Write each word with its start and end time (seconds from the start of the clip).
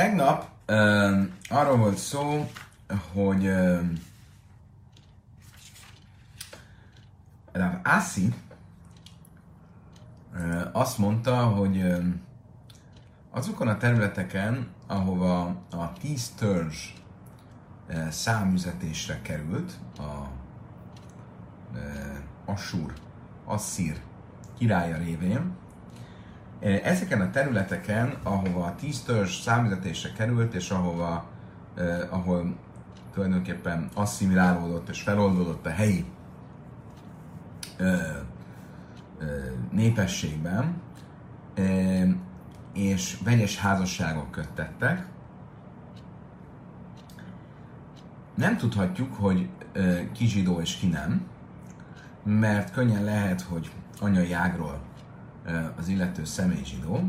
Tegnap 0.00 0.46
uh, 0.68 1.20
arról 1.48 1.76
volt 1.76 1.96
szó, 1.96 2.50
hogy 3.12 3.46
uh, 3.46 3.80
Rav 7.52 7.72
Assi 7.82 8.34
uh, 10.34 10.68
azt 10.72 10.98
mondta, 10.98 11.44
hogy 11.44 11.76
uh, 11.76 12.04
azokon 13.30 13.68
a 13.68 13.76
területeken, 13.76 14.68
ahova 14.86 15.44
a 15.70 15.92
tíz 16.00 16.28
törzs 16.28 16.92
uh, 17.88 18.08
számüzetésre 18.08 19.20
került, 19.22 19.72
a 19.98 20.28
uh, 21.72 22.18
Assur, 22.44 22.92
Asszír 23.44 24.00
királya 24.58 24.96
révén, 24.96 25.56
Ezeken 26.60 27.20
a 27.20 27.30
területeken, 27.30 28.14
ahova 28.22 28.64
a 28.64 28.74
tíz 28.74 29.02
törzs 29.02 29.40
számüzetésre 29.40 30.12
került, 30.12 30.54
és 30.54 30.70
ahova, 30.70 31.24
eh, 31.74 32.12
ahol 32.12 32.56
tulajdonképpen 33.12 33.88
asszimilálódott 33.94 34.88
és 34.88 35.00
feloldódott 35.00 35.66
a 35.66 35.70
helyi 35.70 36.04
eh, 37.76 37.86
eh, 37.86 38.16
népességben, 39.70 40.74
eh, 41.54 42.08
és 42.72 43.18
vegyes 43.24 43.58
házasságok 43.58 44.30
köttettek, 44.30 45.06
nem 48.34 48.56
tudhatjuk, 48.56 49.14
hogy 49.14 49.48
eh, 49.72 50.06
ki 50.12 50.26
zsidó 50.26 50.60
és 50.60 50.76
ki 50.76 50.86
nem, 50.86 51.26
mert 52.24 52.72
könnyen 52.72 53.04
lehet, 53.04 53.40
hogy 53.40 53.70
anyai 54.00 54.32
ágról 54.32 54.88
az 55.76 55.88
illető 55.88 56.24
személy 56.24 56.64
zsidó, 56.64 57.02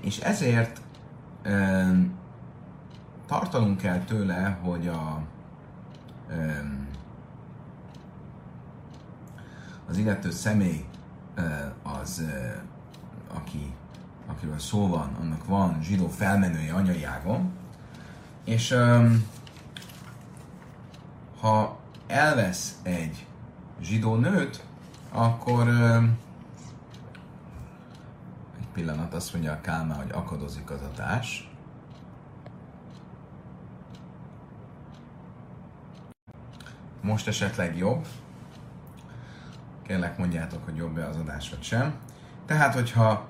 és 0.00 0.18
ezért 0.18 0.80
tartanunk 3.26 3.76
kell 3.78 3.98
tőle, 3.98 4.58
hogy 4.62 4.88
a, 4.88 5.22
az 9.88 9.96
illető 9.96 10.30
személy 10.30 10.84
az, 11.82 12.24
aki, 13.34 13.74
akiről 14.26 14.58
szó 14.58 14.88
van, 14.88 15.16
annak 15.20 15.46
van 15.46 15.82
zsidó 15.82 16.08
felmenője 16.08 16.72
anyai 16.74 17.04
ágon, 17.04 17.52
és 18.44 18.76
ha 21.40 21.78
elvesz 22.06 22.78
egy 22.82 23.26
zsidó 23.80 24.14
nőt, 24.14 24.64
akkor 25.12 25.68
pillanat, 28.78 29.14
azt 29.14 29.32
mondja 29.32 29.52
a 29.52 29.60
Kálmá, 29.60 29.94
hogy 29.94 30.10
akadozik 30.10 30.70
az 30.70 30.80
adás. 30.92 31.50
Most 37.00 37.28
esetleg 37.28 37.76
jobb. 37.76 38.06
Kérlek 39.82 40.18
mondjátok, 40.18 40.64
hogy 40.64 40.76
jobb-e 40.76 41.06
az 41.06 41.16
adás 41.16 41.50
vagy 41.50 41.62
sem. 41.62 41.94
Tehát, 42.46 42.74
hogyha 42.74 43.26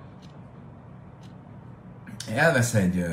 elvesz 2.35 2.75
egy 2.75 3.05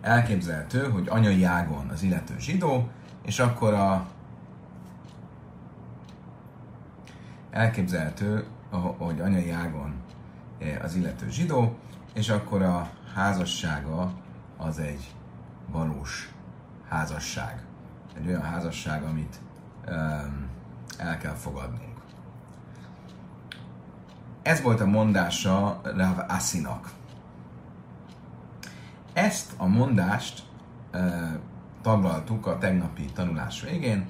elképzelhető, 0.00 0.90
hogy 0.90 1.08
anyai 1.08 1.44
ágon 1.44 1.88
az 1.88 2.02
illető 2.02 2.38
zsidó, 2.38 2.88
és 3.22 3.38
akkor 3.38 3.74
a 3.74 4.06
elképzelhető, 7.50 8.46
hogy 8.70 9.20
anyai 9.20 9.50
ágon 9.50 9.94
eh, 10.58 10.78
az 10.82 10.94
illető 10.94 11.30
zsidó, 11.30 11.76
és 12.14 12.28
akkor 12.28 12.62
a 12.62 12.90
házassága 13.14 14.12
az 14.56 14.78
egy 14.78 15.14
valós 15.70 16.32
házasság. 16.88 17.64
Egy 18.16 18.26
olyan 18.26 18.42
házasság, 18.42 19.02
amit 19.02 19.40
um, 19.88 20.48
el 20.98 21.18
kell 21.18 21.34
fogadnunk. 21.34 21.96
Ez 24.42 24.62
volt 24.62 24.80
a 24.80 24.86
mondása 24.86 25.80
Rav 25.82 26.18
Asinak. 26.28 26.92
Ezt 29.12 29.52
a 29.56 29.66
mondást 29.66 30.42
uh, 30.94 31.00
taglaltuk 31.82 32.46
a 32.46 32.58
tegnapi 32.58 33.04
tanulás 33.04 33.62
végén, 33.62 34.06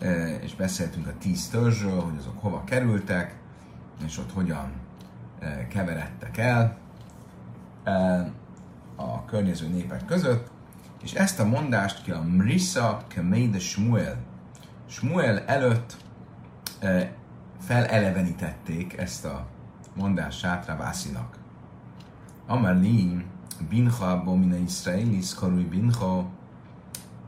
uh, 0.00 0.42
és 0.42 0.54
beszéltünk 0.54 1.06
a 1.06 1.18
tíz 1.18 1.48
törzsről, 1.48 2.00
hogy 2.00 2.16
azok 2.18 2.40
hova 2.40 2.64
kerültek, 2.64 3.39
és 4.04 4.18
ott 4.18 4.32
hogyan 4.32 4.72
e, 5.38 5.66
keveredtek 5.66 6.36
el 6.36 6.78
e, 7.84 7.92
a 8.96 9.24
környező 9.24 9.68
népek 9.68 10.04
között, 10.04 10.50
és 11.02 11.12
ezt 11.12 11.40
a 11.40 11.44
mondást 11.44 12.02
ki 12.02 12.10
a 12.10 12.22
Mrisa 12.22 13.02
Kemeide 13.08 13.58
Shmuel. 13.58 14.16
Shmuel 14.86 15.44
előtt 15.46 15.96
e, 16.80 17.12
felelevenítették 17.60 18.96
ezt 18.96 19.24
a 19.24 19.46
mondását 19.94 20.66
Ravászinak. 20.66 21.38
Amarli 22.46 23.24
bincha 23.68 24.10
abbo 24.10 24.34
mina 24.34 24.56
Israelis 24.56 25.34
karui 25.34 25.64
bincha 25.64 26.24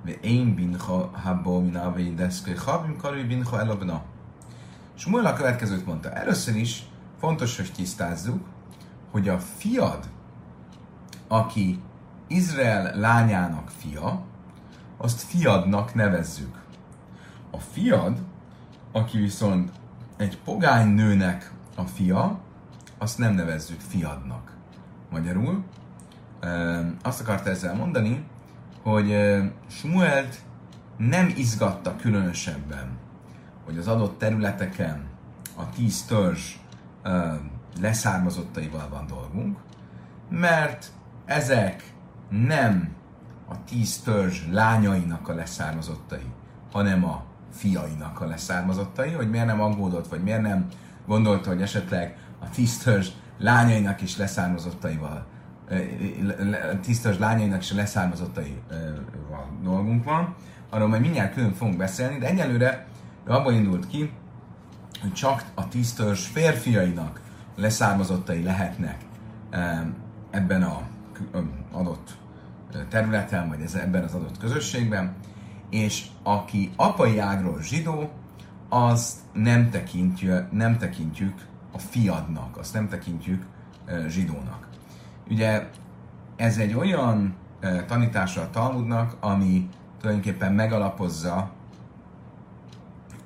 ve 0.04 0.12
én 0.21 0.54
bincha 0.54 1.10
habbo 1.12 1.60
mina 1.60 1.83
avédeszkő 1.83 2.54
habim 2.54 2.97
karui 2.97 3.25
bincha 3.25 3.60
elabna. 3.60 4.03
Smuel 4.94 5.26
a 5.26 5.32
következőt 5.32 5.86
mondta. 5.86 6.10
Először 6.10 6.56
is 6.56 6.82
fontos, 7.19 7.56
hogy 7.56 7.72
tisztázzuk, 7.72 8.47
hogy 9.10 9.28
a 9.28 9.38
fiad, 9.38 10.08
aki 11.28 11.80
Izrael 12.26 12.98
lányának 12.98 13.70
fia, 13.78 14.25
azt 14.97 15.20
fiadnak 15.20 15.94
nevezzük. 15.94 16.60
A 17.50 17.58
fiad, 17.58 18.19
aki 18.92 19.19
viszont 19.19 19.70
egy 20.16 20.38
pogány 20.38 20.88
nőnek 20.88 21.53
a 21.76 21.82
fia, 21.82 22.41
azt 22.98 23.19
nem 23.19 23.34
nevezzük 23.34 23.80
fiadnak. 23.80 24.56
Magyarul 25.10 25.64
azt 27.03 27.20
akarta 27.20 27.50
ezzel 27.50 27.74
mondani, 27.74 28.24
hogy 28.82 29.16
Smuelt 29.69 30.38
nem 30.97 31.32
izgatta 31.36 31.97
különösebben 31.97 32.98
hogy 33.65 33.78
az 33.78 33.89
adott 33.89 34.19
területeken 34.19 35.05
a 35.56 35.69
tíz 35.69 36.05
törzs 36.05 36.55
ö, 37.03 37.33
leszármazottaival 37.81 38.89
van 38.89 39.06
dolgunk, 39.06 39.59
mert 40.28 40.87
ezek 41.25 41.93
nem 42.28 42.95
a 43.49 43.65
tíz 43.65 43.99
törzs 43.99 44.41
lányainak 44.51 45.28
a 45.28 45.34
leszármazottai, 45.34 46.33
hanem 46.72 47.05
a 47.05 47.25
fiainak 47.53 48.21
a 48.21 48.27
leszármazottai, 48.27 49.11
hogy 49.11 49.31
miért 49.31 49.47
nem 49.47 49.61
aggódott, 49.61 50.09
vagy 50.09 50.22
miért 50.22 50.43
nem 50.43 50.69
gondolta, 51.06 51.49
hogy 51.49 51.62
esetleg 51.62 52.17
a 52.41 52.51
tíz 52.51 52.78
törzs 52.78 53.09
lányainak 53.39 54.01
is 54.01 54.17
leszármazottaival, 54.17 55.27
törzs 57.03 57.19
lányainak 57.19 57.61
is 57.61 57.72
leszármazottaival 57.72 59.49
dolgunk 59.62 60.05
van, 60.05 60.34
arról 60.71 60.89
majd 60.89 61.01
mindjárt 61.01 61.34
külön 61.34 61.53
fogunk 61.53 61.77
beszélni, 61.77 62.19
de 62.19 62.27
egyelőre 62.27 62.87
ő 63.27 63.31
abban 63.31 63.55
indult 63.55 63.87
ki, 63.87 64.12
hogy 65.00 65.12
csak 65.12 65.44
a 65.55 65.69
tisztörs 65.69 66.27
férfiainak 66.27 67.21
leszármazottai 67.56 68.43
lehetnek 68.43 69.05
ebben 70.31 70.62
a 70.62 70.83
adott 71.72 72.16
területen, 72.88 73.49
vagy 73.49 73.60
ebben 73.75 74.05
az 74.05 74.15
adott 74.15 74.38
közösségben, 74.38 75.15
és 75.71 76.06
aki 76.22 76.72
apai 76.77 77.19
ágról 77.19 77.62
zsidó, 77.62 78.10
azt 78.69 79.19
nem 79.33 79.71
tekintjük, 79.71 80.53
nem 80.53 80.78
tekintjük 80.78 81.47
a 81.72 81.78
fiadnak, 81.78 82.56
azt 82.56 82.74
nem 82.74 82.89
tekintjük 82.89 83.47
zsidónak. 84.09 84.69
Ugye 85.30 85.69
ez 86.36 86.59
egy 86.59 86.74
olyan 86.74 87.34
tanítása 87.86 88.41
a 88.41 88.51
Talmudnak, 88.51 89.16
ami 89.21 89.69
tulajdonképpen 90.01 90.53
megalapozza 90.53 91.51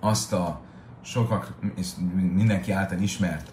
azt 0.07 0.33
a 0.33 0.61
sokak, 1.03 1.55
és 1.77 1.91
mindenki 2.35 2.73
által 2.73 2.99
ismert 2.99 3.53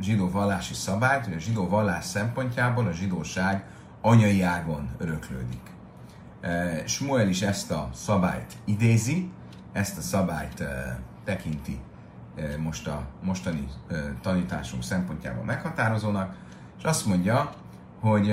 zsidó 0.00 0.30
vallási 0.30 0.74
szabályt, 0.74 1.24
hogy 1.24 1.34
a 1.34 1.38
zsidó 1.38 1.68
vallás 1.68 2.04
szempontjából 2.04 2.86
a 2.86 2.92
zsidóság 2.92 3.64
anyai 4.00 4.42
ágon 4.42 4.88
öröklődik. 4.98 5.60
Smuel 6.84 7.28
is 7.28 7.42
ezt 7.42 7.70
a 7.70 7.90
szabályt 7.94 8.56
idézi, 8.64 9.30
ezt 9.72 9.98
a 9.98 10.00
szabályt 10.00 10.64
tekinti 11.24 11.80
most 12.58 12.86
a 12.86 13.06
mostani 13.22 13.68
tanításunk 14.20 14.82
szempontjából 14.82 15.44
meghatározónak, 15.44 16.36
és 16.78 16.84
azt 16.84 17.06
mondja, 17.06 17.52
hogy 18.00 18.30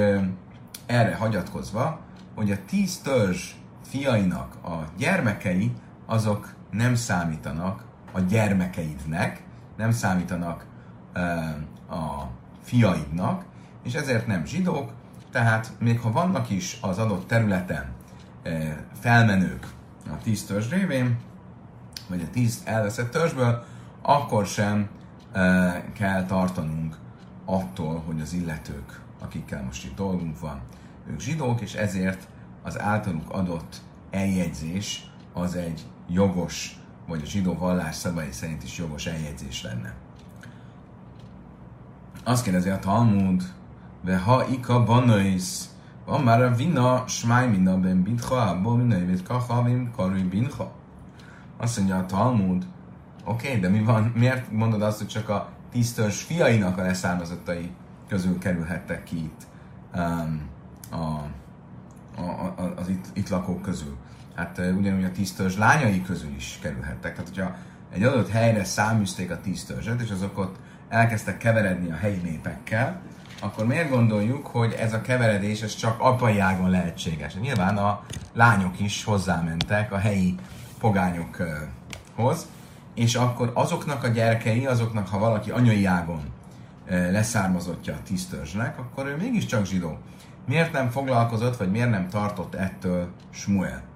erre 0.86 1.16
hagyatkozva, 1.16 2.00
hogy 2.36 2.52
a 2.52 2.66
tíz 2.66 2.98
törzs 2.98 3.52
fiainak 3.84 4.56
a 4.64 4.84
gyermekei 4.98 5.74
azok 6.06 6.58
nem 6.71 6.95
számítanak 6.95 7.83
a 8.12 8.19
gyermekeidnek, 8.19 9.44
nem 9.77 9.92
számítanak 9.92 10.66
a 11.89 12.24
fiaidnak, 12.62 13.45
és 13.83 13.94
ezért 13.94 14.27
nem 14.27 14.45
zsidók, 14.45 14.92
tehát 15.31 15.71
még 15.80 16.00
ha 16.00 16.12
vannak 16.12 16.50
is 16.50 16.77
az 16.81 16.98
adott 16.98 17.27
területen 17.27 17.86
felmenők 19.00 19.68
a 20.12 20.18
tíz 20.24 20.45
törzs 20.45 20.69
révén, 20.69 21.18
vagy 22.10 22.21
a 22.21 22.30
tíz 22.30 22.62
elveszett 22.66 23.12
törzsből, 23.12 23.63
akkor 24.01 24.45
sem 24.45 24.89
kell 25.94 26.25
tartanunk 26.25 26.98
attól, 27.45 28.04
hogy 28.06 28.21
az 28.21 28.33
illetők, 28.33 29.01
akikkel 29.19 29.63
most 29.63 29.86
itt 29.86 29.95
dolgunk 29.95 30.39
van, 30.39 30.60
ők 31.10 31.19
zsidók, 31.19 31.62
és 31.62 31.74
ezért 31.74 32.27
az 32.63 32.80
általuk 32.80 33.30
adott 33.30 33.81
eljegyzés 34.12 35.12
az 35.33 35.56
egy 35.56 35.86
jogos, 36.09 36.79
vagy 37.07 37.21
a 37.21 37.25
zsidó 37.25 37.53
vallás 37.53 37.95
szabály 37.95 38.31
szerint 38.31 38.63
is 38.63 38.77
jogos 38.77 39.06
eljegyzés 39.06 39.63
lenne. 39.63 39.94
Azt 42.23 42.44
kérdezi 42.44 42.69
a 42.69 42.79
Talmud, 42.79 43.53
ve 44.01 44.17
ha 44.17 44.47
ika 44.47 44.83
banais, 44.83 45.65
van 46.06 46.21
már 46.21 46.41
a 46.41 46.56
vina, 46.56 47.07
smáj 47.07 47.47
minna 47.47 47.77
ben 47.77 48.03
bitha, 48.03 48.35
abból 48.35 48.77
minna 48.77 48.97
évet 48.97 49.23
kahavim, 49.23 49.91
karui 49.95 50.23
binha. 50.23 50.71
Azt 51.57 51.77
mondja 51.77 51.97
a 51.97 52.06
Talmud, 52.06 52.65
oké, 53.23 53.47
okay, 53.47 53.59
de 53.59 53.69
mi 53.69 53.83
van, 53.83 54.11
miért 54.15 54.51
mondod 54.51 54.81
azt, 54.81 54.97
hogy 54.97 55.07
csak 55.07 55.29
a 55.29 55.50
tisztörs 55.71 56.21
fiainak 56.21 56.77
a 56.77 56.81
leszármazottai 56.81 57.71
közül 58.07 58.38
kerülhettek 58.38 59.03
ki 59.03 59.17
itt 59.17 59.47
um, 59.95 60.50
a, 60.91 60.95
a, 62.21 62.53
a, 62.57 62.73
az 62.77 62.88
itt, 62.88 63.06
itt 63.13 63.29
lakók 63.29 63.61
közül? 63.61 63.97
Hát 64.36 64.58
ugyanúgy 64.78 65.04
a 65.04 65.12
tisztörs 65.12 65.58
lányai 65.58 66.02
közül 66.02 66.31
is 66.36 66.60
kerülhettek. 66.62 67.14
Tehát, 67.14 67.28
hogyha 67.28 67.56
egy 67.94 68.04
adott 68.04 68.30
helyre 68.30 68.64
száműzték 68.64 69.31
a 69.31 69.42
tisztörzset, 69.42 70.02
és 70.02 70.12
azok 70.12 70.38
ott 70.38 70.56
elkezdtek 70.90 71.38
keveredni 71.38 71.92
a 71.92 71.96
helyi 71.96 72.18
népekkel, 72.24 73.02
akkor 73.42 73.66
miért 73.66 73.90
gondoljuk, 73.90 74.48
hogy 74.48 74.74
ez 74.74 74.94
a 74.94 75.02
keveredés 75.02 75.62
ez 75.62 75.76
csak 75.76 76.00
apai 76.00 76.40
ágon 76.40 76.70
lehetséges? 76.70 77.36
Nyilván 77.36 77.78
a 77.78 78.04
lányok 78.34 78.80
is 78.80 79.04
hozzámentek 79.04 79.92
a 79.92 79.98
helyi 79.98 80.36
pogányokhoz, 80.80 82.48
és 82.96 83.16
akkor 83.16 83.52
azoknak 83.54 84.04
a 84.04 84.08
gyerekei, 84.08 84.66
azoknak, 84.66 85.08
ha 85.08 85.20
valaki 85.20 85.52
anyai 85.52 85.86
ágon 85.86 86.22
leszármazottja 86.88 87.94
a 87.94 88.04
tisztörzsnek, 88.04 88.80
akkor 88.80 89.08
ő 89.08 89.16
mégiscsak 89.16 89.66
zsidó. 89.66 89.98
Miért 90.46 90.72
nem 90.72 90.90
foglalkozott, 90.90 91.58
vagy 91.58 91.72
miért 91.72 91.90
nem 91.90 92.08
tartott 92.10 92.56
ettől 92.56 93.10
Smuel? 93.30 93.88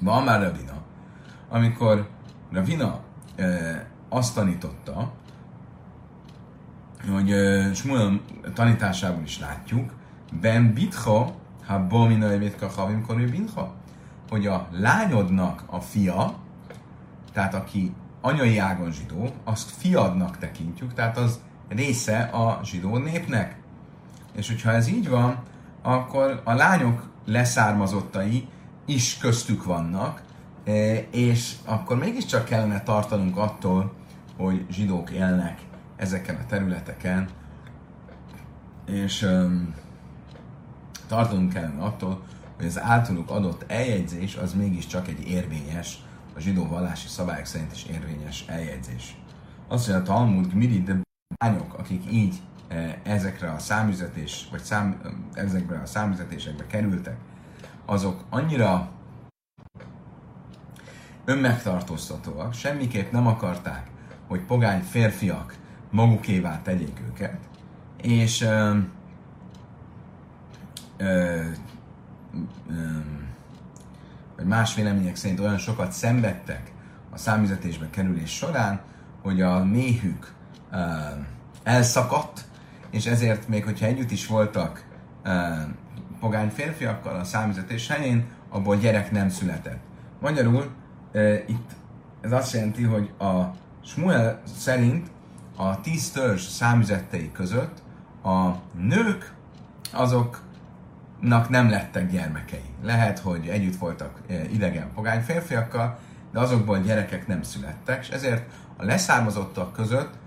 Van 0.00 0.22
már 0.22 0.42
Ravina, 0.42 0.82
amikor 1.48 2.08
Ravina 2.52 3.00
e, 3.36 3.86
azt 4.08 4.34
tanította, 4.34 5.12
hogy 7.10 7.30
e, 7.30 7.74
Smuel 7.74 8.20
tanításából 8.54 9.22
is 9.22 9.38
látjuk, 9.38 9.92
Ben 10.40 10.72
bitcha, 10.74 11.34
ha 11.66 11.86
bomina 11.86 12.30
evétka 12.30 12.68
havim 12.68 13.06
korű 13.06 13.30
bincha, 13.30 13.74
hogy 14.28 14.46
a 14.46 14.68
lányodnak 14.70 15.62
a 15.66 15.80
fia, 15.80 16.34
tehát 17.32 17.54
aki 17.54 17.94
anyai 18.20 18.58
ágon 18.58 18.92
zsidó, 18.92 19.28
azt 19.44 19.70
fiadnak 19.70 20.38
tekintjük, 20.38 20.94
tehát 20.94 21.16
az 21.16 21.40
része 21.68 22.18
a 22.18 22.60
zsidó 22.64 22.96
népnek. 22.96 23.56
És 24.36 24.48
hogyha 24.48 24.70
ez 24.70 24.88
így 24.88 25.08
van, 25.08 25.42
akkor 25.82 26.40
a 26.44 26.52
lányok 26.52 27.10
leszármazottai 27.24 28.48
is 28.88 29.18
köztük 29.18 29.64
vannak, 29.64 30.22
e, 30.64 30.96
és 31.10 31.54
akkor 31.64 31.98
mégiscsak 31.98 32.44
kellene 32.44 32.82
tartanunk 32.82 33.36
attól, 33.36 33.92
hogy 34.36 34.66
zsidók 34.70 35.10
élnek 35.10 35.60
ezeken 35.96 36.36
a 36.36 36.46
területeken, 36.46 37.28
és 38.86 39.22
um, 39.22 39.74
tartanunk 41.06 41.52
kellene 41.52 41.82
attól, 41.82 42.22
hogy 42.56 42.66
az 42.66 42.80
általuk 42.80 43.30
adott 43.30 43.64
eljegyzés 43.66 44.36
az 44.36 44.54
mégiscsak 44.54 45.08
egy 45.08 45.28
érvényes, 45.28 45.98
a 46.36 46.40
zsidó 46.40 46.66
vallási 46.66 47.08
szabályok 47.08 47.46
szerint 47.46 47.72
is 47.72 47.84
érvényes 47.84 48.44
eljegyzés. 48.46 49.16
Azt 49.68 49.88
mondja 49.88 50.12
a 50.12 50.16
Talmud, 50.16 50.50
Gmidi, 50.52 50.82
de 50.82 51.00
lányok, 51.36 51.74
akik 51.74 52.12
így 52.12 52.40
e, 52.68 53.00
ezekre 53.02 53.50
a 53.50 53.58
számüzetés, 53.58 54.48
vagy 54.50 54.62
szám, 54.62 55.00
ezekre 55.32 55.80
a 55.80 55.86
számüzetésekbe 55.86 56.66
kerültek, 56.66 57.16
azok 57.88 58.24
annyira 58.30 58.88
önmegtartóztatóak, 61.24 62.54
semmiképp 62.54 63.12
nem 63.12 63.26
akarták, 63.26 63.90
hogy 64.26 64.40
pogány 64.40 64.82
férfiak 64.82 65.54
magukévá 65.90 66.62
tegyék 66.62 67.02
őket, 67.08 67.38
és 68.02 68.40
ö, 68.40 68.78
ö, 70.96 71.42
ö, 72.68 74.44
más 74.44 74.74
vélemények 74.74 75.16
szerint 75.16 75.40
olyan 75.40 75.58
sokat 75.58 75.92
szenvedtek 75.92 76.72
a 77.10 77.18
számüzetésbe 77.18 77.90
kerülés 77.90 78.30
során, 78.30 78.80
hogy 79.22 79.40
a 79.40 79.64
méhük 79.64 80.34
ö, 80.72 80.76
elszakadt, 81.62 82.44
és 82.90 83.06
ezért 83.06 83.48
még 83.48 83.64
hogyha 83.64 83.86
együtt 83.86 84.10
is 84.10 84.26
voltak 84.26 84.86
pogány 86.20 86.48
férfiakkal 86.48 87.16
a 87.16 87.24
számüzetés 87.24 87.88
helyén, 87.88 88.26
abból 88.48 88.76
gyerek 88.76 89.10
nem 89.10 89.28
született. 89.28 89.80
Magyarul 90.20 90.70
e, 91.12 91.34
itt 91.34 91.70
ez 92.20 92.32
azt 92.32 92.52
jelenti, 92.52 92.82
hogy 92.82 93.10
a 93.18 93.42
Smuel 93.84 94.42
szerint 94.56 95.10
a 95.56 95.80
tíz 95.80 96.10
törzs 96.10 96.46
számüzettei 96.46 97.32
között 97.32 97.82
a 98.22 98.50
nők 98.80 99.32
azoknak 99.92 101.48
nem 101.48 101.70
lettek 101.70 102.10
gyermekei. 102.10 102.64
Lehet, 102.82 103.18
hogy 103.18 103.48
együtt 103.48 103.76
voltak 103.76 104.20
idegen 104.52 104.92
pogány 104.94 105.20
férfiakkal, 105.20 105.98
de 106.32 106.38
azokból 106.38 106.78
gyerekek 106.78 107.26
nem 107.26 107.42
születtek, 107.42 108.02
és 108.02 108.08
ezért 108.08 108.50
a 108.76 108.84
leszármazottak 108.84 109.72
között 109.72 110.17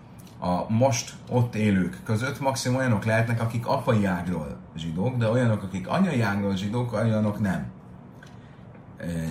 a 0.41 0.65
most 0.69 1.13
ott 1.29 1.55
élők 1.55 2.01
között 2.03 2.39
maximum 2.39 2.77
olyanok 2.77 3.05
lehetnek, 3.05 3.41
akik 3.41 3.67
apai 3.67 4.05
ágról 4.05 4.57
zsidók, 4.75 5.17
de 5.17 5.29
olyanok, 5.29 5.63
akik 5.63 5.87
anyai 5.87 6.21
ágról 6.21 6.55
zsidók, 6.55 6.93
olyanok 6.93 7.39
nem. 7.39 7.65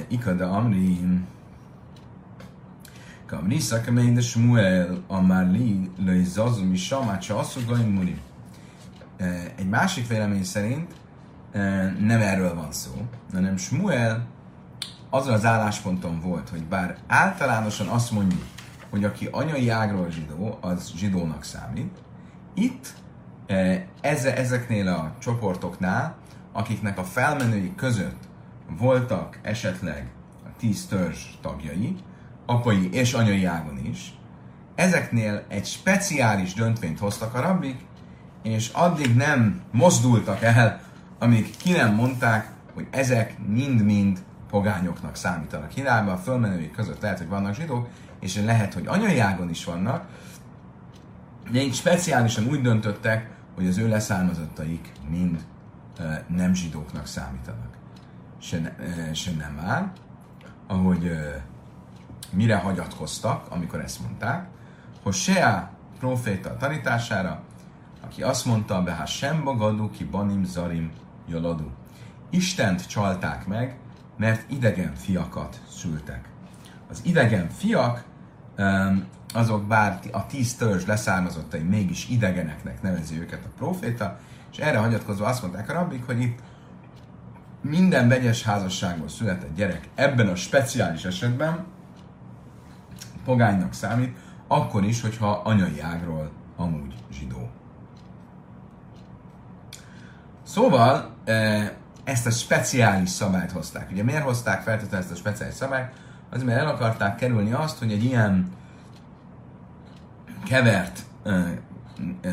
Ikada 0.09 0.51
Amri 0.51 1.01
Kamri 3.27 3.59
Szakamein 3.59 4.15
de 4.15 4.21
Shmuel 4.21 5.03
Amár 5.07 5.51
Li 5.51 5.91
Löj 5.99 6.23
Zazumi 6.23 6.77
Samácsa 6.77 7.39
Asszugai 7.39 7.85
Muri. 7.85 8.21
Egy 9.57 9.69
másik 9.69 10.07
vélemény 10.09 10.45
szerint 10.45 10.93
nem 11.99 12.21
erről 12.21 12.55
van 12.55 12.73
szó, 12.73 12.91
hanem 13.33 13.57
Shmuel 13.57 14.27
azon 15.11 15.33
az 15.33 15.45
állásponton 15.45 16.21
volt, 16.21 16.49
hogy 16.49 16.65
bár 16.65 16.97
általánosan 17.07 17.87
azt 17.87 18.11
mondjuk, 18.11 18.43
hogy 18.91 19.05
aki 19.05 19.29
anyai 19.31 19.69
ágról 19.69 20.11
zsidó, 20.11 20.59
az 20.61 20.93
zsidónak 20.97 21.45
számít. 21.45 21.99
Itt 22.55 22.95
e, 23.47 23.87
eze, 24.01 24.37
ezeknél 24.37 24.89
a 24.89 25.15
csoportoknál, 25.19 26.17
akiknek 26.53 26.99
a 26.99 27.05
felmenői 27.05 27.75
között 27.75 28.29
voltak 28.79 29.39
esetleg 29.43 30.11
a 30.45 30.49
tíz 30.59 30.87
törzs 30.87 31.25
tagjai, 31.41 31.97
apai 32.47 32.89
és 32.93 33.13
anyai 33.13 33.45
ágon 33.45 33.79
is, 33.85 34.15
ezeknél 34.75 35.45
egy 35.49 35.67
speciális 35.67 36.55
döntvényt 36.55 36.99
hoztak 36.99 37.35
a 37.35 37.41
rabbik, 37.41 37.77
és 38.43 38.69
addig 38.69 39.15
nem 39.17 39.63
mozdultak 39.73 40.43
el, 40.43 40.81
amíg 41.19 41.57
ki 41.57 41.73
nem 41.73 41.95
mondták, 41.95 42.51
hogy 42.75 42.87
ezek 42.91 43.39
mind-mind 43.47 44.19
pogányoknak 44.51 45.17
számítanak. 45.17 45.69
Kínálban 45.69 46.15
a 46.15 46.19
fölmenői 46.19 46.71
között 46.71 47.01
lehet, 47.01 47.19
hogy 47.19 47.29
vannak 47.29 47.55
zsidók, 47.55 47.89
és 48.21 48.37
lehet, 48.37 48.75
hogy 48.75 48.87
anyai 48.87 49.19
ágon 49.19 49.51
is 49.51 49.65
vannak, 49.65 50.07
de 51.51 51.63
így 51.63 51.75
speciálisan 51.75 52.47
úgy 52.47 52.61
döntöttek, 52.61 53.31
hogy 53.55 53.67
az 53.67 53.79
ő 53.79 53.89
leszármazottaik 53.89 54.93
mind 55.09 55.45
e, 55.99 56.25
nem 56.29 56.55
zsidóknak 56.55 57.07
számítanak. 57.07 57.77
Se, 58.41 58.75
e, 59.09 59.15
se 59.15 59.31
nem 59.31 59.61
áll, 59.67 59.93
ahogy 60.67 61.07
e, 61.07 61.45
mire 62.33 62.57
hagyatkoztak, 62.57 63.51
amikor 63.51 63.81
ezt 63.81 64.01
mondták, 64.01 64.47
hogy 65.03 65.15
Sea 65.15 65.71
proféta 65.99 66.57
tanítására, 66.57 67.43
aki 68.01 68.23
azt 68.23 68.45
mondta, 68.45 68.83
be 68.83 68.93
ha 68.93 69.07
sem 69.07 69.45
bagadu 69.45 69.91
ki 69.91 70.05
banim 70.05 70.45
zarim 70.45 70.91
joladu. 71.29 71.69
Istent 72.31 72.87
csalták 72.87 73.47
meg, 73.47 73.79
mert 74.21 74.51
idegen 74.51 74.95
fiakat 74.95 75.61
szültek. 75.69 76.29
Az 76.91 77.01
idegen 77.05 77.49
fiak 77.49 78.05
azok 79.35 79.67
bár 79.67 80.01
a 80.13 80.27
tíz 80.27 80.57
törzs 80.57 80.85
leszármazottai 80.85 81.61
mégis 81.61 82.09
idegeneknek 82.09 82.83
nevezi 82.83 83.21
őket 83.21 83.45
a 83.45 83.49
proféta, 83.57 84.19
és 84.53 84.59
erre 84.59 84.79
hagyatkozva 84.79 85.27
azt 85.27 85.43
mondták 85.43 85.71
a 85.71 85.73
rabbik, 85.73 86.07
hogy 86.07 86.21
itt 86.21 86.39
minden 87.61 88.09
vegyes 88.09 88.43
házasságból 88.43 89.09
született 89.09 89.57
gyerek 89.57 89.89
ebben 89.95 90.29
a 90.29 90.35
speciális 90.35 91.05
esetben 91.05 91.65
pogánynak 93.25 93.73
számít, 93.73 94.17
akkor 94.47 94.85
is, 94.85 95.01
hogyha 95.01 95.31
anyai 95.31 95.81
ágról 95.81 96.31
amúgy 96.57 96.95
zsidó. 97.13 97.51
Szóval 100.43 101.15
ezt 102.05 102.27
a 102.27 102.31
speciális 102.31 103.09
szabályt 103.09 103.53
hozták. 103.53 103.91
Ugye 103.91 104.03
miért 104.03 104.23
hozták 104.23 104.63
feltétlenül 104.63 105.07
ezt 105.07 105.13
a 105.13 105.15
speciális 105.15 105.55
szabályt? 105.55 105.93
Az, 106.31 106.43
mert 106.43 106.59
el 106.59 106.67
akarták 106.67 107.17
kerülni 107.17 107.53
azt, 107.53 107.79
hogy 107.79 107.93
egy 107.93 108.05
ilyen 108.05 108.49
kevert 110.45 111.03
ö, 111.23 111.41
ö, 112.23 112.31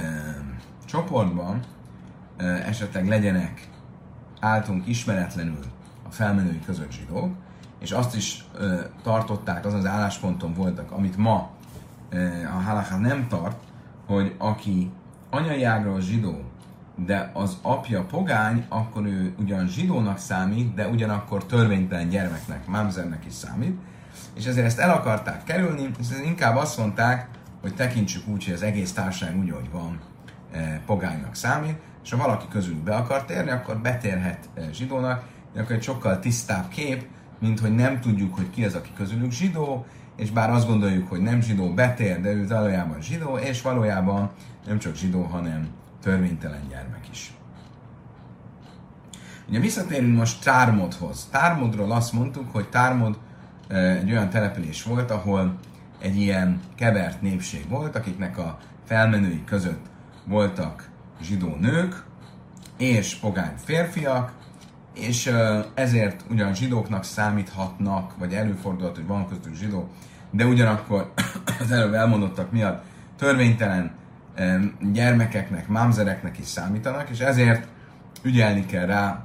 csoportban 0.85 1.59
ö, 2.37 2.45
esetleg 2.45 3.07
legyenek 3.07 3.69
általunk 4.39 4.87
ismeretlenül 4.87 5.65
a 6.07 6.11
felmenői 6.11 6.59
között 6.65 6.91
zsidók, 6.91 7.35
és 7.79 7.91
azt 7.91 8.15
is 8.15 8.45
ö, 8.53 8.79
tartották, 9.03 9.65
az 9.65 9.73
az 9.73 9.85
állásponton 9.85 10.53
voltak, 10.53 10.91
amit 10.91 11.17
ma 11.17 11.49
ö, 12.09 12.43
a 12.43 12.61
halaká 12.61 12.97
nem 12.97 13.27
tart, 13.27 13.63
hogy 14.05 14.35
aki 14.37 14.91
anyai 15.29 15.63
ágról 15.63 16.01
zsidó, 16.01 16.46
de 17.05 17.31
az 17.33 17.57
apja 17.61 18.03
pogány, 18.03 18.65
akkor 18.69 19.05
ő 19.05 19.33
ugyan 19.39 19.67
zsidónak 19.67 20.17
számít, 20.17 20.73
de 20.73 20.87
ugyanakkor 20.87 21.45
törvénytelen 21.45 22.09
gyermeknek, 22.09 22.67
mámzernek 22.67 23.25
is 23.25 23.33
számít, 23.33 23.77
és 24.35 24.45
ezért 24.45 24.65
ezt 24.65 24.79
el 24.79 24.89
akarták 24.89 25.43
kerülni, 25.43 25.89
és 25.99 26.07
inkább 26.25 26.55
azt 26.55 26.77
mondták, 26.77 27.29
hogy 27.61 27.75
tekintsük 27.75 28.27
úgy, 28.27 28.45
hogy 28.45 28.53
az 28.53 28.61
egész 28.61 28.93
társaság 28.93 29.37
úgy, 29.37 29.51
hogy 29.51 29.71
van, 29.71 29.99
e, 30.51 30.81
pogánynak 30.85 31.35
számít, 31.35 31.77
és 32.03 32.11
ha 32.11 32.17
valaki 32.17 32.45
közülük 32.49 32.83
be 32.83 32.95
akar 32.95 33.25
térni, 33.25 33.51
akkor 33.51 33.77
betérhet 33.77 34.49
e, 34.55 34.61
zsidónak, 34.73 35.23
de 35.53 35.61
akkor 35.61 35.75
egy 35.75 35.83
sokkal 35.83 36.19
tisztább 36.19 36.67
kép, 36.67 37.05
mint 37.39 37.59
hogy 37.59 37.75
nem 37.75 37.99
tudjuk, 37.99 38.35
hogy 38.35 38.49
ki 38.49 38.65
az, 38.65 38.75
aki 38.75 38.89
közülük 38.95 39.31
zsidó, 39.31 39.85
és 40.15 40.31
bár 40.31 40.49
azt 40.49 40.67
gondoljuk, 40.67 41.09
hogy 41.09 41.21
nem 41.21 41.41
zsidó 41.41 41.73
betér, 41.73 42.21
de 42.21 42.31
ő 42.31 42.47
valójában 42.47 43.01
zsidó, 43.01 43.37
és 43.37 43.61
valójában 43.61 44.31
nem 44.67 44.79
csak 44.79 44.95
zsidó, 44.95 45.21
hanem 45.21 45.67
törvénytelen 46.07 46.67
gyermek 46.69 47.09
is. 47.11 47.33
Ugye 49.49 49.59
visszatérünk 49.59 50.17
most 50.17 50.43
Tármodhoz. 50.43 51.27
Tármodról 51.31 51.91
azt 51.91 52.13
mondtuk, 52.13 52.51
hogy 52.51 52.69
Tármod 52.69 53.17
egy 53.67 54.11
olyan 54.11 54.29
település 54.29 54.83
volt, 54.83 55.11
ahol 55.11 55.57
egy 55.99 56.17
ilyen 56.17 56.59
kevert 56.75 57.21
népség 57.21 57.69
volt, 57.69 57.95
akiknek 57.95 58.37
a 58.37 58.57
felmenői 58.85 59.43
között 59.43 59.85
voltak 60.25 60.89
zsidó 61.21 61.55
nők 61.59 62.03
és 62.77 63.15
pogány 63.15 63.53
férfiak, 63.63 64.31
és 64.93 65.31
ezért 65.73 66.23
ugyan 66.29 66.55
zsidóknak 66.55 67.03
számíthatnak, 67.03 68.17
vagy 68.17 68.33
előfordulhat, 68.33 68.95
hogy 68.95 69.07
van 69.07 69.27
köztük 69.27 69.55
zsidó, 69.55 69.89
de 70.31 70.45
ugyanakkor 70.45 71.13
az 71.61 71.71
előbb 71.71 71.93
elmondottak 71.93 72.51
miatt 72.51 72.83
törvénytelen 73.17 73.91
gyermekeknek, 74.91 75.67
mámzereknek 75.67 76.37
is 76.37 76.45
számítanak, 76.45 77.09
és 77.09 77.19
ezért 77.19 77.67
ügyelni 78.21 78.65
kell 78.65 78.85
rá, 78.85 79.23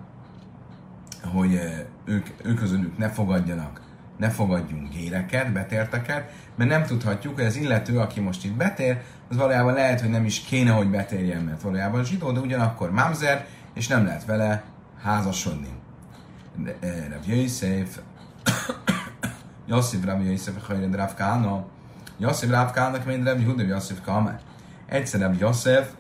hogy 1.25 1.61
ők, 2.05 2.27
ők 2.43 2.59
közülük 2.59 2.99
ne 2.99 3.09
fogadjanak, 3.09 3.81
ne 4.17 4.31
fogadjunk 4.31 4.89
géreket, 4.89 5.53
betérteket, 5.53 6.33
mert 6.57 6.71
nem 6.71 6.85
tudhatjuk, 6.85 7.35
hogy 7.35 7.45
az 7.45 7.57
illető, 7.57 7.99
aki 7.99 8.21
most 8.21 8.45
itt 8.45 8.57
betér, 8.57 9.01
az 9.29 9.37
valójában 9.37 9.75
lehet, 9.75 10.01
hogy 10.01 10.11
nem 10.11 10.25
is 10.25 10.41
kéne, 10.41 10.71
hogy 10.71 10.89
betérjen, 10.89 11.43
mert 11.43 11.63
valójában 11.63 12.05
zsidó, 12.05 12.33
de 12.33 12.41
ugyanakkor 12.41 12.91
mamzer, 12.91 13.47
és 13.75 13.89
nem 13.89 14.05
lehet 14.05 14.25
vele 14.25 14.63
házasodni. 15.03 15.71
Rav 17.11 17.27
Yosef, 17.27 17.99
Yosef 19.69 20.05
Rav 20.05 20.27
Yosef, 20.27 20.67
Hajred 20.67 20.95
Rav 20.95 21.15
Kána, 21.15 21.65
Yosef 22.19 22.51
Rav 22.51 22.71
Kána, 22.71 22.99
mint 23.07 23.27
Rav 23.27 23.41
Yehuda, 23.41 23.63
Yosef 23.63 24.01
Kame. 24.05 24.41
Egyszer 24.93 25.21
Rav 25.21 25.41
Yosef 25.41 25.91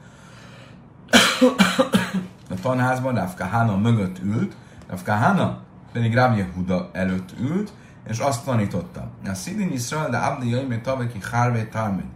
a 2.50 2.54
tanházban 2.62 3.14
Rav 3.14 3.34
Kahana 3.34 3.76
mögött 3.76 4.18
ült, 4.18 4.56
Rav 4.88 5.02
Kahana 5.02 5.58
pedig 5.92 6.14
Rav 6.14 6.36
Yehuda 6.36 6.90
előtt 6.92 7.34
ült, 7.40 7.72
és 8.08 8.18
azt 8.18 8.44
tanította. 8.44 9.10
A 9.24 9.34
Szidin 9.34 9.72
Israel, 9.72 10.10
de 10.10 10.16
Abdi 10.16 10.50
Jaimé 10.50 10.76
Taveki 10.76 11.18
Harvé 11.30 11.62
Tarmin. 11.64 12.10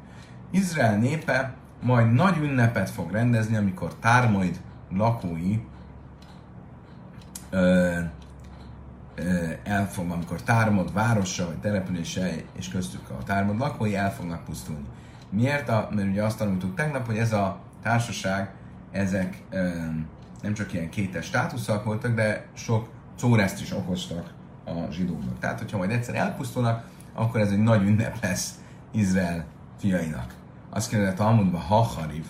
Izrael 0.51 0.97
népe 0.99 1.55
majd 1.83 2.13
nagy 2.13 2.37
ünnepet 2.39 2.91
fog 2.91 3.11
rendezni, 3.11 3.57
amikor 3.57 3.95
Tármoid 3.95 4.61
lakói 4.91 5.59
ö, 7.51 7.99
ö, 9.15 9.51
elfog, 9.65 10.11
amikor 10.11 10.43
Tármod 10.43 10.93
városa 10.93 11.47
vagy 11.47 11.59
települése 11.59 12.31
és 12.53 12.69
köztük 12.69 13.11
a 13.11 13.25
Tármod 13.25 13.59
lakói 13.59 13.97
el 13.97 14.13
fognak 14.13 14.45
pusztulni. 14.45 14.85
Miért? 15.31 15.69
A, 15.69 15.89
mert 15.95 16.09
ugye 16.09 16.23
azt 16.23 16.39
tanultuk 16.39 16.75
tegnap, 16.75 17.07
hogy 17.07 17.19
ez 17.19 17.33
a 17.33 17.61
társaság, 17.83 18.55
ezek 18.91 19.43
nem 20.43 20.55
csak 20.55 20.73
ilyen 20.73 20.89
kétes 20.89 21.25
státuszak 21.25 21.85
voltak, 21.85 22.15
de 22.15 22.47
sok 22.55 22.89
szóreszt 23.19 23.61
is 23.61 23.73
okoztak 23.73 24.33
a 24.65 24.91
zsidóknak. 24.91 25.39
Tehát, 25.39 25.59
hogyha 25.59 25.79
majd 25.79 25.91
egyszer 25.91 26.15
elpusztulnak, 26.15 26.89
akkor 27.15 27.41
ez 27.41 27.51
egy 27.51 27.63
nagy 27.63 27.83
ünnep 27.83 28.23
lesz 28.23 28.55
Izrael 28.91 29.45
fiainak. 29.79 30.35
Azt 30.71 30.89
kérdezi 30.89 31.13
a 31.13 31.15
Talmudban, 31.15 31.61
ha 31.61 31.77
hariv. 31.83 32.25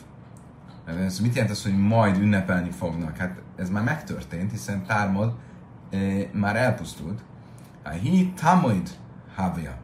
Ez 0.87 1.21
mit 1.21 1.35
jelent 1.35 1.53
az, 1.53 1.63
hogy 1.63 1.79
majd 1.79 2.17
ünnepelni 2.19 2.71
fognak? 2.71 3.17
Hát 3.17 3.39
ez 3.57 3.71
már 3.71 3.83
megtörtént, 3.83 4.51
hiszen 4.51 4.87
Tármod 4.87 5.35
e, 5.91 5.97
már 6.33 6.57
elpusztult. 6.57 7.21
Hi 8.01 8.33
Tamoid 8.33 8.91
Havia. 9.35 9.77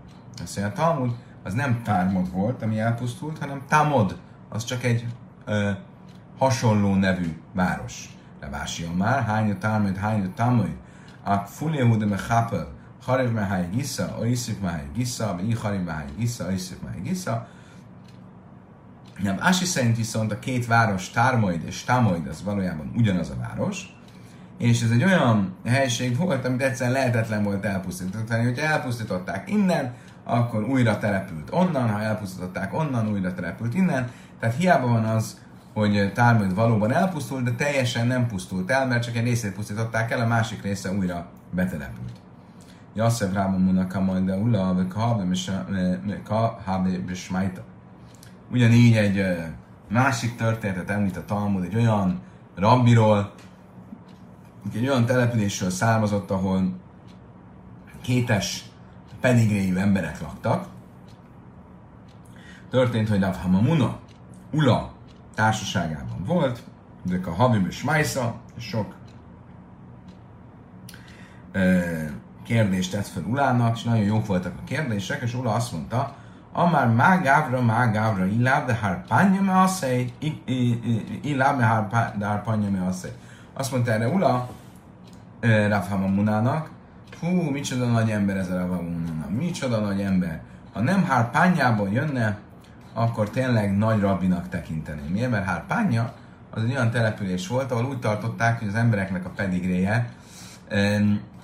Azt 0.43 0.59
mondja, 0.59 0.83
Talmud 0.83 1.15
az 1.43 1.55
nem 1.55 1.83
Tármod 1.83 2.33
volt, 2.33 2.63
ami 2.63 2.79
elpusztult, 2.79 3.39
hanem 3.39 3.63
Tamod. 3.69 4.19
Az 4.49 4.65
csak 4.65 4.85
egy 4.85 5.07
e, 5.47 5.79
hasonló 6.39 6.95
nevű 6.95 7.37
város. 7.53 8.17
Levási 8.41 8.89
már, 8.97 9.23
hányú 9.23 9.59
Talmud, 9.59 9.97
hányú 9.97 10.33
Tamoid. 10.35 10.77
A 11.25 11.37
Fulyehude 11.37 12.07
me 12.07 12.17
Chapel, 12.17 12.69
Harev 13.05 13.33
me 13.33 13.41
Háj 13.41 13.69
Gisza, 13.73 14.17
Oiszik 14.21 14.61
me 14.61 14.71
Háj 14.71 14.89
Gisza, 14.95 15.39
I 15.47 15.53
Harev 15.53 15.85
me 15.85 15.93
Háj 15.93 16.07
Gisza, 16.19 16.47
Oiszik 16.47 16.83
me 16.83 16.89
Háj 16.89 17.01
Gisza. 17.01 17.49
Nem, 19.23 19.37
Ási 19.41 19.65
szerint 19.65 19.97
viszont 19.97 20.33
a 20.33 20.39
két 20.39 20.67
város, 20.67 21.11
Tármoid 21.11 21.63
és 21.67 21.85
Támoid, 21.85 22.27
az 22.27 22.43
valójában 22.45 22.93
ugyanaz 22.97 23.31
a 23.31 23.37
város, 23.37 23.97
és 24.59 24.83
ez 24.83 24.91
egy 24.91 25.05
olyan 25.05 25.55
helység 25.65 26.17
volt, 26.17 26.45
amit 26.45 26.63
egyszerűen 26.63 26.97
lehetetlen 26.97 27.43
volt 27.43 27.65
elpusztítani. 27.65 28.45
Hogyha 28.45 28.67
elpusztították 28.67 29.51
innen, 29.51 29.95
akkor 30.25 30.63
újra 30.63 30.99
települt 30.99 31.49
onnan, 31.53 31.91
ha 31.91 32.01
elpusztították 32.01 32.75
onnan, 32.75 33.09
újra 33.09 33.35
települt 33.35 33.75
innen. 33.75 34.11
Tehát 34.41 34.57
hiába 34.57 34.87
van 34.87 35.05
az, 35.05 35.41
hogy 35.75 36.13
Talmud 36.13 36.55
valóban 36.55 36.93
elpusztult, 36.93 37.45
de 37.45 37.53
teljesen 37.53 38.07
nem 38.07 38.27
pusztult 38.27 38.71
el, 38.71 38.87
mert 38.87 39.03
csak 39.03 39.17
egy 39.17 39.25
részét 39.25 39.53
pusztították 39.53 40.11
el, 40.11 40.21
a 40.21 40.27
másik 40.27 40.63
része 40.63 40.93
újra 40.93 41.27
betelepült. 41.51 42.21
Yosef 42.95 43.33
Ráma 43.33 43.57
Munaka 43.57 44.01
majd 44.01 44.25
de 44.25 44.37
Ula, 44.37 44.87
Kahabe 46.25 46.99
Besmajta. 47.07 47.63
Ugyanígy 48.51 48.97
egy 48.97 49.25
másik 49.89 50.37
történetet 50.37 50.91
említ 50.91 51.17
a 51.17 51.25
Talmud, 51.25 51.65
egy 51.65 51.77
olyan 51.77 52.21
rabbiról, 52.55 53.33
egy 54.75 54.89
olyan 54.89 55.07
településről 55.07 55.71
származott, 55.71 56.31
ahol 56.31 56.81
kétes 58.03 58.65
pedigréjű 59.23 59.77
emberek 59.77 60.21
laktak. 60.21 60.67
Történt, 62.71 63.09
hogy 63.09 63.21
Rav 63.21 63.37
Hamamuna, 63.37 63.99
Ula 64.51 64.93
társaságában 65.35 66.25
volt, 66.27 66.63
ezek 67.07 67.27
a 67.27 67.35
Havim 67.35 67.67
és 67.67 67.83
Majsza, 67.83 68.35
sok 68.59 68.95
ö, 71.53 71.81
kérdést 72.45 72.91
tett 72.91 73.07
fel 73.07 73.23
Ulának, 73.23 73.77
és 73.77 73.83
nagyon 73.83 74.05
jók 74.05 74.27
voltak 74.27 74.55
a 74.59 74.65
kérdések, 74.65 75.23
és 75.23 75.35
Ula 75.35 75.55
azt 75.55 75.73
mondta, 75.73 76.15
Amár 76.53 76.89
má 76.89 77.17
gávra, 77.17 77.61
má 77.61 77.87
gávra, 77.87 78.25
illáb, 78.25 78.67
de 78.67 78.75
hár 78.75 79.05
panya 79.07 79.41
me 79.41 79.61
asszej, 79.61 80.13
illáb, 81.23 81.59
de 82.19 82.27
hár 82.27 82.43
panya 82.43 82.71
me 82.71 82.87
asszej. 82.87 83.13
Azt 83.53 83.73
mondta 83.73 83.93
erre 83.93 84.09
Ula, 84.09 84.49
Rav 85.41 85.89
Hamamunának, 85.89 86.71
hú, 87.23 87.51
micsoda 87.51 87.87
nagy 87.87 88.11
ember 88.11 88.37
ez 88.37 88.51
a 88.51 88.59
Rav 88.59 88.69
Hamamunának, 88.69 89.31
micsoda 89.31 89.79
nagy 89.79 90.01
ember. 90.01 90.43
Ha 90.73 90.81
nem 90.81 91.05
hár 91.05 91.31
pányából 91.31 91.89
jönne, 91.89 92.39
akkor 92.93 93.31
tényleg 93.31 93.77
nagy 93.77 94.01
rabbinak 94.01 94.49
tekinteném. 94.49 95.11
Miért? 95.11 95.31
Mert 95.31 95.45
Hárpánya 95.47 96.13
az 96.51 96.63
egy 96.63 96.71
olyan 96.71 96.91
település 96.91 97.47
volt, 97.47 97.71
ahol 97.71 97.85
úgy 97.85 97.99
tartották, 97.99 98.59
hogy 98.59 98.69
az 98.69 98.75
embereknek 98.75 99.25
a 99.25 99.31
pedigréje 99.31 100.13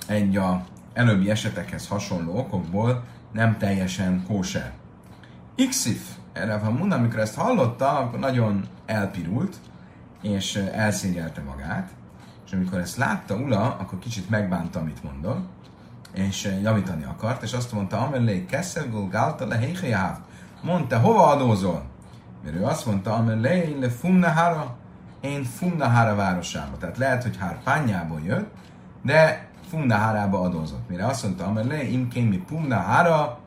egy 0.07 0.37
a 0.37 0.65
előbbi 0.93 1.31
esetekhez 1.31 1.89
hasonló 1.89 2.39
okokból 2.39 3.05
nem 3.33 3.59
teljesen 3.59 4.25
kóser. 4.27 4.73
Xif, 5.69 6.01
erre 6.33 6.59
van 6.59 6.73
mond, 6.73 6.93
amikor 6.93 7.21
ezt 7.21 7.35
hallotta, 7.35 7.99
akkor 7.99 8.19
nagyon 8.19 8.65
elpirult, 8.87 9.57
és 10.23 10.57
elszégyelte 10.57 11.41
magát, 11.41 11.91
és 12.47 12.53
amikor 12.53 12.79
ezt 12.79 12.97
látta 12.97 13.37
Ula, 13.37 13.77
akkor 13.81 13.99
kicsit 13.99 14.31
megbánta, 14.31 14.81
amit 14.81 15.03
mondom, 15.03 15.47
és 16.19 16.59
javítani 16.63 17.05
akart, 17.05 17.43
és 17.43 17.53
azt 17.53 17.73
mondta, 17.73 17.99
amelé 17.99 18.47
kesszel 18.47 19.09
gálta 19.11 19.47
le 19.47 19.61
mondta, 20.63 20.99
hova 20.99 21.27
adózol? 21.27 21.83
Mert 22.45 22.57
ő 22.57 22.65
azt 22.65 22.87
mondta, 22.87 23.15
amely 23.15 23.41
lein 23.41 23.79
le 23.79 23.89
Fumnahara, 23.91 24.77
én 25.21 25.45
Fumnahara 25.45 26.15
városába. 26.15 26.77
Tehát 26.77 26.99
lehet, 26.99 27.23
hogy 27.23 27.37
Hárpányából 27.37 28.21
jött, 28.25 28.51
de 29.03 29.49
Fumnahárába 29.69 30.41
adózott. 30.41 30.89
Mire 30.89 31.07
azt 31.07 31.23
mondta, 31.23 31.45
amely 31.45 31.67
le 31.67 31.83
imkén 31.83 32.27
mi 32.27 32.37
Pumnahara, 32.37 33.39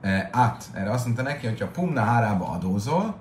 eh, 0.00 0.28
át. 0.32 0.64
Erre 0.72 0.90
azt 0.90 1.04
mondta 1.04 1.22
neki, 1.22 1.46
hogy 1.46 1.60
ha 1.60 1.66
Pumnahárába 1.66 2.48
adózol, 2.48 3.14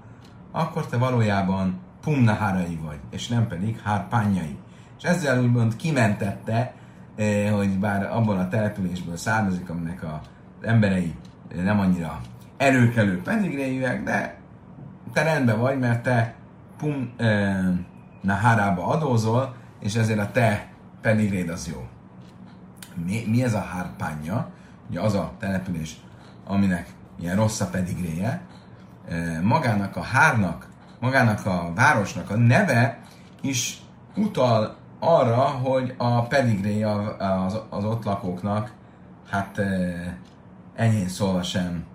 akkor 0.51 0.85
te 0.85 0.97
valójában 0.97 1.79
Pumnahárai 2.01 2.79
vagy, 2.83 2.99
és 3.09 3.27
nem 3.27 3.47
pedig 3.47 3.81
Hárpányai. 3.81 4.57
És 4.97 5.03
ezzel 5.03 5.41
úgymond 5.41 5.75
kimentette, 5.75 6.53
eh, 6.53 6.71
hogy 7.51 7.79
bár 7.79 8.11
abban 8.11 8.39
a 8.39 8.47
településből 8.47 9.17
származik, 9.17 9.69
aminek 9.69 10.03
a 10.03 10.21
emberei 10.61 11.15
nem 11.55 11.79
annyira 11.79 12.21
előkelő 12.57 13.21
pedigréjűek, 13.21 14.03
de 14.03 14.37
te 15.13 15.23
rendben 15.23 15.59
vagy, 15.59 15.79
mert 15.79 16.03
te 16.03 16.33
pum 16.77 17.13
eh, 17.17 17.65
nahárába 18.21 18.85
adózol, 18.85 19.55
és 19.79 19.95
ezért 19.95 20.19
a 20.19 20.31
te 20.31 20.67
pedigréd 21.01 21.49
az 21.49 21.67
jó. 21.67 21.87
Mi, 23.05 23.23
mi 23.27 23.43
ez 23.43 23.53
a 23.53 23.61
hárpánya? 23.61 24.49
Ugye 24.89 25.01
az 25.01 25.13
a 25.13 25.31
település, 25.39 25.99
aminek 26.45 26.93
ilyen 27.19 27.35
rossz 27.35 27.59
a 27.59 27.69
pedigréje. 27.69 28.41
Eh, 29.09 29.41
magának 29.41 29.95
a 29.95 30.01
hárnak, 30.01 30.67
magának 30.99 31.45
a 31.45 31.71
városnak 31.75 32.29
a 32.29 32.37
neve 32.37 32.99
is 33.41 33.81
utal 34.15 34.77
arra, 34.99 35.41
hogy 35.41 35.93
a 35.97 36.21
pedigréje 36.21 36.91
az, 37.17 37.59
az 37.69 37.85
ott 37.85 38.03
lakóknak, 38.03 38.71
hát 39.29 39.61
enyhén 40.75 41.07
szólva 41.07 41.43
sem 41.43 41.85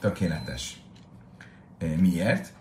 tökéletes. 0.00 0.82
Miért? 1.98 2.52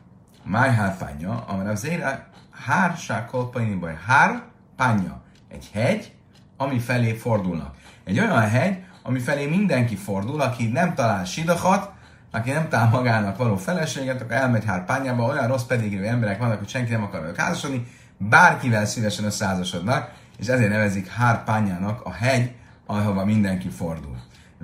Máj 0.44 0.74
hárpánya, 0.74 1.44
amire 1.48 1.70
az 1.70 1.86
ére 1.86 2.30
hár 2.66 2.96
kolpaini 3.32 3.76
baj. 3.76 3.98
Hár 4.06 4.44
pánya. 4.76 5.22
Egy 5.48 5.70
hegy, 5.74 6.16
ami 6.58 6.80
felé 6.80 7.14
fordulnak. 7.14 7.76
Egy 8.04 8.20
olyan 8.20 8.50
hegy, 8.50 8.84
ami 9.04 9.20
felé 9.20 9.46
mindenki 9.46 9.96
fordul, 9.96 10.42
aki 10.42 10.68
nem 10.68 10.94
talál 10.94 11.26
sidakat, 11.26 11.92
aki 12.32 12.52
nem 12.52 12.70
talál 12.70 12.90
magának 12.90 13.38
való 13.38 13.56
feleséget, 13.56 14.22
akkor 14.22 14.36
elmegy 14.36 14.66
hár 14.66 14.86
pányába, 14.86 15.24
olyan 15.24 15.48
rossz 15.48 15.64
pedigrű 15.64 16.04
emberek 16.04 16.40
vannak, 16.40 16.58
hogy 16.58 16.70
senki 16.70 16.92
nem 16.92 17.04
akar 17.04 17.22
velük 17.22 17.36
házasodni, 17.36 17.88
bárkivel 18.20 18.86
szívesen 18.86 19.26
összeházasodnak, 19.26 20.12
és 20.38 20.48
ezért 20.48 20.70
nevezik 20.70 21.08
hár 21.08 21.44
pányának 21.44 22.02
a 22.06 22.12
hegy, 22.12 22.52
ahova 22.86 23.26
mindenki 23.26 23.70
fordul. 23.70 24.18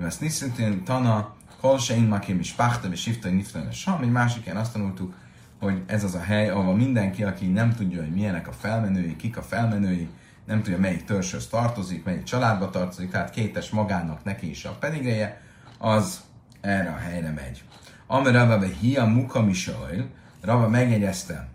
Ezt 0.04 0.20
niszintén 0.20 0.84
Tana, 0.84 1.34
Kolsein 1.60 2.04
Makim 2.04 2.38
is 2.38 2.52
Pachta, 2.52 2.88
és 2.88 3.00
Sifta, 3.00 3.28
Niftan, 3.28 3.72
Sam, 3.72 4.02
egy 4.02 4.10
másik 4.10 4.44
ilyen 4.44 4.56
azt 4.56 4.72
tanultuk, 4.72 5.14
hogy 5.60 5.82
ez 5.86 6.04
az 6.04 6.14
a 6.14 6.20
hely, 6.20 6.48
ahol 6.48 6.76
mindenki, 6.76 7.24
aki 7.24 7.46
nem 7.46 7.74
tudja, 7.74 8.00
hogy 8.00 8.14
milyenek 8.14 8.48
a 8.48 8.52
felmenői, 8.52 9.16
kik 9.16 9.36
a 9.36 9.42
felmenői, 9.42 10.08
nem 10.46 10.62
tudja, 10.62 10.78
melyik 10.78 11.04
törzshöz 11.04 11.46
tartozik, 11.46 12.04
melyik 12.04 12.22
családba 12.22 12.70
tartozik, 12.70 13.10
tehát 13.10 13.30
kétes 13.30 13.70
magának 13.70 14.24
neki 14.24 14.50
is 14.50 14.64
a 14.64 14.76
pedigreje, 14.80 15.40
az 15.78 16.20
erre 16.60 16.90
a 16.90 16.96
helyre 16.96 17.30
megy. 17.30 17.64
Ami 18.06 18.30
Rava 18.30 18.58
be 18.58 18.66
hia 18.66 19.04
muka 19.04 19.42
misajl, 19.42 20.04
Rava 20.40 20.68
megjegyezte, 20.68 21.48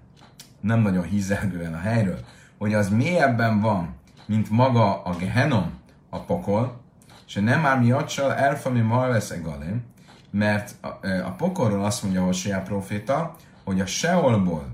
nem 0.61 0.79
nagyon 0.79 1.03
hízelgően 1.03 1.73
a 1.73 1.79
helyről, 1.79 2.19
hogy 2.57 2.73
az 2.73 2.89
mélyebben 2.89 3.59
van, 3.59 3.95
mint 4.25 4.49
maga 4.49 5.01
a 5.03 5.15
Gehenom, 5.15 5.71
a 6.09 6.19
pokol, 6.19 6.79
és 7.27 7.33
nem 7.33 7.61
már 7.61 7.79
mi 7.79 7.91
acsal 7.91 8.33
elfami 8.33 8.79
malvesz 8.79 9.29
egalim, 9.29 9.83
mert 10.31 10.75
a, 10.81 10.87
a 11.25 11.31
pokolról 11.37 11.85
azt 11.85 12.03
mondja 12.03 12.23
Hosea 12.23 12.61
proféta, 12.61 13.35
hogy 13.63 13.79
a 13.81 13.85
Seolból 13.85 14.65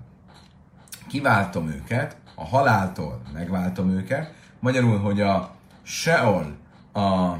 kiváltom 1.08 1.67
őket, 1.67 2.15
a 2.36 2.45
haláltól 2.45 3.21
megváltom 3.34 3.89
őket, 3.89 4.34
magyarul, 4.60 5.00
hogy 5.00 5.21
a 5.21 5.56
Seol, 5.84 6.56
a 6.93 7.34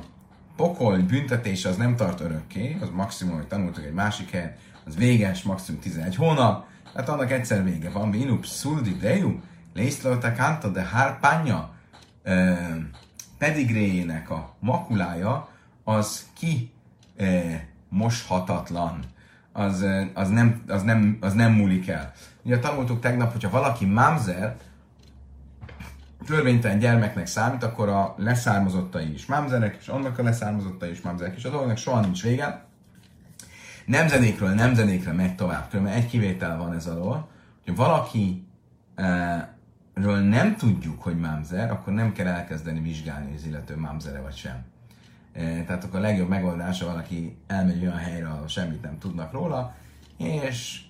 pokol 0.56 0.98
büntetés 0.98 1.66
az 1.66 1.76
nem 1.76 1.96
tart 1.96 2.20
örökké, 2.20 2.78
az 2.82 2.90
maximum, 2.94 3.36
hogy 3.36 3.48
tanultuk 3.48 3.86
egy 3.86 3.94
másik 3.94 4.30
helyen, 4.30 4.56
az 4.86 4.96
véges, 4.96 5.44
maximum 5.44 5.82
11 5.82 6.16
hónap, 6.16 6.66
hát 6.98 7.10
annak 7.10 7.32
egyszer 7.32 7.64
vége 7.64 7.90
van. 7.90 8.12
Vinup 8.12 8.46
szuldi 8.46 8.96
deju, 8.96 9.40
lészlőte 9.74 10.32
kánta, 10.32 10.70
de 10.70 10.82
hárpánya 10.82 11.70
pedigréjének 13.38 14.30
a 14.30 14.56
makulája 14.60 15.50
az 15.84 16.26
ki 16.34 16.74
moshatatlan. 17.90 19.00
Az, 19.52 19.86
az, 20.14 20.30
nem, 20.30 20.64
az, 20.68 20.84
nem, 20.84 21.18
az 21.22 21.34
nem 21.34 21.52
múlik 21.52 21.88
el. 21.88 22.14
Ugye 22.44 22.60
tanultuk 22.60 23.00
tegnap, 23.00 23.32
hogyha 23.32 23.50
valaki 23.50 23.86
mamzer, 23.86 24.56
törvénytelen 26.26 26.80
gyermeknek 26.80 27.28
számít, 27.28 27.64
akkor 27.64 27.90
a 27.90 28.16
leszármazottai 28.18 29.14
is 29.14 29.26
mamzerek, 29.26 29.78
és 29.80 29.88
annak 29.88 30.20
a 30.20 30.24
leszármazottai 30.24 30.92
is 30.92 31.02
mamzerek, 31.02 31.36
és 31.36 31.44
a 31.44 31.50
dolognak 31.50 31.78
soha 31.78 32.00
nincs 32.00 32.24
vége. 32.24 32.67
Nemzedékről 33.88 34.50
nemzedékre 34.50 35.12
megy 35.12 35.36
tovább, 35.36 35.70
különben 35.70 35.94
egy 35.94 36.08
kivétel 36.08 36.58
van 36.58 36.74
ez 36.74 36.88
alól, 36.88 37.28
hogy 37.66 37.76
valaki 37.76 38.48
ről 39.94 40.20
nem 40.20 40.56
tudjuk, 40.56 41.02
hogy 41.04 41.18
mamzer, 41.18 41.72
akkor 41.72 41.94
nem 41.94 42.12
kell 42.12 42.28
elkezdeni 42.28 42.80
vizsgálni, 42.80 43.26
hogy 43.26 43.36
az 43.36 43.46
illető 43.46 43.78
mamzere 43.78 44.22
vagy 44.22 44.36
sem. 44.36 44.66
Tehát 45.34 45.84
akkor 45.84 46.00
a 46.00 46.02
legjobb 46.02 46.30
megoldása 46.30 46.86
valaki 46.86 47.38
elmegy 47.48 47.82
olyan 47.82 47.98
helyre, 47.98 48.28
ahol 48.28 48.48
semmit 48.48 48.82
nem 48.82 48.98
tudnak 48.98 49.32
róla, 49.32 49.76
és 50.18 50.82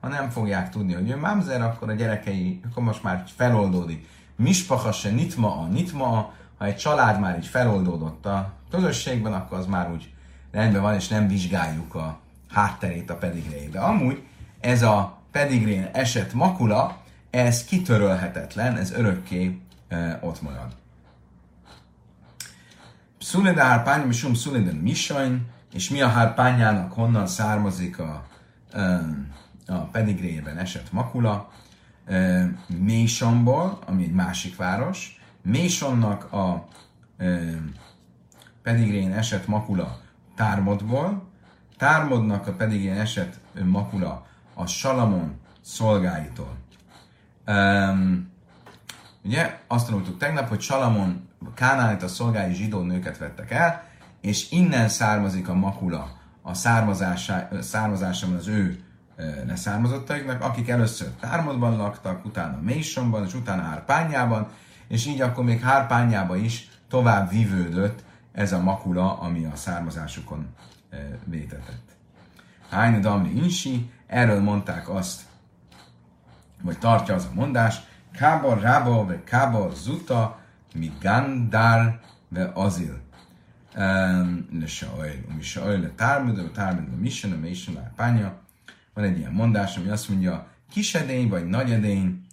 ha 0.00 0.08
nem 0.08 0.30
fogják 0.30 0.70
tudni, 0.70 0.92
hogy 0.92 1.10
ő 1.10 1.16
mamzer, 1.16 1.62
akkor 1.62 1.90
a 1.90 1.94
gyerekei, 1.94 2.60
akkor 2.70 2.82
most 2.82 3.02
már 3.02 3.24
feloldódik 3.36 4.08
mispaha 4.36 4.92
se 4.92 5.10
nitma 5.10 5.58
a 5.58 5.66
nitma, 5.66 6.34
ha 6.58 6.64
egy 6.64 6.76
család 6.76 7.20
már 7.20 7.36
így 7.36 7.46
feloldódott 7.46 8.26
a 8.26 8.52
közösségben, 8.70 9.32
akkor 9.32 9.58
az 9.58 9.66
már 9.66 9.90
úgy 9.90 10.14
rendben 10.50 10.82
van, 10.82 10.94
és 10.94 11.08
nem 11.08 11.28
vizsgáljuk 11.28 11.94
a 11.94 12.24
hátterét 12.56 13.10
a 13.10 13.16
pedigréjét. 13.16 13.70
De 13.70 13.80
amúgy 13.80 14.22
ez 14.60 14.82
a 14.82 15.18
pedigrén 15.30 15.88
esett 15.92 16.32
makula, 16.32 17.02
ez 17.30 17.64
kitörölhetetlen, 17.64 18.76
ez 18.76 18.92
örökké 18.92 19.60
e, 19.88 20.18
ott 20.22 20.42
marad. 20.42 20.76
Szuleda 23.18 23.62
hárpány, 23.62 24.06
misum 24.06 24.34
szuleda 24.34 24.72
misajn, 24.80 25.46
és 25.72 25.90
mi 25.90 26.00
a 26.00 26.08
hárpányának 26.08 26.92
honnan 26.92 27.26
származik 27.26 27.98
a, 27.98 28.26
e, 28.72 29.00
a 29.66 29.78
pedigréjében 29.78 30.58
esett 30.58 30.92
makula, 30.92 31.50
Mésonból, 32.66 33.78
ami 33.86 34.02
egy 34.02 34.12
másik 34.12 34.56
város. 34.56 35.20
Mésonnak 35.42 36.32
a 36.32 36.68
pedigrén 38.62 39.12
esett 39.12 39.46
makula 39.46 40.00
Tármodból, 40.34 41.22
Tármodnak 41.76 42.46
a 42.46 42.52
pedigrén 42.52 42.98
esett 42.98 43.38
makula 43.64 44.26
a 44.54 44.66
Salamon 44.66 45.40
szolgáitól. 45.60 46.56
Um, 47.46 48.32
ugye 49.24 49.58
azt 49.66 49.86
tanultuk 49.86 50.18
tegnap, 50.18 50.48
hogy 50.48 50.60
Salamon 50.60 51.28
Kánánit 51.54 52.02
a 52.02 52.08
szolgái 52.08 52.54
zsidó 52.54 52.80
nőket 52.80 53.18
vettek 53.18 53.50
el, 53.50 53.82
és 54.20 54.50
innen 54.50 54.88
származik 54.88 55.48
a 55.48 55.54
makula 55.54 56.16
a 56.42 56.54
származása, 56.54 57.48
származásában 57.60 58.36
az 58.36 58.46
ő 58.46 58.80
leszármazottaiknak, 59.46 60.42
akik 60.42 60.68
először 60.68 61.08
Tármodban 61.20 61.76
laktak, 61.76 62.24
utána 62.24 62.60
Mésonban, 62.60 63.24
és 63.24 63.34
utána 63.34 63.62
Hárpányában, 63.62 64.48
és 64.88 65.06
így 65.06 65.20
akkor 65.20 65.44
még 65.44 65.60
Hárpányába 65.60 66.36
is 66.36 66.68
tovább 66.88 67.30
vívődött 67.30 68.04
ez 68.32 68.52
a 68.52 68.62
makula, 68.62 69.18
ami 69.18 69.44
a 69.44 69.56
származásukon 69.56 70.46
vétetett. 71.24 71.96
Hájna 72.70 72.98
Damri 72.98 73.36
Insi, 73.36 73.90
erről 74.06 74.40
mondták 74.40 74.88
azt, 74.88 75.22
vagy 76.62 76.78
tartja 76.78 77.14
az 77.14 77.24
a 77.24 77.34
mondás, 77.34 77.80
Kábor 78.12 78.60
Rába, 78.60 79.04
vagy 79.04 79.24
Kábor 79.24 79.74
Zuta, 79.74 80.40
mi 80.74 80.92
Gandár, 81.00 82.00
ve 82.28 82.50
Azil. 82.54 83.04
Le 84.52 84.66
Saoil, 84.66 85.24
mi 85.36 85.42
Saoil, 85.42 85.80
le 85.80 85.90
Tármud, 85.90 86.36
le 86.36 86.50
Tármud, 86.50 86.88
le 86.90 86.96
Mission, 86.96 87.32
le 87.32 87.38
Mission, 87.38 87.74
le 87.74 87.92
Pánya, 87.96 88.38
van 88.94 89.04
egy 89.04 89.18
ilyen 89.18 89.32
mondás, 89.32 89.76
ami 89.76 89.88
azt 89.88 90.08
mondja, 90.08 90.46
kisedény 90.70 91.28
vagy 91.28 91.46
nagyedény, 91.46 92.26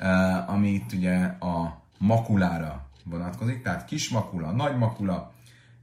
uh, 0.00 0.50
ami 0.50 0.68
itt 0.68 0.92
ugye 0.92 1.16
a 1.24 1.82
makulára 1.98 2.88
vonatkozik, 3.04 3.62
tehát 3.62 3.84
kis 3.84 4.08
makula, 4.08 4.50
nagy 4.50 4.76
makula, 4.76 5.32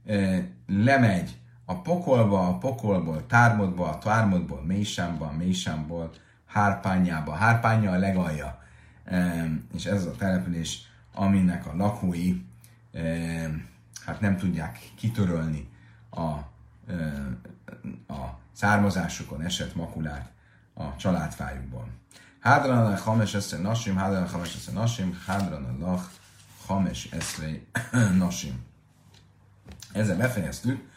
uh, 0.04 0.38
lemegy 0.66 1.37
a 1.70 1.80
pokolba, 1.82 2.48
a 2.48 2.58
pokolból 2.58 3.26
tármodba, 3.26 3.88
a 3.88 3.98
tármodból 3.98 4.62
mélysámba, 4.62 5.26
a 5.26 5.32
mélysámból 5.32 6.10
hárpányába. 6.46 7.32
Hárpánya 7.32 7.90
a 7.92 7.98
legalja. 7.98 8.62
Um, 9.10 9.68
és 9.74 9.84
ez 9.84 9.94
az 9.94 10.06
a 10.06 10.16
település, 10.16 10.80
aminek 11.14 11.66
a 11.66 11.76
lakói 11.76 12.42
um, 12.92 13.68
hát 14.04 14.20
nem 14.20 14.36
tudják 14.36 14.92
kitörölni 14.94 15.68
a, 16.10 16.20
a 18.12 18.38
származásukon 18.52 19.42
esett 19.42 19.74
makulát 19.74 20.30
a 20.74 20.96
családfájukból. 20.96 21.88
Hádran 22.40 22.92
a 22.92 22.96
hames 22.96 23.34
eszre 23.34 23.58
nasim, 23.58 23.96
hádran 23.96 24.22
a 24.22 24.28
hames 24.28 24.54
eszre 24.54 24.72
nasim, 24.72 25.18
hádran 25.26 25.64
a 25.64 25.86
lach 25.86 26.04
hames 26.66 27.04
eszre 27.04 27.60
nasim. 28.24 28.64
Ezzel 29.92 30.16
befejeztük 30.16 30.88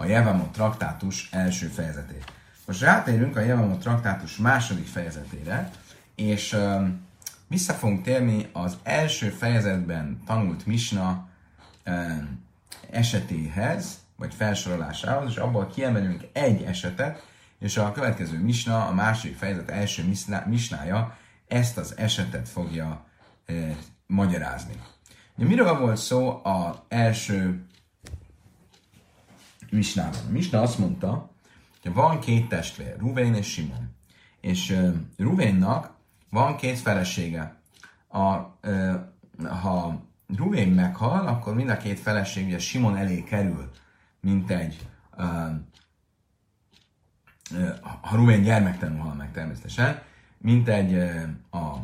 a 0.00 0.04
Jevamot 0.04 0.52
traktátus 0.52 1.28
első 1.32 1.66
fejezetét. 1.66 2.32
Most 2.66 2.80
rátérünk 2.80 3.36
a 3.36 3.40
Jevamot 3.40 3.80
traktátus 3.80 4.36
második 4.36 4.86
fejezetére, 4.86 5.70
és 6.14 6.52
um, 6.52 7.06
vissza 7.46 7.72
fogunk 7.72 8.02
térni 8.02 8.48
az 8.52 8.78
első 8.82 9.28
fejezetben 9.28 10.22
tanult 10.26 10.66
Misna 10.66 11.28
esetéhez, 12.90 13.98
vagy 14.16 14.34
felsorolásához, 14.34 15.30
és 15.30 15.36
abból 15.36 15.66
kiemelünk 15.66 16.22
egy 16.32 16.62
esetet, 16.62 17.26
és 17.58 17.76
a 17.76 17.92
következő 17.92 18.38
misna, 18.38 18.86
a 18.86 18.92
második 18.92 19.36
fejezet 19.36 19.70
első 19.70 20.14
misnája 20.46 21.16
ezt 21.48 21.78
az 21.78 21.94
esetet 21.96 22.48
fogja 22.48 23.04
magyarázni. 24.06 24.74
Ugye, 25.36 25.46
miről 25.46 25.78
volt 25.78 25.96
szó 25.96 26.40
az 26.42 26.76
első 26.88 27.66
misnában? 29.70 30.20
A 30.28 30.30
misna 30.30 30.60
azt 30.60 30.78
mondta, 30.78 31.30
hogy 31.82 31.92
van 31.92 32.20
két 32.20 32.48
testvér, 32.48 32.96
Ruvén 32.98 33.34
és 33.34 33.46
Simon. 33.46 33.96
És 34.40 34.70
e, 34.70 34.92
Ruvénnak 35.16 35.94
van 36.30 36.56
két 36.56 36.78
felesége. 36.78 37.56
A, 38.08 38.34
e, 38.68 39.12
ha 39.44 40.02
Ruvén 40.36 40.68
meghal, 40.68 41.26
akkor 41.26 41.54
mind 41.54 41.68
a 41.68 41.76
két 41.76 41.98
feleség 41.98 42.46
ugye 42.46 42.58
Simon 42.58 42.96
elé 42.96 43.24
kerül, 43.24 43.70
mint 44.20 44.50
egy 44.50 44.88
ha 48.00 48.16
Rubén 48.16 48.42
gyermektelenül 48.42 49.00
hal 49.02 49.14
meg 49.14 49.32
természetesen, 49.32 50.02
mint 50.38 50.68
egy 50.68 50.94
a 51.50 51.76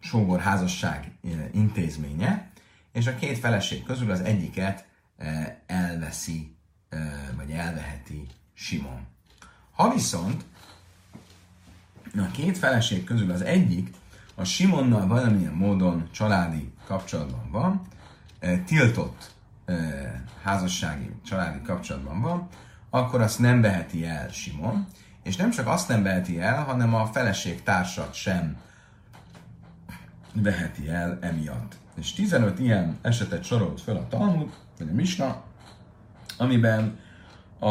sógor 0.00 0.40
házasság 0.40 1.18
intézménye, 1.52 2.50
és 2.92 3.06
a 3.06 3.14
két 3.14 3.38
feleség 3.38 3.82
közül 3.82 4.10
az 4.10 4.20
egyiket 4.20 4.86
elveszi, 5.66 6.53
vagy 7.36 7.50
elveheti 7.50 8.26
Simon. 8.54 9.06
Ha 9.72 9.94
viszont 9.94 10.44
a 12.16 12.30
két 12.32 12.58
feleség 12.58 13.04
közül 13.04 13.30
az 13.30 13.42
egyik 13.42 13.94
a 14.34 14.44
Simonnal 14.44 15.06
valamilyen 15.06 15.52
módon 15.52 16.08
családi 16.10 16.72
kapcsolatban 16.86 17.50
van, 17.50 17.80
tiltott 18.64 19.32
házassági, 20.42 21.10
családi 21.24 21.62
kapcsolatban 21.62 22.20
van, 22.20 22.48
akkor 22.90 23.20
azt 23.20 23.38
nem 23.38 23.60
veheti 23.60 24.04
el 24.04 24.28
Simon, 24.28 24.86
és 25.22 25.36
nem 25.36 25.50
csak 25.50 25.66
azt 25.66 25.88
nem 25.88 26.02
veheti 26.02 26.40
el, 26.40 26.64
hanem 26.64 26.94
a 26.94 27.06
feleség 27.06 27.62
társat 27.62 28.14
sem 28.14 28.56
veheti 30.32 30.88
el 30.88 31.18
emiatt. 31.20 31.76
És 31.96 32.12
15 32.12 32.58
ilyen 32.58 32.98
esetet 33.02 33.44
sorolt 33.44 33.80
fel 33.80 33.96
a 33.96 34.08
Talmud, 34.08 34.54
vagy 34.78 34.88
a 34.88 34.92
Misna, 34.92 35.42
amiben 36.36 36.98
a, 37.58 37.68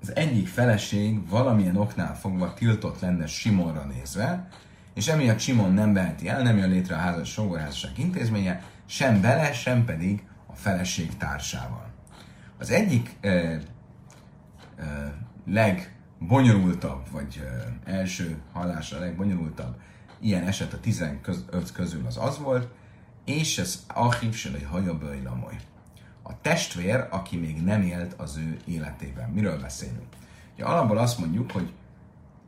az 0.00 0.14
egyik 0.14 0.48
feleség 0.48 1.28
valamilyen 1.28 1.76
oknál 1.76 2.16
fogva 2.16 2.54
tiltott 2.54 3.00
lenne 3.00 3.26
Simonra 3.26 3.84
nézve, 3.84 4.48
és 4.94 5.08
emiatt 5.08 5.38
Simon 5.38 5.72
nem 5.72 5.92
veheti 5.92 6.28
el, 6.28 6.42
nem 6.42 6.56
jön 6.56 6.70
létre 6.70 6.94
a 6.94 6.98
házas 6.98 7.28
sógorházasság 7.28 7.98
intézménye, 7.98 8.62
sem 8.86 9.20
vele, 9.20 9.52
sem 9.52 9.84
pedig 9.84 10.22
a 10.46 10.54
feleség 10.54 11.16
társával. 11.16 11.92
Az 12.58 12.70
egyik 12.70 13.16
eh, 13.20 13.58
legbonyolultabb, 15.46 17.10
vagy 17.10 17.42
első 17.84 18.36
hallásra 18.52 18.98
legbonyolultabb 18.98 19.76
ilyen 20.20 20.46
eset 20.46 20.72
a 20.72 20.80
15 20.80 21.72
közül 21.72 22.06
az 22.06 22.16
az 22.16 22.38
volt, 22.38 22.68
és 23.24 23.58
ez 23.58 23.84
Achiv 23.86 24.34
se 24.34 24.50
hajaböj 24.70 25.22
lamoly. 25.22 25.56
A 26.26 26.40
testvér, 26.40 27.06
aki 27.10 27.36
még 27.36 27.62
nem 27.62 27.82
élt 27.82 28.12
az 28.12 28.36
ő 28.36 28.56
életében. 28.64 29.30
Miről 29.30 29.60
beszélünk? 29.60 30.08
Ugye 30.54 30.64
alapból 30.64 30.98
azt 30.98 31.18
mondjuk, 31.18 31.50
hogy 31.50 31.72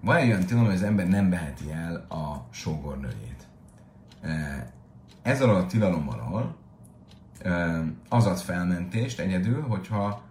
van 0.00 0.16
egy 0.16 0.28
olyan 0.28 0.44
tilalom, 0.44 0.66
hogy 0.66 0.76
az 0.76 0.82
ember 0.82 1.08
nem 1.08 1.30
beheti 1.30 1.72
el 1.72 1.94
a 2.08 2.46
sógornőjét. 2.50 3.46
Ez 5.22 5.42
alól 5.42 5.56
a 5.56 5.66
tilalom 5.66 6.08
alól 6.08 6.56
az 8.08 8.26
ad 8.26 8.38
felmentést 8.38 9.18
egyedül, 9.18 9.62
hogyha 9.62 10.22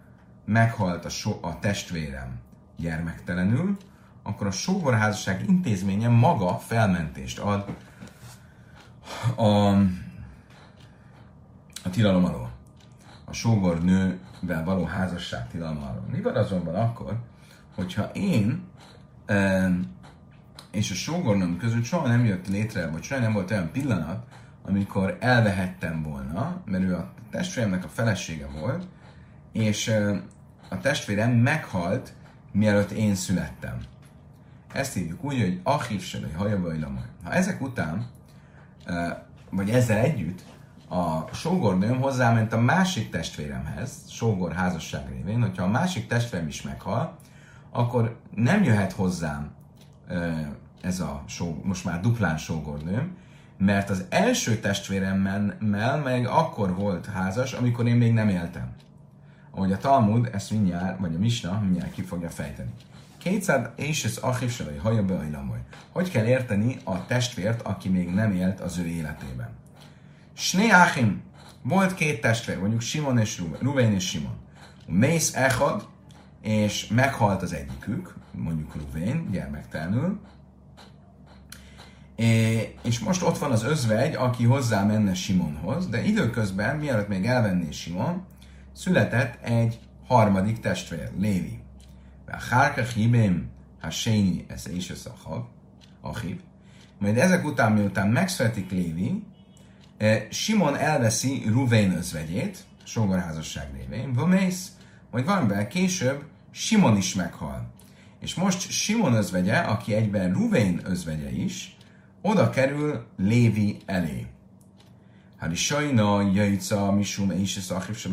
meghalt 0.45 1.05
a, 1.05 1.09
so, 1.09 1.37
a 1.41 1.59
testvérem 1.59 2.39
gyermektelenül, 2.77 3.77
akkor 4.23 4.47
a 4.47 4.51
sógorházasság 4.51 5.43
intézménye 5.47 6.07
maga 6.07 6.57
felmentést 6.57 7.39
ad 7.39 7.75
a, 9.35 9.47
a 11.83 11.89
tilalom 11.91 12.25
alól. 12.25 12.44
A 13.25 13.33
sógornővel 13.33 14.63
való 14.65 14.83
házasság 14.83 15.47
tilalom 15.47 15.83
alól. 15.83 16.05
Mi 16.11 16.21
van 16.21 16.35
azonban 16.35 16.75
akkor, 16.75 17.17
hogyha 17.75 18.11
én 18.13 18.63
és 20.71 20.91
a 20.91 20.93
sógornőm 20.93 21.57
között 21.57 21.83
soha 21.83 22.07
nem 22.07 22.25
jött 22.25 22.47
létre, 22.47 22.89
vagy 22.89 23.03
soha 23.03 23.21
nem 23.21 23.33
volt 23.33 23.51
olyan 23.51 23.71
pillanat, 23.71 24.25
amikor 24.61 25.17
elvehettem 25.19 26.03
volna, 26.03 26.61
mert 26.65 26.83
ő 26.83 26.95
a 26.95 27.11
testvéremnek 27.29 27.83
a 27.83 27.87
felesége 27.87 28.47
volt, 28.59 28.87
és 29.51 29.95
a 30.69 30.79
testvérem 30.79 31.31
meghalt, 31.31 32.13
mielőtt 32.51 32.91
én 32.91 33.15
születtem. 33.15 33.77
Ezt 34.73 34.93
hívjuk 34.93 35.23
úgy, 35.23 35.41
hogy 35.41 35.59
Achiv 35.63 36.01
Selai 36.01 36.31
Hajabai 36.31 36.85
Ha 37.23 37.31
ezek 37.31 37.61
után, 37.61 38.05
vagy 39.49 39.69
ezzel 39.69 39.97
együtt, 39.97 40.43
a 40.87 41.33
sógornőm 41.33 42.01
hozzáment 42.01 42.53
a 42.53 42.59
másik 42.59 43.09
testvéremhez, 43.09 43.91
sógor 44.09 44.51
házasság 44.51 45.09
révén, 45.09 45.41
hogyha 45.41 45.63
a 45.63 45.67
másik 45.67 46.07
testvérem 46.07 46.47
is 46.47 46.61
meghal, 46.61 47.17
akkor 47.71 48.19
nem 48.35 48.63
jöhet 48.63 48.91
hozzám 48.91 49.51
ez 50.81 50.99
a 50.99 51.23
só, 51.27 51.61
most 51.63 51.85
már 51.85 51.99
duplán 51.99 52.37
sógornőm, 52.37 53.17
mert 53.57 53.89
az 53.89 54.05
első 54.09 54.59
testvéremmel 54.59 55.97
meg 56.03 56.27
akkor 56.27 56.75
volt 56.75 57.05
házas, 57.05 57.53
amikor 57.53 57.87
én 57.87 57.95
még 57.95 58.13
nem 58.13 58.29
éltem 58.29 58.75
ahogy 59.55 59.71
a 59.71 59.77
Talmud 59.77 60.29
ezt 60.33 60.51
mindjárt, 60.51 60.99
vagy 60.99 61.15
a 61.15 61.17
Misna 61.17 61.59
mindjárt 61.59 61.91
ki 61.91 62.01
fogja 62.01 62.29
fejteni. 62.29 62.69
Kétszer 63.17 63.71
és 63.75 64.03
ez 64.03 64.17
ahivselai 64.17 64.77
haja 64.77 65.03
be 65.03 65.27
Hogy 65.91 66.11
kell 66.11 66.25
érteni 66.25 66.77
a 66.83 67.05
testvért, 67.05 67.61
aki 67.61 67.89
még 67.89 68.13
nem 68.13 68.31
élt 68.31 68.59
az 68.59 68.77
ő 68.77 68.85
életében? 68.85 69.49
Sné 70.37 70.69
Achim, 70.69 71.21
volt 71.61 71.93
két 71.93 72.21
testvér, 72.21 72.59
mondjuk 72.59 72.81
Simon 72.81 73.17
és 73.17 73.41
Ruben, 73.59 73.93
és 73.93 74.07
Simon. 74.07 74.37
Mész 74.87 75.35
Echad, 75.35 75.87
és 76.41 76.87
meghalt 76.87 77.41
az 77.41 77.53
egyikük, 77.53 78.15
mondjuk 78.31 78.75
Ruvén, 78.75 79.31
gyermektelenül, 79.31 80.19
és 82.83 82.99
most 82.99 83.21
ott 83.21 83.37
van 83.37 83.51
az 83.51 83.63
özvegy, 83.63 84.15
aki 84.15 84.43
hozzá 84.43 84.83
menne 84.83 85.13
Simonhoz, 85.13 85.87
de 85.89 86.03
időközben, 86.03 86.75
mielőtt 86.75 87.07
még 87.07 87.25
elvenné 87.25 87.71
Simon, 87.71 88.25
született 88.73 89.43
egy 89.43 89.79
harmadik 90.07 90.59
testvér, 90.59 91.11
Lévi. 91.19 91.59
A 92.27 92.37
Hárka 92.49 92.83
Hibém, 92.83 93.49
ha 93.81 93.89
Séni, 93.89 94.45
ez 94.47 94.67
is 94.67 94.89
a 94.89 95.49
Achib. 96.01 96.39
Majd 96.99 97.17
ezek 97.17 97.45
után, 97.45 97.71
miután 97.71 98.07
megszületik 98.07 98.71
Lévi, 98.71 99.23
Simon 100.29 100.75
elveszi 100.75 101.43
Ruvén 101.47 101.91
özvegyét, 101.91 102.57
sógorházasság 102.83 103.69
révén, 103.73 104.13
Vomész, 104.13 104.71
majd 105.11 105.25
valamivel 105.25 105.67
később 105.67 106.23
Simon 106.51 106.97
is 106.97 107.15
meghal. 107.15 107.73
És 108.19 108.33
most 108.33 108.71
Simon 108.71 109.13
özvegye, 109.13 109.57
aki 109.57 109.93
egyben 109.93 110.33
Ruvén 110.33 110.81
özvegye 110.83 111.31
is, 111.31 111.77
oda 112.21 112.49
kerül 112.49 113.05
Lévi 113.17 113.77
elé. 113.85 114.27
Hát 115.37 115.55
sajna 115.55 116.31
jajca 116.33 116.91
misum 116.91 117.31
és 117.31 117.51
szakif 117.51 117.97
se 117.97 118.09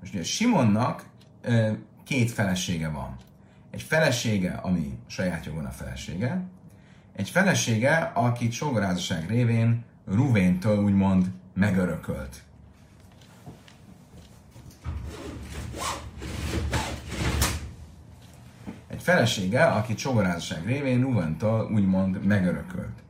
Most 0.00 0.14
ugye 0.14 0.22
Simonnak 0.22 1.04
két 2.04 2.30
felesége 2.30 2.88
van. 2.88 3.16
Egy 3.70 3.82
felesége, 3.82 4.52
ami 4.62 4.98
saját 5.06 5.44
jogon 5.44 5.64
a 5.64 5.70
felesége, 5.70 6.44
egy 7.16 7.30
felesége, 7.30 8.10
akit 8.14 8.52
sógorházasság 8.52 9.28
révén 9.28 9.84
Ruvéntől 10.06 10.78
úgymond 10.78 11.26
megörökölt. 11.54 12.42
Egy 18.88 19.02
felesége, 19.02 19.64
akit 19.64 19.98
sógorházasság 19.98 20.66
révén 20.66 21.00
Ruvéntől 21.00 21.70
úgymond 21.70 22.24
megörökölt. 22.24 23.02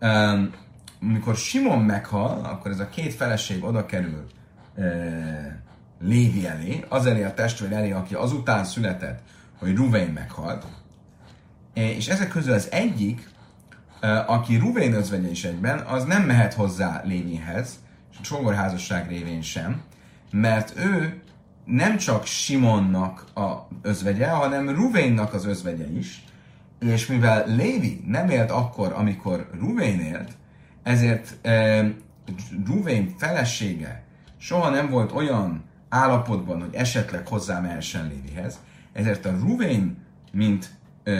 Um, 0.00 0.50
amikor 1.00 1.36
Simon 1.36 1.82
meghal, 1.82 2.44
akkor 2.44 2.70
ez 2.70 2.78
a 2.78 2.88
két 2.88 3.14
feleség 3.14 3.64
oda 3.64 3.86
kerül 3.86 4.26
e, 4.76 5.62
Lévi 6.00 6.46
elé, 6.46 6.84
az 6.88 7.06
elé 7.06 7.22
a 7.22 7.34
testvér 7.34 7.72
elé, 7.72 7.90
aki 7.90 8.14
azután 8.14 8.64
született, 8.64 9.20
hogy 9.58 9.74
Ruvain 9.74 10.12
meghalt, 10.12 10.66
és 11.74 12.08
ezek 12.08 12.28
közül 12.28 12.52
az 12.52 12.70
egyik, 12.70 13.30
aki 14.26 14.56
Ruvén 14.56 14.94
özvegye 14.94 15.30
is 15.30 15.44
egyben, 15.44 15.78
az 15.78 16.04
nem 16.04 16.22
mehet 16.22 16.54
hozzá 16.54 17.02
Lévihez, 17.04 17.78
sógorházasság 18.20 19.08
révén 19.08 19.42
sem, 19.42 19.82
mert 20.30 20.78
ő 20.78 21.22
nem 21.64 21.96
csak 21.96 22.26
Simonnak 22.26 23.24
a 23.34 23.68
özvegye, 23.82 24.28
hanem 24.28 24.68
Ruvénnak 24.68 25.34
az 25.34 25.46
özvegye 25.46 25.90
is, 25.90 26.24
és 26.80 27.06
mivel 27.06 27.46
Lévi 27.46 28.04
nem 28.06 28.30
élt 28.30 28.50
akkor, 28.50 28.92
amikor 28.92 29.50
Ruvén 29.58 30.00
élt, 30.00 30.30
ezért 30.82 31.46
e, 31.46 31.84
Ruvén 32.66 33.14
felesége 33.18 34.02
soha 34.38 34.70
nem 34.70 34.90
volt 34.90 35.12
olyan 35.12 35.64
állapotban, 35.88 36.60
hogy 36.60 36.74
esetleg 36.74 37.26
hozzámehessen 37.26 38.08
Lévihez, 38.08 38.58
ezért 38.92 39.24
a 39.26 39.36
Ruvén, 39.40 39.96
mint, 40.32 40.70
e, 41.04 41.12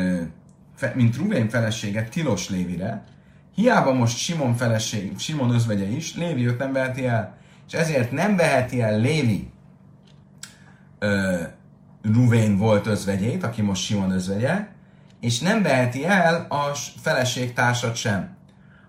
mint 0.95 1.17
Ruvén 1.17 1.49
felesége 1.49 2.03
tilos 2.03 2.49
Lévire, 2.49 3.05
hiába 3.55 3.93
most 3.93 4.17
Simon 4.17 4.55
feleség, 4.55 5.19
Simon 5.19 5.55
özvegye 5.55 5.87
is, 5.87 6.17
Lévi 6.17 6.47
őt 6.47 6.59
nem 6.59 6.73
veheti 6.73 7.07
el, 7.07 7.37
és 7.69 7.75
ezért 7.75 8.11
nem 8.11 8.37
veheti 8.37 8.81
el 8.81 8.99
Lévi 8.99 9.51
uh, 11.01 11.41
Ruvén 12.03 12.59
volt 12.59 12.87
özvegyét, 12.87 13.45
aki 13.45 13.63
most 13.63 13.83
Simon 13.83 14.11
özvegye, 14.11 14.67
és 15.21 15.41
nem 15.41 15.63
veheti 15.63 16.05
el 16.05 16.47
a 16.49 16.75
feleség 17.01 17.53
társat 17.53 17.97
sem. 17.97 18.37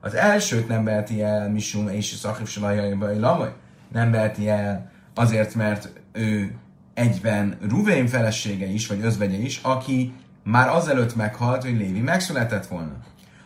Az 0.01 0.13
elsőt 0.13 0.67
nem 0.67 0.84
veheti 0.84 1.21
el 1.21 1.49
Misum 1.49 1.88
és 1.88 2.06
Szakif 2.06 2.58
vagy 2.97 3.19
Lamaj. 3.19 3.53
Nem 3.91 4.12
veheti 4.12 4.49
el 4.49 4.91
azért, 5.13 5.56
mert 5.56 5.89
ő 6.12 6.56
egyben 6.93 7.58
Ruvén 7.69 8.08
felesége 8.08 8.65
is, 8.65 8.88
vagy 8.88 9.01
özvegye 9.01 9.38
is, 9.38 9.60
aki 9.63 10.13
már 10.43 10.67
azelőtt 10.67 11.15
meghalt, 11.15 11.63
hogy 11.63 11.77
Lévi 11.77 11.99
megszületett 11.99 12.67
volna. 12.67 12.93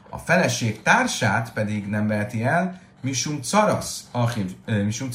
A 0.09 0.17
feleség 0.17 0.81
társát 0.81 1.53
pedig 1.53 1.87
nem 1.87 2.07
veheti 2.07 2.43
el, 2.43 2.81
Misum 3.01 3.41
Carasz, 3.41 4.07
Achiv, 4.11 4.55
Misum 4.65 5.09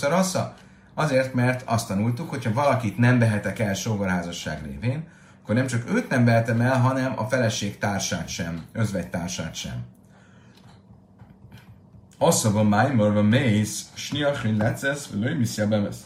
azért, 0.95 1.35
mert 1.35 1.63
azt 1.65 1.87
tanultuk, 1.87 2.31
hogyha 2.31 2.53
valakit 2.53 2.99
nem 2.99 3.19
vehetek 3.19 3.59
el 3.59 3.75
sógorházasság 3.75 4.65
révén, 4.65 5.05
akkor 5.43 5.55
nem 5.55 5.67
csak 5.67 5.91
őt 5.91 6.09
nem 6.09 6.25
vehetem 6.25 6.61
el, 6.61 6.81
hanem 6.81 7.13
a 7.17 7.25
feleség 7.25 7.79
társát 7.79 8.29
sem, 8.29 8.63
özvegy 8.73 9.09
társát 9.09 9.55
sem. 9.55 9.85
Asszaba 12.19 12.63
májmorva 12.63 13.23
mész, 13.23 13.87
sniachrin 13.95 14.57
lecesz, 14.57 15.11
lőmiszja 15.15 15.69
bevesz. 15.69 16.05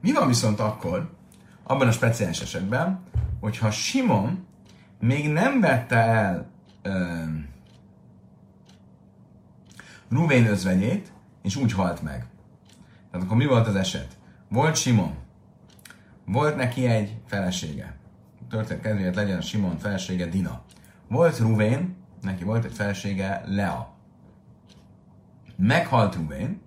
Mi 0.00 0.12
van 0.12 0.28
viszont 0.28 0.60
akkor, 0.60 1.10
abban 1.62 1.88
a 1.88 1.92
speciális 1.92 2.40
esetben, 2.40 3.02
hogyha 3.44 3.70
Simon 3.70 4.46
még 5.00 5.32
nem 5.32 5.60
vette 5.60 5.96
el 5.96 6.50
uh, 6.84 7.28
Ruvén 10.08 10.46
özvegyét, 10.46 11.12
és 11.42 11.56
úgy 11.56 11.72
halt 11.72 12.02
meg. 12.02 12.26
Tehát 13.10 13.26
akkor 13.26 13.36
mi 13.36 13.46
volt 13.46 13.66
az 13.66 13.74
eset? 13.74 14.16
Volt 14.48 14.76
Simon, 14.76 15.14
volt 16.26 16.56
neki 16.56 16.86
egy 16.86 17.16
felesége. 17.26 17.96
Történt 18.50 18.80
kedvéért 18.80 19.14
legyen 19.14 19.40
Simon 19.40 19.78
felesége 19.78 20.26
Dina. 20.26 20.62
Volt 21.08 21.38
Ruvén, 21.38 21.96
neki 22.20 22.44
volt 22.44 22.64
egy 22.64 22.72
felesége 22.72 23.42
Lea. 23.46 23.94
Meghalt 25.56 26.14
Ruvén, 26.14 26.60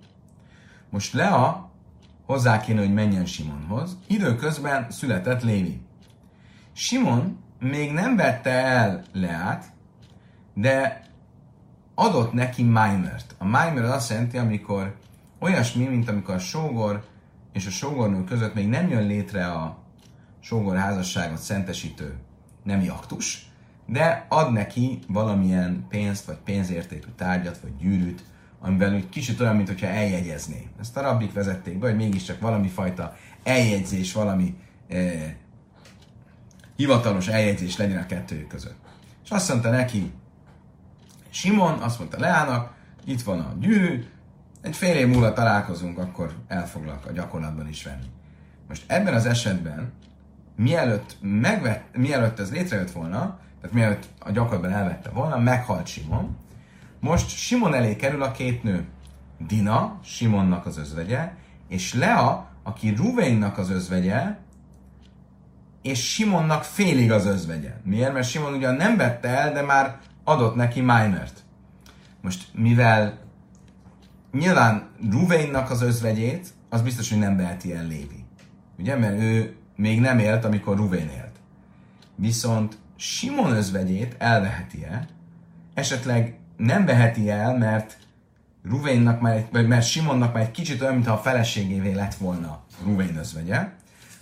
most 0.90 1.14
Lea 1.14 1.72
hozzá 2.26 2.60
kéne, 2.60 2.80
hogy 2.80 2.94
menjen 2.94 3.26
Simonhoz, 3.26 3.98
időközben 4.08 4.92
született 4.92 5.44
Lévi. 5.44 5.86
Simon 6.80 7.38
még 7.60 7.92
nem 7.92 8.16
vette 8.16 8.50
el 8.50 9.04
Leát, 9.14 9.66
de 10.54 11.02
adott 11.96 12.34
neki 12.34 12.64
Maimert. 12.64 13.36
A 13.38 13.46
Maimer 13.46 13.84
az 13.84 13.92
azt 13.92 14.10
jelenti, 14.10 14.38
amikor 14.38 14.96
olyasmi, 15.40 15.86
mint 15.86 16.10
amikor 16.10 16.34
a 16.34 16.40
sógor 16.40 17.06
és 17.54 17.66
a 17.66 17.70
sógornő 17.70 18.24
között 18.24 18.54
még 18.54 18.68
nem 18.68 18.90
jön 18.90 19.08
létre 19.08 19.46
a 19.46 19.78
sógor 20.40 20.76
házasságot 20.76 21.38
szentesítő 21.38 22.18
nemi 22.64 22.88
aktus, 22.88 23.52
de 23.86 24.26
ad 24.30 24.52
neki 24.52 25.00
valamilyen 25.08 25.86
pénzt, 25.90 26.26
vagy 26.26 26.38
pénzértékű 26.44 27.10
tárgyat, 27.16 27.60
vagy 27.60 27.76
gyűrűt, 27.78 28.24
amivel 28.60 28.94
úgy 28.94 29.10
kicsit 29.10 29.40
olyan, 29.40 29.56
mintha 29.56 29.88
eljegyezné. 29.88 30.68
Ezt 30.80 30.98
a 30.98 31.02
rabbik 31.02 31.34
vezették 31.34 31.80
be, 31.80 31.88
hogy 31.88 31.98
mégiscsak 31.98 32.40
valami 32.40 32.68
fajta 32.68 33.16
eljegyzés, 33.44 34.14
valami 34.14 34.58
eh, 34.88 35.34
hivatalos 36.78 37.28
eljegyzés 37.28 37.78
legyen 37.78 37.98
a 37.98 38.06
kettőjük 38.06 38.48
között. 38.48 38.78
És 39.24 39.30
azt 39.30 39.50
mondta 39.50 39.70
neki, 39.70 40.12
Simon, 41.30 41.80
azt 41.80 42.00
mondta 42.00 42.20
Leának, 42.20 42.74
itt 43.06 43.22
van 43.22 43.40
a 43.40 43.54
gyűrű, 43.60 44.06
egy 44.62 44.76
fél 44.76 44.96
év 44.96 45.08
múlva 45.08 45.34
találkozunk, 45.34 45.98
akkor 45.98 46.34
el 46.48 46.70
a 47.08 47.12
gyakorlatban 47.12 47.68
is 47.68 47.84
venni. 47.84 48.06
Most 48.68 48.84
ebben 48.88 49.14
az 49.14 49.26
esetben, 49.26 49.92
mielőtt, 50.56 51.18
megvett, 51.22 51.96
mielőtt 51.98 52.40
ez 52.40 52.52
létrejött 52.52 52.92
volna, 52.92 53.40
tehát 53.62 53.76
mielőtt 53.76 54.10
a 54.20 54.32
gyakorlatban 54.32 54.72
elvette 54.72 55.10
volna, 55.10 55.38
meghalt 55.38 55.88
Simon. 55.88 56.38
Most 57.00 57.30
Simon 57.30 57.74
elé 57.74 57.96
kerül 57.96 58.24
a 58.24 58.32
két 58.32 58.64
nő. 58.64 58.86
Dina, 59.48 60.00
Simonnak 60.04 60.66
az 60.66 60.78
özvegye, 60.78 61.32
és 61.68 61.94
Lea, 61.94 62.50
aki 62.64 62.90
Ruvénnak 62.90 63.58
az 63.58 63.70
özvegye, 63.70 64.38
és 65.88 66.14
Simonnak 66.14 66.64
félig 66.64 67.12
az 67.12 67.26
özvegye. 67.26 67.74
Miért? 67.84 68.14
Mert 68.14 68.30
Simon 68.30 68.54
ugyan 68.54 68.76
nem 68.76 68.98
vette 68.98 69.28
el, 69.28 69.54
de 69.54 69.62
már 69.62 69.98
adott 70.24 70.56
neki 70.56 70.80
minert. 70.80 71.44
Most 72.22 72.48
mivel 72.54 73.20
nyilván 74.32 74.90
Ruvénnak 75.12 75.70
az 75.72 75.82
özvegyét, 75.82 76.48
az 76.70 76.82
biztos, 76.82 77.10
hogy 77.10 77.20
nem 77.20 77.38
veheti 77.38 77.74
el 77.74 77.88
Lévi. 77.88 78.26
Ugye, 78.80 78.96
mert 78.96 79.20
ő 79.20 79.56
még 79.76 80.00
nem 80.00 80.20
élt, 80.20 80.46
amikor 80.46 80.78
Ruvén 80.78 81.10
élt. 81.10 81.36
Viszont 82.16 82.78
Simon 82.96 83.52
özvegyét 83.52 84.16
elveheti-e, 84.18 85.08
esetleg 85.74 86.38
nem 86.58 86.86
veheti 86.86 87.30
el, 87.30 87.58
mert 87.58 87.98
Ruvénnak 88.64 89.22
már, 89.22 89.48
vagy 89.52 89.68
mert 89.68 89.86
Simonnak 89.86 90.34
már 90.34 90.44
egy 90.44 90.52
kicsit 90.52 90.82
olyan, 90.82 90.94
mintha 90.94 91.14
a 91.14 91.18
feleségévé 91.18 91.94
lett 91.94 92.16
volna 92.16 92.64
Ruvén 92.84 93.18
özvegye, 93.18 93.70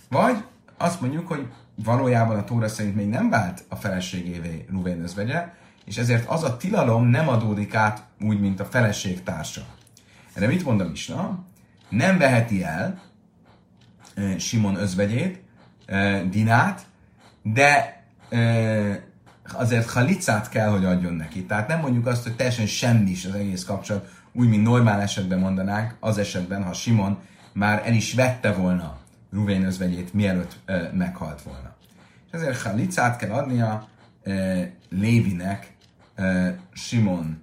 vagy 0.08 0.44
azt 0.76 1.00
mondjuk, 1.00 1.28
hogy 1.28 1.46
valójában 1.84 2.38
a 2.38 2.44
Tóra 2.44 2.68
szerint 2.68 2.94
még 2.94 3.08
nem 3.08 3.30
vált 3.30 3.64
a 3.68 3.76
feleségévé 3.76 4.66
Ruvén 4.70 5.02
özvegye, 5.02 5.52
és 5.84 5.96
ezért 5.96 6.28
az 6.28 6.42
a 6.42 6.56
tilalom 6.56 7.06
nem 7.06 7.28
adódik 7.28 7.74
át 7.74 8.02
úgy, 8.20 8.40
mint 8.40 8.60
a 8.60 8.64
feleség 8.64 9.22
társa. 9.22 9.62
Erre 10.34 10.46
mit 10.46 10.64
mond 10.64 10.80
a 10.80 10.88
Misna? 10.88 11.44
Nem 11.88 12.18
veheti 12.18 12.64
el 12.64 13.02
Simon 14.38 14.76
özvegyét, 14.76 15.42
Dinát, 16.30 16.86
de 17.42 18.02
azért 19.52 19.90
halicát 19.90 20.48
kell, 20.48 20.68
hogy 20.68 20.84
adjon 20.84 21.14
neki. 21.14 21.44
Tehát 21.44 21.68
nem 21.68 21.80
mondjuk 21.80 22.06
azt, 22.06 22.22
hogy 22.22 22.36
teljesen 22.36 22.66
semmi 22.66 23.10
is 23.10 23.24
az 23.24 23.34
egész 23.34 23.64
kapcsolat, 23.64 24.08
úgy, 24.32 24.48
mint 24.48 24.62
normál 24.62 25.00
esetben 25.00 25.38
mondanánk, 25.38 25.96
az 26.00 26.18
esetben, 26.18 26.64
ha 26.64 26.72
Simon 26.72 27.18
már 27.52 27.82
el 27.84 27.94
is 27.94 28.14
vette 28.14 28.52
volna 28.52 28.98
Ruvén 29.36 29.64
özvegyét, 29.64 30.12
mielőtt 30.12 30.56
e, 30.64 30.90
meghalt 30.92 31.42
volna. 31.42 31.74
És 32.26 32.32
ezért 32.32 32.62
halicát 32.62 33.16
kell 33.16 33.30
adnia 33.30 33.88
e, 34.22 34.32
Lévinek 34.88 35.74
Simon 36.72 37.42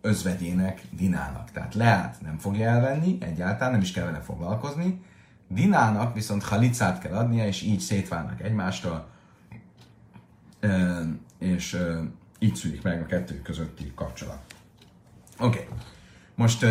özvegyének 0.00 0.82
Dinának. 0.90 1.50
Tehát 1.50 1.74
Leát 1.74 2.20
nem 2.22 2.38
fogja 2.38 2.68
elvenni, 2.68 3.18
egyáltalán 3.20 3.72
nem 3.72 3.80
is 3.80 3.92
kell 3.92 4.04
vele 4.04 4.20
foglalkozni, 4.20 5.00
Dinának 5.48 6.14
viszont 6.14 6.42
halicát 6.42 6.98
kell 6.98 7.12
adnia, 7.12 7.46
és 7.46 7.62
így 7.62 7.80
szétválnak 7.80 8.40
egymástól, 8.40 9.08
és 11.38 11.78
így 12.38 12.54
szűnik 12.54 12.82
meg 12.82 13.00
a 13.00 13.06
kettő 13.06 13.42
közötti 13.42 13.92
kapcsolat. 13.94 14.38
Oké. 15.38 15.58
Okay. 15.58 15.78
Most 16.34 16.62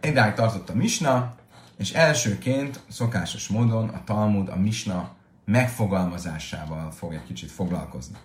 egyáltalán 0.00 0.34
tartott 0.34 0.68
a 0.68 0.74
Misna, 0.74 1.34
és 1.82 1.92
elsőként 1.92 2.80
szokásos 2.88 3.48
módon 3.48 3.88
a 3.88 4.04
Talmud 4.04 4.48
a 4.48 4.56
Misna 4.56 5.14
megfogalmazásával 5.44 6.90
fog 6.90 7.12
egy 7.12 7.24
kicsit 7.24 7.50
foglalkozni. 7.50 8.16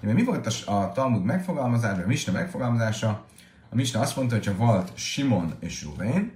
Mert 0.00 0.16
mi 0.16 0.24
volt 0.24 0.46
a, 0.46 0.72
a 0.72 0.92
Talmud 0.92 1.24
megfogalmazása, 1.24 2.02
a 2.02 2.06
Misna 2.06 2.32
megfogalmazása? 2.32 3.24
A 3.70 3.74
Misna 3.74 4.00
azt 4.00 4.16
mondta, 4.16 4.34
hogy 4.34 4.46
ha 4.46 4.54
volt 4.54 4.92
Simon 4.94 5.54
és 5.60 5.82
Ruvén, 5.82 6.32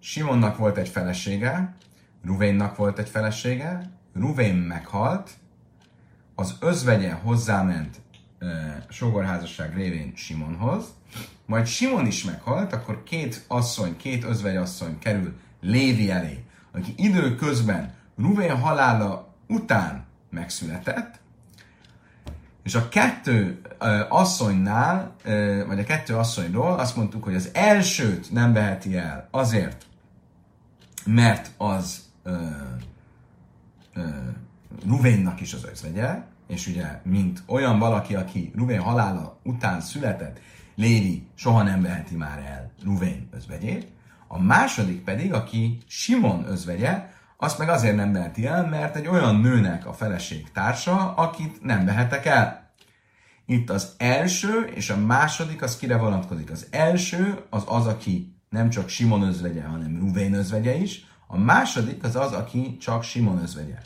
Simonnak 0.00 0.56
volt 0.56 0.76
egy 0.76 0.88
felesége, 0.88 1.76
Ruvénnak 2.24 2.76
volt 2.76 2.98
egy 2.98 3.08
felesége, 3.08 3.90
Ruvén 4.14 4.56
meghalt, 4.56 5.30
az 6.34 6.56
özvegye 6.60 7.12
hozzáment 7.12 7.96
e, 8.38 8.84
sógorházasság 8.88 9.74
révén 9.74 10.12
Simonhoz, 10.14 10.84
majd 11.46 11.66
Simon 11.66 12.06
is 12.06 12.24
meghalt, 12.24 12.72
akkor 12.72 13.02
két 13.02 13.44
asszony, 13.48 13.96
két 13.96 14.24
özvegyasszony 14.24 14.98
kerül 14.98 15.34
Lévi 15.66 16.10
elé, 16.10 16.44
aki 16.72 16.94
időközben 16.96 17.94
Ruvén 18.16 18.60
halála 18.60 19.34
után 19.48 20.04
megszületett, 20.30 21.20
És 22.62 22.74
a 22.74 22.88
kettő 22.88 23.60
asszonynál, 24.08 25.14
vagy 25.66 25.78
a 25.78 25.84
kettő 25.84 26.16
asszonyról 26.16 26.78
azt 26.78 26.96
mondtuk, 26.96 27.24
hogy 27.24 27.34
az 27.34 27.50
elsőt 27.52 28.32
nem 28.32 28.52
veheti 28.52 28.96
el 28.96 29.28
azért, 29.30 29.86
mert 31.04 31.50
az 31.56 32.04
Ruvénnak 34.86 35.40
is 35.40 35.52
az 35.52 35.64
özvegye, 35.70 36.22
és 36.46 36.66
ugye, 36.66 37.00
mint 37.02 37.42
olyan 37.46 37.78
valaki, 37.78 38.14
aki 38.14 38.52
Ruvén 38.54 38.80
halála 38.80 39.38
után 39.42 39.80
született, 39.80 40.40
Lévi 40.74 41.26
soha 41.34 41.62
nem 41.62 41.82
veheti 41.82 42.14
már 42.14 42.38
el 42.38 42.72
Ruvén 42.84 43.28
özvegyét. 43.32 43.94
A 44.28 44.42
második 44.42 45.04
pedig, 45.04 45.32
aki 45.32 45.78
Simon 45.86 46.44
özvegye, 46.48 47.08
azt 47.36 47.58
meg 47.58 47.68
azért 47.68 47.96
nem 47.96 48.12
veheti 48.12 48.46
el, 48.46 48.66
mert 48.66 48.96
egy 48.96 49.06
olyan 49.06 49.40
nőnek 49.40 49.86
a 49.86 49.92
feleség 49.92 50.52
társa, 50.52 51.14
akit 51.14 51.62
nem 51.62 51.84
vehetek 51.84 52.26
el. 52.26 52.70
Itt 53.46 53.70
az 53.70 53.94
első 53.96 54.70
és 54.74 54.90
a 54.90 54.96
második 54.96 55.62
az 55.62 55.76
kire 55.76 55.96
vonatkozik. 55.96 56.50
Az 56.50 56.66
első 56.70 57.44
az 57.50 57.62
az, 57.66 57.86
aki 57.86 58.36
nem 58.48 58.70
csak 58.70 58.88
Simon 58.88 59.22
özvegye, 59.22 59.62
hanem 59.62 59.98
Ruvén 59.98 60.34
özvegye 60.34 60.74
is. 60.74 61.06
A 61.26 61.38
második 61.38 62.04
az 62.04 62.16
az, 62.16 62.32
aki 62.32 62.76
csak 62.76 63.02
Simon 63.02 63.38
özvegye. 63.42 63.78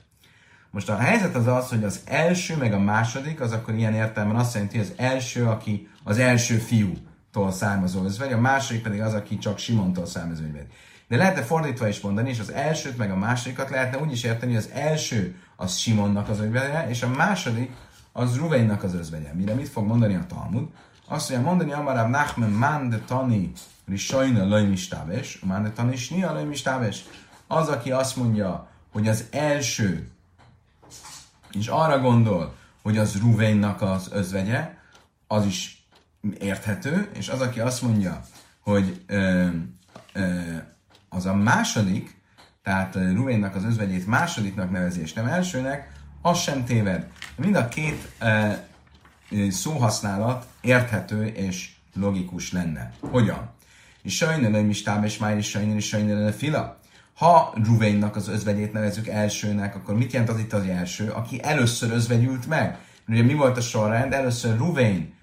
Most 0.71 0.89
a 0.89 0.97
helyzet 0.97 1.35
az 1.35 1.47
az, 1.47 1.69
hogy 1.69 1.85
az 1.85 2.01
első 2.05 2.57
meg 2.57 2.73
a 2.73 2.79
második, 2.79 3.41
az 3.41 3.53
akkor 3.53 3.75
ilyen 3.75 3.95
értelemben 3.95 4.39
azt 4.41 4.55
jelenti, 4.55 4.77
hogy 4.77 4.87
az 4.87 5.05
első, 5.05 5.47
aki 5.47 5.89
az 6.05 6.19
első 6.19 6.57
fiútól 7.33 7.53
származó 7.53 8.05
özvegy, 8.05 8.33
a 8.33 8.41
második 8.41 8.83
pedig 8.83 9.01
az, 9.01 9.15
aki 9.15 9.39
csak 9.39 9.59
Simontól 9.59 10.07
származó 10.07 10.43
özvegy. 10.43 10.67
De 11.09 11.17
lehetne 11.17 11.43
fordítva 11.43 11.89
is 11.89 12.01
mondani, 12.01 12.29
és 12.29 12.39
az 12.39 12.53
elsőt 12.53 12.97
meg 12.97 13.11
a 13.11 13.17
másodikat 13.17 13.71
lehetne 13.71 13.99
úgy 13.99 14.13
is 14.13 14.23
érteni, 14.23 14.55
hogy 14.55 14.63
az 14.63 14.71
első 14.73 15.37
az 15.57 15.77
Simonnak 15.77 16.29
az 16.29 16.41
özvegye, 16.41 16.89
és 16.89 17.03
a 17.03 17.09
második 17.09 17.71
az 18.13 18.37
Ruvénnak 18.37 18.83
az 18.83 18.95
özvegye. 18.95 19.33
Mire 19.35 19.55
mit 19.55 19.69
fog 19.69 19.87
mondani 19.87 20.15
a 20.15 20.27
Talmud? 20.27 20.69
Azt 21.09 21.31
mondja 21.31 21.49
mondani, 21.49 21.73
Amarav 21.73 22.09
Nachmen 22.09 22.51
Mande 22.51 22.99
Tani 22.99 23.53
Risajna 23.89 24.49
Lajmistáves, 24.49 25.39
Mande 25.39 25.71
Tani 25.71 25.97
Snia 25.97 26.33
Lajmistáves. 26.33 27.05
Az, 27.47 27.69
aki 27.69 27.91
azt 27.91 28.17
mondja, 28.17 28.69
hogy 28.93 29.09
az 29.09 29.25
első 29.31 30.11
és 31.53 31.67
arra 31.67 32.01
gondol, 32.01 32.55
hogy 32.83 32.99
az 32.99 33.19
Ruvénnak 33.21 33.83
az 33.83 34.09
özvegye, 34.13 34.75
az 35.27 35.45
is 35.45 35.80
érthető, 36.39 37.11
és 37.15 37.29
az, 37.29 37.41
aki 37.41 37.61
azt 37.61 37.83
mondja, 37.83 38.21
hogy 38.61 39.03
ö, 39.07 39.47
ö, 40.13 40.41
az 41.09 41.27
a 41.27 41.35
második, 41.35 42.19
tehát 42.63 42.95
Ruvénnak 42.95 43.55
az 43.55 43.65
özvegyét 43.65 44.07
másodiknak 44.07 44.71
nevezi, 44.71 45.01
és 45.01 45.13
nem 45.13 45.27
elsőnek, 45.27 45.93
az 46.23 46.39
sem 46.39 46.65
téved. 46.65 47.07
Mind 47.37 47.55
a 47.55 47.69
két 47.69 48.13
ö, 48.21 48.53
szóhasználat 49.51 50.47
érthető 50.61 51.27
és 51.27 51.73
logikus 51.95 52.53
lenne. 52.53 52.93
Hogyan? 53.01 53.51
És 54.03 54.17
sajnálom 54.17 54.71
is 54.71 54.83
tám, 54.83 55.05
és 55.05 55.19
már 55.19 55.37
is 55.37 55.49
sajnálom, 55.49 55.77
és 55.77 55.87
sajnálom 55.87 56.31
fila. 56.31 56.79
Ha 57.15 57.55
Ruvénnak 57.65 58.17
az 58.17 58.29
özvegyét 58.29 58.73
nevezük 58.73 59.09
elsőnek, 59.09 59.77
akkor 59.77 59.97
mit 59.97 60.13
jelent 60.13 60.31
az 60.31 60.39
itt 60.39 60.53
az 60.53 60.67
első? 60.67 61.11
Aki 61.11 61.43
először 61.43 61.91
özvegyült 61.91 62.47
meg. 62.47 62.79
Ugye 63.09 63.23
mi 63.23 63.35
volt 63.35 63.57
a 63.57 63.61
sorrend? 63.61 64.13
Először 64.13 64.57
Ruvén 64.57 65.15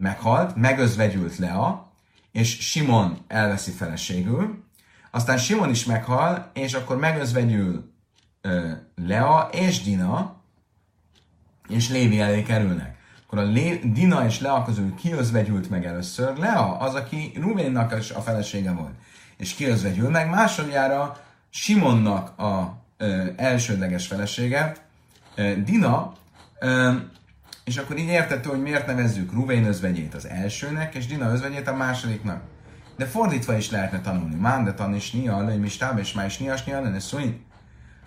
meghalt, 0.00 0.56
megözvegyült 0.56 1.36
Lea, 1.36 1.92
és 2.32 2.58
Simon 2.60 3.18
elveszi 3.28 3.70
feleségül, 3.70 4.64
aztán 5.10 5.38
Simon 5.38 5.70
is 5.70 5.84
meghal, 5.84 6.50
és 6.54 6.74
akkor 6.74 6.96
megözvegyül 6.96 7.92
ö, 8.40 8.70
Lea 8.94 9.48
és 9.52 9.82
Dina, 9.82 10.36
és 11.68 11.88
Lévi 11.88 12.20
elé 12.20 12.42
kerülnek. 12.42 12.98
Akkor 13.26 13.38
a 13.38 13.50
Lé- 13.50 13.92
Dina 13.92 14.24
és 14.24 14.40
Lea 14.40 14.64
közül 14.64 14.94
kiözvegyült 14.94 15.70
meg 15.70 15.86
először? 15.86 16.36
Lea, 16.36 16.76
az, 16.76 16.94
aki 16.94 17.32
Ruvénnak 17.40 17.92
a 17.92 18.20
felesége 18.20 18.72
volt. 18.72 18.94
És 19.36 19.54
kiözvegyül 19.54 20.10
meg 20.10 20.28
másodjára 20.28 21.20
Simonnak 21.50 22.38
a 22.38 22.82
ö, 22.96 23.26
elsődleges 23.36 24.06
felesége, 24.06 24.76
ö, 25.34 25.52
Dina, 25.64 26.12
ö, 26.60 26.92
és 27.70 27.76
akkor 27.76 27.98
így 27.98 28.08
értető, 28.08 28.48
hogy 28.48 28.62
miért 28.62 28.86
nevezzük 28.86 29.32
Ruvén 29.32 29.64
özvegyét 29.64 30.14
az 30.14 30.28
elsőnek, 30.28 30.94
és 30.94 31.06
Dina 31.06 31.32
özvegyét 31.32 31.68
a 31.68 31.76
másodiknak. 31.76 32.42
De 32.96 33.06
fordítva 33.06 33.56
is 33.56 33.70
lehetne 33.70 34.00
tanulni. 34.00 34.34
Mán 34.34 34.64
de 34.64 34.74
tanis 34.74 35.10
nia, 35.10 35.40
lőj 35.40 35.56
mistáb, 35.56 35.98
és 35.98 36.12
más 36.12 36.38
nia, 36.38 36.54
nia, 36.66 36.80
lenne 36.80 37.00
szóin. 37.00 37.44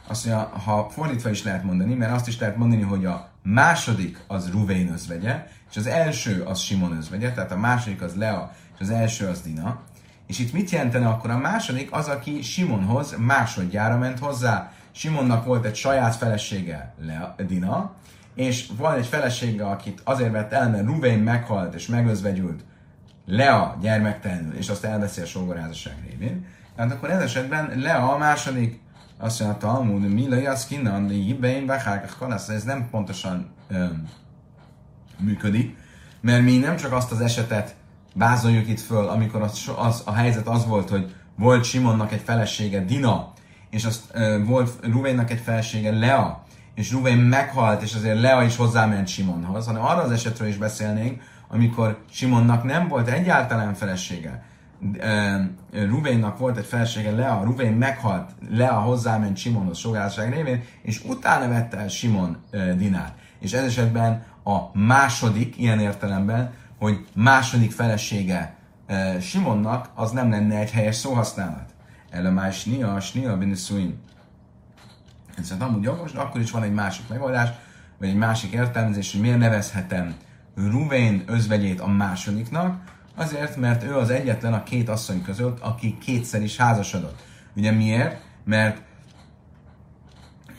Azt 0.07 0.25
mondja, 0.25 0.45
ha 0.45 0.89
fordítva 0.89 1.29
is 1.29 1.43
lehet 1.43 1.63
mondani, 1.63 1.93
mert 1.93 2.11
azt 2.11 2.27
is 2.27 2.39
lehet 2.39 2.57
mondani, 2.57 2.81
hogy 2.81 3.05
a 3.05 3.29
második 3.43 4.23
az 4.27 4.51
Ruvén 4.51 4.91
özvegye, 4.91 5.47
és 5.69 5.77
az 5.77 5.87
első 5.87 6.41
az 6.41 6.59
Simon 6.59 6.97
özvegye, 6.97 7.31
tehát 7.31 7.51
a 7.51 7.57
második 7.57 8.01
az 8.01 8.15
Lea, 8.15 8.51
és 8.73 8.79
az 8.79 8.89
első 8.89 9.27
az 9.27 9.41
Dina. 9.41 9.81
És 10.27 10.39
itt 10.39 10.53
mit 10.53 10.69
jelentene 10.69 11.07
akkor 11.07 11.29
a 11.29 11.37
második? 11.37 11.91
Az, 11.91 12.07
aki 12.07 12.41
Simonhoz 12.41 13.15
másodjára 13.17 13.97
ment 13.97 14.19
hozzá. 14.19 14.71
Simonnak 14.91 15.45
volt 15.45 15.65
egy 15.65 15.75
saját 15.75 16.15
felesége, 16.15 16.93
Lea, 16.99 17.35
Dina, 17.47 17.95
és 18.35 18.69
van 18.77 18.95
egy 18.95 19.05
felesége, 19.05 19.65
akit 19.65 20.01
azért 20.03 20.31
vett 20.31 20.51
el, 20.51 20.69
mert 20.69 20.85
Ruvén 20.85 21.19
meghalt 21.19 21.73
és 21.73 21.87
megözvegyült 21.87 22.63
Lea 23.25 23.77
gyermektelenül, 23.81 24.53
és 24.53 24.69
azt 24.69 24.83
elveszi 24.83 25.21
a 25.21 25.25
sógorházasság 25.25 25.95
révén. 26.09 26.45
Tehát 26.75 26.91
akkor 26.91 27.09
ez 27.09 27.21
esetben 27.21 27.71
Lea 27.75 28.13
a 28.13 28.17
második, 28.17 28.81
azt 29.17 29.39
mondja 29.39 29.57
a 29.57 29.59
Talmud, 29.59 30.13
Mila 30.13 30.35
Jaszkinan, 30.35 31.11
Jibbein, 31.11 31.65
Vachárkach 31.65 32.17
Kalasz, 32.17 32.49
ez 32.49 32.63
nem 32.63 32.89
pontosan 32.89 33.51
öm, 33.67 34.07
működik, 35.19 35.77
mert 36.21 36.43
mi 36.43 36.57
nem 36.57 36.75
csak 36.75 36.91
azt 36.91 37.11
az 37.11 37.21
esetet 37.21 37.75
vázoljuk 38.15 38.67
itt 38.67 38.79
föl, 38.79 39.07
amikor 39.07 39.41
az, 39.41 39.71
az, 39.77 40.01
a 40.05 40.13
helyzet 40.13 40.47
az 40.47 40.65
volt, 40.65 40.89
hogy 40.89 41.15
volt 41.35 41.63
Simonnak 41.63 42.11
egy 42.11 42.21
felesége, 42.21 42.79
Dina, 42.85 43.33
és 43.69 43.85
azt 43.85 44.03
uh, 44.13 44.45
volt 44.45 44.71
Ruvénnak 44.81 45.31
egy 45.31 45.39
felesége, 45.39 45.91
Lea, 45.91 46.43
és 46.75 46.91
Ruvén 46.91 47.17
meghalt, 47.17 47.81
és 47.81 47.93
azért 47.93 48.19
Lea 48.19 48.43
is 48.43 48.55
hozzáment 48.55 49.07
Simonhoz, 49.07 49.65
hanem 49.65 49.83
arra 49.83 50.01
az 50.01 50.11
esetről 50.11 50.47
is 50.47 50.57
beszélnénk, 50.57 51.21
amikor 51.47 52.03
Simonnak 52.09 52.63
nem 52.63 52.87
volt 52.87 53.07
egyáltalán 53.07 53.73
felesége. 53.73 54.43
Ruvénnak 55.71 56.37
volt 56.37 56.57
egy 56.57 56.65
felesége, 56.65 57.11
Lea, 57.11 57.41
Ruvén 57.43 57.73
meghalt, 57.73 58.29
Lea 58.49 58.73
hozzáment 58.73 59.37
Simonhoz 59.37 59.77
sogárság 59.77 60.33
révén, 60.33 60.63
és 60.81 61.03
utána 61.03 61.47
vette 61.47 61.77
el 61.77 61.87
Simon 61.87 62.37
Dinát. 62.77 63.13
És 63.39 63.53
ez 63.53 63.63
esetben 63.63 64.23
a 64.43 64.57
második, 64.79 65.57
ilyen 65.57 65.79
értelemben, 65.79 66.53
hogy 66.79 67.05
második 67.13 67.71
felesége 67.71 68.55
Simonnak, 69.21 69.89
az 69.93 70.11
nem 70.11 70.29
lenne 70.29 70.57
egy 70.57 70.71
helyes 70.71 70.95
szóhasználat. 70.95 71.73
Elemás 72.09 72.59
snia, 72.59 72.99
snia 72.99 73.37
beniszuin. 73.37 74.01
Ez 75.37 75.53
amúgy 75.59 75.83
jogos, 75.83 76.11
de 76.11 76.19
akkor 76.19 76.41
is 76.41 76.51
van 76.51 76.63
egy 76.63 76.73
másik 76.73 77.07
megoldás, 77.07 77.49
vagy 77.99 78.09
egy 78.09 78.15
másik 78.15 78.51
értelmezés, 78.51 79.11
hogy 79.11 79.21
miért 79.21 79.37
nevezhetem 79.37 80.15
Ruvén 80.55 81.23
özvegyét 81.25 81.79
a 81.79 81.87
másodiknak, 81.87 82.83
azért, 83.15 83.55
mert 83.55 83.83
ő 83.83 83.97
az 83.97 84.09
egyetlen 84.09 84.53
a 84.53 84.63
két 84.63 84.89
asszony 84.89 85.21
között, 85.21 85.59
aki 85.59 85.97
kétszer 85.97 86.41
is 86.41 86.57
házasodott. 86.57 87.23
Ugye 87.55 87.71
miért? 87.71 88.21
Mert 88.43 88.81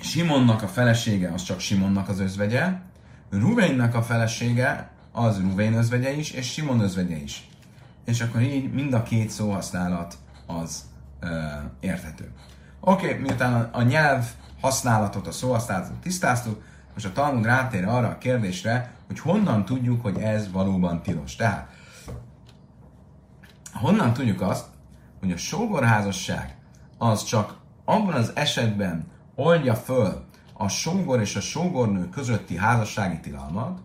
Simonnak 0.00 0.62
a 0.62 0.68
felesége 0.68 1.32
az 1.32 1.42
csak 1.42 1.60
Simonnak 1.60 2.08
az 2.08 2.20
özvegye, 2.20 2.72
Ruvénnak 3.30 3.94
a 3.94 4.02
felesége 4.02 4.90
az 5.12 5.40
Ruvén 5.40 5.74
özvegye 5.74 6.12
is, 6.12 6.30
és 6.30 6.52
Simon 6.52 6.80
özvegye 6.80 7.16
is. 7.16 7.48
És 8.04 8.20
akkor 8.20 8.40
így 8.40 8.72
mind 8.72 8.92
a 8.92 9.02
két 9.02 9.30
szóhasználat 9.30 10.16
az 10.46 10.84
uh, 11.22 11.30
érthető. 11.80 12.32
Oké, 12.86 13.06
okay, 13.06 13.20
miután 13.20 13.68
a, 13.72 13.82
nyelv 13.82 14.24
használatot, 14.60 15.26
a 15.26 15.32
szóhasználatot 15.32 15.96
tisztáztuk, 15.96 16.62
most 16.94 17.06
a 17.06 17.12
Talmud 17.12 17.44
rátér 17.44 17.85
arra 17.85 18.08
a 18.08 18.18
kérdésre, 18.18 18.92
hogy 19.06 19.18
honnan 19.18 19.64
tudjuk, 19.64 20.02
hogy 20.02 20.18
ez 20.18 20.52
valóban 20.52 21.02
tilos. 21.02 21.37
Tehát, 21.37 21.68
honnan 23.72 24.12
tudjuk 24.12 24.40
azt, 24.40 24.66
hogy 25.20 25.32
a 25.32 25.37
sógorházasság 25.37 26.56
az 26.98 27.24
csak 27.24 27.56
abban 27.85 28.14
az 28.14 28.32
esetben 28.35 29.06
oldja 29.35 29.74
föl 29.74 30.24
a 30.52 30.68
sógor 30.68 31.20
és 31.20 31.37
a 31.37 31.40
sógornő 31.40 32.08
közötti 32.08 32.56
házassági 32.56 33.20
tilalmat, 33.20 33.80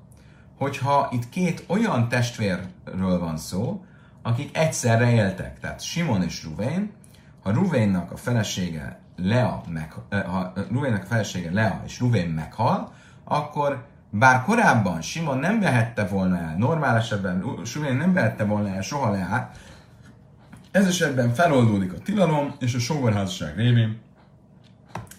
hogyha 0.58 1.10
itt 1.12 1.30
két 1.30 1.64
olyan 1.68 2.10
testvérről 2.10 3.20
van 3.20 3.38
szó, 3.38 3.86
akik 4.22 4.58
egyszerre 4.58 5.12
éltek, 5.12 5.60
tehát 5.60 5.82
Simon 5.82 6.24
és 6.24 6.43
Ruvén, 6.43 6.97
ha 7.44 7.52
Ruvénnak 7.52 8.12
a 8.12 8.18
felesége 8.18 9.00
Lea 9.16 9.62
meg, 9.68 9.94
eh, 10.10 10.24
ha 10.24 10.54
Ruvénnak 10.72 11.04
a 11.04 11.06
felesége 11.06 11.52
Lea 11.52 11.82
és 11.86 12.00
Ruvén 12.00 12.30
meghal, 12.30 12.94
akkor 13.24 13.86
bár 14.10 14.44
korábban 14.44 15.02
Simon 15.02 15.38
nem 15.38 15.60
vehette 15.60 16.06
volna 16.06 16.38
el, 16.38 16.56
normál 16.58 16.98
esetben 16.98 17.40
Ruvén 17.74 17.96
nem 17.96 18.14
vehette 18.14 18.44
volna 18.44 18.76
el 18.76 18.82
soha 18.82 19.12
Leát, 19.12 19.58
ez 20.72 20.88
esetben 20.88 21.34
feloldódik 21.34 21.94
a 21.94 22.00
tilalom, 22.00 22.56
és 22.60 22.74
a 22.74 22.80
sógorházasság 22.80 23.56
révén 23.56 24.00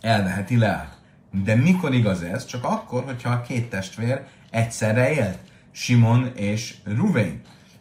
elveheti 0.01 0.59
Leát. 0.59 0.99
De 1.45 1.55
mikor 1.55 1.95
igaz 1.95 2.23
ez? 2.23 2.45
Csak 2.45 2.65
akkor, 2.65 3.05
hogyha 3.05 3.31
a 3.31 3.41
két 3.41 3.71
testvér 3.71 4.23
egyszerre 4.51 5.13
élt, 5.13 5.39
Simon 5.71 6.31
és 6.35 6.77
Ruvén. 6.85 7.41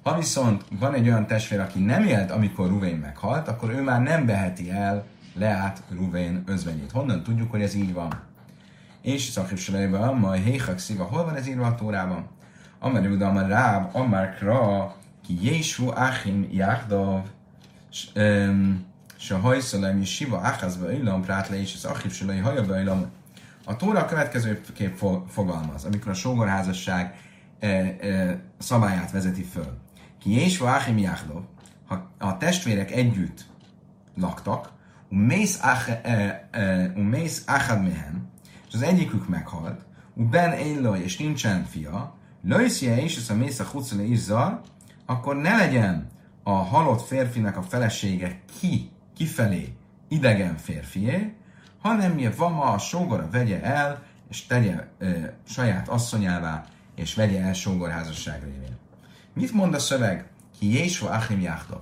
Ha 0.10 0.18
viszont 0.18 0.64
van 0.80 0.93
egy 0.93 1.07
olyan 1.07 1.28
testvér, 1.28 1.60
aki 1.60 1.80
nem 1.80 2.03
élt, 2.03 2.32
amikor 2.32 2.68
Ruvén 2.68 2.95
meghalt, 2.95 3.47
akkor 3.47 3.70
ő 3.70 3.82
már 3.82 4.01
nem 4.01 4.26
veheti 4.26 4.72
el 4.72 5.05
Leát 5.34 5.84
Ruvén 5.89 6.43
özvegyét. 6.45 6.91
Honnan 6.91 7.24
tudjuk, 7.24 7.51
hogy 7.51 7.62
ez 7.62 7.74
így 7.74 7.93
van? 7.93 8.22
És 9.01 9.22
szaképselejében, 9.22 10.16
majd 10.16 10.43
Héchak 10.43 10.80
szíva, 10.80 11.03
hol 11.03 11.26
van 11.26 11.36
ez 11.36 11.47
írva 11.47 11.66
a 11.66 11.76
Tórában? 11.76 12.28
Amar 12.80 13.05
Uda, 13.05 13.28
Amar 13.28 13.47
Ráb, 13.47 13.95
Amar 13.95 14.30
Kra, 14.30 14.95
ki 15.26 15.45
Jésu 15.45 15.88
Achim 15.88 16.47
Jáhdav, 16.51 17.22
se 19.18 19.36
hajszolem 19.41 20.01
és 20.01 20.10
siva 20.10 20.39
áházba 20.43 20.91
illam 20.91 21.22
prát 21.22 21.49
le, 21.49 21.60
és 21.60 21.74
az 21.76 21.86
achim 21.86 22.12
se 22.12 22.41
hajabba 22.41 22.80
illam. 22.80 23.05
A 23.66 23.76
Tóra 23.76 23.99
a 23.99 24.05
következőképp 24.05 24.97
fogalmaz, 25.28 25.86
amikor 25.86 26.12
a 26.12 26.16
sógorházasság 26.16 27.16
e, 27.60 27.68
e, 27.68 28.39
szabályát 28.57 29.12
vezeti 29.12 29.43
föl. 29.43 29.88
Ki 30.20 30.42
és 30.42 30.60
Achim 30.60 30.98
Jáhdov, 30.98 31.44
ha 31.88 32.12
a 32.18 32.38
testvérek 32.38 32.92
együtt 32.92 33.46
laktak, 34.16 34.72
umész 35.10 35.60
achad 37.48 37.82
mehen, 37.82 38.30
és 38.68 38.74
az 38.74 38.82
egyikük 38.82 39.28
meghalt, 39.28 39.82
ben 40.14 40.54
éloj, 40.54 41.00
és 41.00 41.18
nincsen 41.18 41.64
fia, 41.64 42.14
löjszje 42.44 43.02
és 43.02 43.18
ez 43.18 43.30
a 43.30 43.36
mész 43.36 43.60
a 43.60 43.64
hucole 43.64 44.04
is 44.04 44.20
zar, 44.20 44.62
akkor 45.06 45.36
ne 45.36 45.56
legyen 45.56 46.08
a 46.44 46.52
halott 46.52 47.02
férfinak 47.02 47.58
a 47.58 47.62
felesége 47.62 48.40
ki, 48.60 48.92
kifelé 49.16 49.74
idegen 50.08 50.58
férfié, 50.58 51.34
hanem 51.82 52.12
mi 52.12 52.30
van 52.38 52.52
ma 52.52 52.64
a 52.64 52.78
sógora 52.78 53.30
vegye 53.32 53.62
el, 53.62 54.04
és 54.30 54.46
tegye 54.46 54.88
e, 55.00 55.34
saját 55.48 55.88
asszonyává, 55.88 56.66
és 56.96 57.16
vegye 57.16 57.42
el 57.42 57.54
sógorházasság 57.54 58.44
révén. 58.44 58.78
Mit 59.40 59.54
mond 59.54 59.74
a 59.74 59.80
szöveg? 59.80 60.26
Ki 60.60 60.74
Jézsva 60.74 61.10
Achim 61.10 61.42
Jáhdov. 61.42 61.82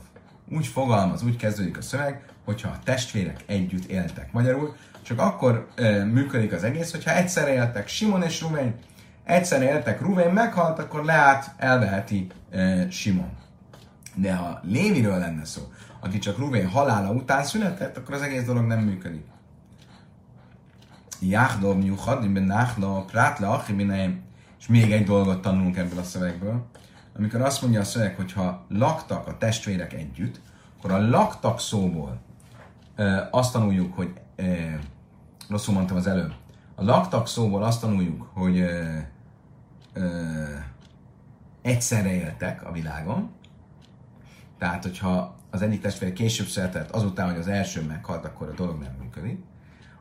Úgy 0.51 0.67
fogalmaz, 0.67 1.23
úgy 1.23 1.35
kezdődik 1.35 1.77
a 1.77 1.81
szöveg, 1.81 2.25
hogyha 2.45 2.69
a 2.69 2.79
testvérek 2.83 3.43
együtt 3.45 3.85
éltek. 3.85 4.31
Magyarul 4.31 4.75
csak 5.01 5.19
akkor 5.19 5.67
e, 5.75 6.03
működik 6.03 6.51
az 6.51 6.63
egész, 6.63 6.91
hogyha 6.91 7.15
egyszerre 7.15 7.53
éltek 7.53 7.87
Simon 7.87 8.23
és 8.23 8.41
Ruvén, 8.41 8.75
egyszerre 9.23 9.63
éltek 9.63 10.01
Ruvén, 10.01 10.29
meghalt, 10.29 10.79
akkor 10.79 11.03
Leát 11.03 11.53
elveheti 11.57 12.27
e, 12.51 12.89
Simon. 12.89 13.29
De 14.15 14.35
ha 14.35 14.59
Léviről 14.63 15.17
lenne 15.17 15.45
szó, 15.45 15.61
aki 15.99 16.17
csak 16.17 16.37
Ruvén 16.37 16.67
halála 16.67 17.11
után 17.11 17.43
született, 17.43 17.97
akkor 17.97 18.15
az 18.15 18.21
egész 18.21 18.43
dolog 18.43 18.65
nem 18.65 18.79
működik. 18.79 19.25
Jáhdov 21.19 21.77
Miuchadim 21.77 22.33
ben 22.33 22.43
Nachla, 22.43 23.05
Prátla 23.05 23.49
Achimineim, 23.49 24.21
és 24.59 24.67
még 24.67 24.91
egy 24.91 25.05
dolgot 25.05 25.41
tanulunk 25.41 25.77
ebből 25.77 25.99
a 25.99 26.03
szövegből. 26.03 26.65
Amikor 27.17 27.41
azt 27.41 27.61
mondja 27.61 27.79
a 27.79 27.83
szöveg, 27.83 28.15
hogy 28.15 28.33
ha 28.33 28.65
laktak 28.69 29.27
a 29.27 29.37
testvérek 29.37 29.93
együtt, 29.93 30.41
akkor 30.77 30.91
a 30.91 31.09
laktak 31.09 31.59
szóból 31.59 32.21
azt 33.31 33.51
tanuljuk, 33.51 33.95
hogy 33.95 34.13
e, 34.35 34.79
rosszul 35.49 35.73
mondtam 35.73 35.97
az 35.97 36.07
előbb, 36.07 36.33
a 36.75 36.83
laktak 36.83 37.27
szóból 37.27 37.63
azt 37.63 37.81
tanuljuk, 37.81 38.29
hogy 38.33 38.65
egyszerre 41.61 42.13
éltek 42.13 42.65
a 42.65 42.71
világon, 42.71 43.29
tehát, 44.57 44.83
hogyha 44.83 45.35
az 45.51 45.61
egyik 45.61 45.81
testvér 45.81 46.13
később 46.13 46.47
született, 46.47 46.91
azután, 46.91 47.29
hogy 47.29 47.39
az 47.39 47.47
első 47.47 47.81
meghalt, 47.81 48.25
akkor 48.25 48.49
a 48.49 48.53
dolog 48.53 48.81
nem 48.81 48.95
működik. 49.01 49.39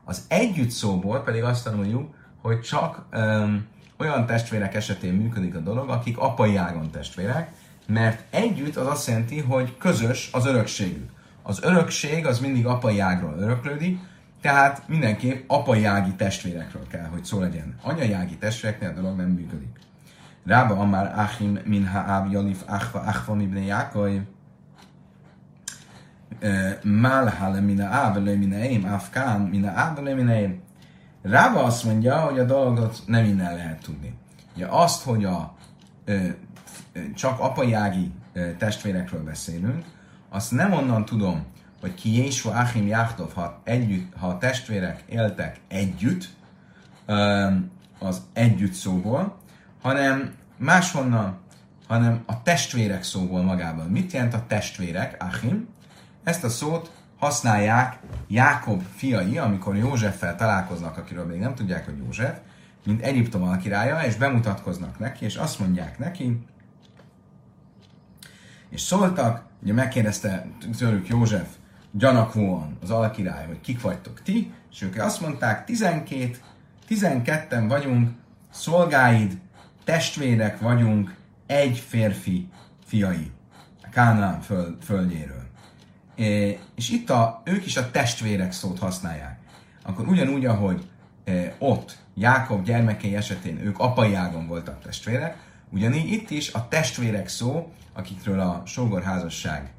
Az 0.03 0.25
együtt 0.27 0.69
szóból 0.69 1.19
pedig 1.19 1.43
azt 1.43 1.63
tanuljuk, 1.63 2.15
hogy 2.41 2.61
csak 2.61 3.05
um, 3.13 3.65
olyan 3.97 4.25
testvérek 4.25 4.75
esetén 4.75 5.13
működik 5.13 5.55
a 5.55 5.59
dolog, 5.59 5.89
akik 5.89 6.17
apai 6.17 6.55
ágon 6.55 6.91
testvérek, 6.91 7.51
mert 7.87 8.23
együtt 8.29 8.75
az 8.75 8.87
azt 8.87 9.07
jelenti, 9.07 9.39
hogy 9.39 9.77
közös 9.77 10.29
az 10.33 10.45
örökségük. 10.45 11.09
Az 11.43 11.63
örökség 11.63 12.25
az 12.25 12.39
mindig 12.39 12.65
apai 12.65 12.99
ágról 12.99 13.35
öröklődik, 13.39 13.99
tehát 14.41 14.87
mindenképp 14.87 15.49
apai 15.49 15.85
ági 15.85 16.11
testvérekről 16.11 16.87
kell, 16.87 17.05
hogy 17.05 17.25
szó 17.25 17.39
legyen. 17.39 17.75
Anyai 17.81 18.13
ági 18.13 18.37
testvéreknél 18.37 18.89
a 18.89 18.93
dolog 18.93 19.17
nem 19.17 19.29
működik. 19.29 19.79
Rába 20.45 20.75
Amár 20.75 21.19
Achim 21.19 21.59
Minha 21.65 21.99
Áv 21.99 22.31
Jalif 22.31 22.61
Achva 22.67 22.99
Achva 22.99 23.33
Mibne 23.33 23.59
Jákoly 23.59 24.21
Málhale 26.83 27.59
mina 27.59 27.85
ábele 27.85 28.35
mina 28.35 28.57
én, 28.57 28.83
afkán 28.83 29.41
mina 29.41 29.71
ábele 29.71 30.13
mina 30.13 30.35
én. 30.35 30.61
Rába 31.29 31.63
azt 31.63 31.83
mondja, 31.83 32.19
hogy 32.19 32.39
a 32.39 32.43
dolgot 32.43 33.01
nem 33.05 33.25
innen 33.25 33.55
lehet 33.55 33.81
tudni. 33.81 34.13
Ugye 34.55 34.65
azt, 34.69 35.03
hogy 35.03 35.25
a 35.25 35.55
ö, 36.05 36.17
csak 37.15 37.39
apai 37.39 37.73
ági 37.73 38.11
testvérekről 38.57 39.23
beszélünk, 39.23 39.85
azt 40.29 40.51
nem 40.51 40.73
onnan 40.73 41.05
tudom, 41.05 41.45
hogy 41.81 41.93
ki 41.93 42.15
Jésu 42.15 42.49
Achim 42.49 42.87
Jáhtov, 42.87 43.33
ha, 43.33 43.61
együtt, 43.63 44.13
ha 44.17 44.27
a 44.27 44.37
testvérek 44.37 45.03
éltek 45.09 45.59
együtt, 45.67 46.29
az 47.99 48.21
együtt 48.33 48.73
szóból, 48.73 49.37
hanem 49.81 50.33
máshonnan, 50.57 51.37
hanem 51.87 52.23
a 52.25 52.41
testvérek 52.41 53.03
szóból 53.03 53.41
magában. 53.41 53.87
Mit 53.87 54.11
jelent 54.11 54.33
a 54.33 54.43
testvérek, 54.47 55.23
Achim? 55.23 55.67
Ezt 56.23 56.43
a 56.43 56.49
szót 56.49 56.91
használják 57.19 57.99
Jákob 58.27 58.83
fiai, 58.95 59.37
amikor 59.37 59.75
Józseffel 59.75 60.35
találkoznak, 60.35 60.97
akiről 60.97 61.25
még 61.25 61.39
nem 61.39 61.55
tudják, 61.55 61.85
hogy 61.85 61.97
József, 61.97 62.37
mint 62.85 63.01
Egyiptom 63.01 63.43
alkirálya, 63.43 64.03
és 64.03 64.15
bemutatkoznak 64.15 64.99
neki, 64.99 65.25
és 65.25 65.35
azt 65.35 65.59
mondják 65.59 65.99
neki, 65.99 66.45
és 68.69 68.81
szóltak, 68.81 69.45
ugye 69.63 69.73
megkérdezte 69.73 70.47
tőlük 70.77 71.07
József 71.07 71.47
gyanakvóan 71.91 72.77
az 72.81 72.89
alkirály, 72.89 73.45
hogy 73.45 73.61
kik 73.61 73.81
vagytok 73.81 74.21
ti, 74.21 74.51
és 74.71 74.81
ők 74.81 75.01
azt 75.01 75.21
mondták, 75.21 75.65
12, 75.65 76.37
12-en 76.89 77.65
vagyunk, 77.67 78.09
szolgáid, 78.49 79.39
testvérek 79.83 80.59
vagyunk, 80.59 81.15
egy 81.45 81.77
férfi 81.77 82.49
fiai, 82.85 83.31
Kánán 83.91 84.41
föld, 84.41 84.83
földjéről 84.83 85.46
és 86.75 86.89
itt 86.89 87.09
a, 87.09 87.41
ők 87.43 87.65
is 87.65 87.77
a 87.77 87.91
testvérek 87.91 88.51
szót 88.51 88.79
használják. 88.79 89.39
Akkor 89.83 90.07
ugyanúgy, 90.07 90.45
ahogy 90.45 90.87
ott 91.57 91.97
Jákob 92.15 92.63
gyermekei 92.63 93.15
esetén 93.15 93.59
ők 93.59 93.79
apai 93.79 94.13
ágon 94.13 94.47
voltak 94.47 94.81
testvérek, 94.81 95.37
ugyanígy 95.69 96.11
itt 96.11 96.29
is 96.29 96.53
a 96.53 96.67
testvérek 96.67 97.27
szó, 97.27 97.71
akikről 97.93 98.39
a 98.39 98.63
sógorházasság 98.65 99.71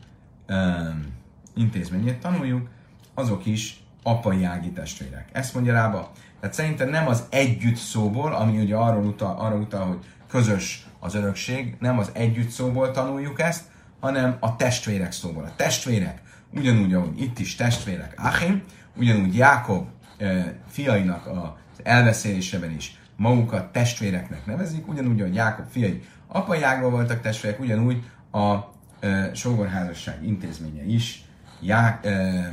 um, 0.48 1.06
intézményét 1.54 2.20
tanuljuk, 2.20 2.68
azok 3.14 3.46
is 3.46 3.80
apai 4.02 4.44
ági 4.44 4.70
testvérek. 4.70 5.28
Ezt 5.32 5.54
mondja 5.54 5.72
rába. 5.72 6.12
Tehát 6.40 6.54
szerintem 6.54 6.88
nem 6.88 7.08
az 7.08 7.24
együtt 7.30 7.76
szóból, 7.76 8.34
ami 8.34 8.58
ugye 8.58 8.76
arról 8.76 9.04
utal, 9.04 9.36
arra 9.38 9.56
utal, 9.56 9.86
hogy 9.86 10.04
közös 10.28 10.86
az 10.98 11.14
örökség, 11.14 11.76
nem 11.80 11.98
az 11.98 12.10
együtt 12.12 12.50
szóból 12.50 12.90
tanuljuk 12.90 13.40
ezt, 13.40 13.64
hanem 14.00 14.36
a 14.40 14.56
testvérek 14.56 15.12
szóból. 15.12 15.44
A 15.44 15.56
testvérek 15.56 16.22
ugyanúgy, 16.52 16.94
ahogy 16.94 17.20
itt 17.20 17.38
is 17.38 17.54
testvérek 17.54 18.14
Achim, 18.16 18.62
ugyanúgy 18.96 19.36
Jákob 19.36 19.86
e, 20.18 20.54
fiainak 20.68 21.26
az 21.26 21.80
elveszélésében 21.82 22.70
is 22.70 22.98
magukat 23.16 23.72
testvéreknek 23.72 24.46
nevezik, 24.46 24.88
ugyanúgy, 24.88 25.20
ahogy 25.20 25.34
Jákob 25.34 25.66
fiai 25.70 26.02
apai 26.26 26.62
ágban 26.62 26.90
voltak 26.90 27.20
testvérek, 27.20 27.60
ugyanúgy 27.60 28.02
a 28.32 28.56
e, 29.00 29.34
sógorházasság 29.34 30.26
intézménye 30.26 30.84
is 30.84 31.24
já, 31.60 32.00
e, 32.02 32.08
e, 32.08 32.52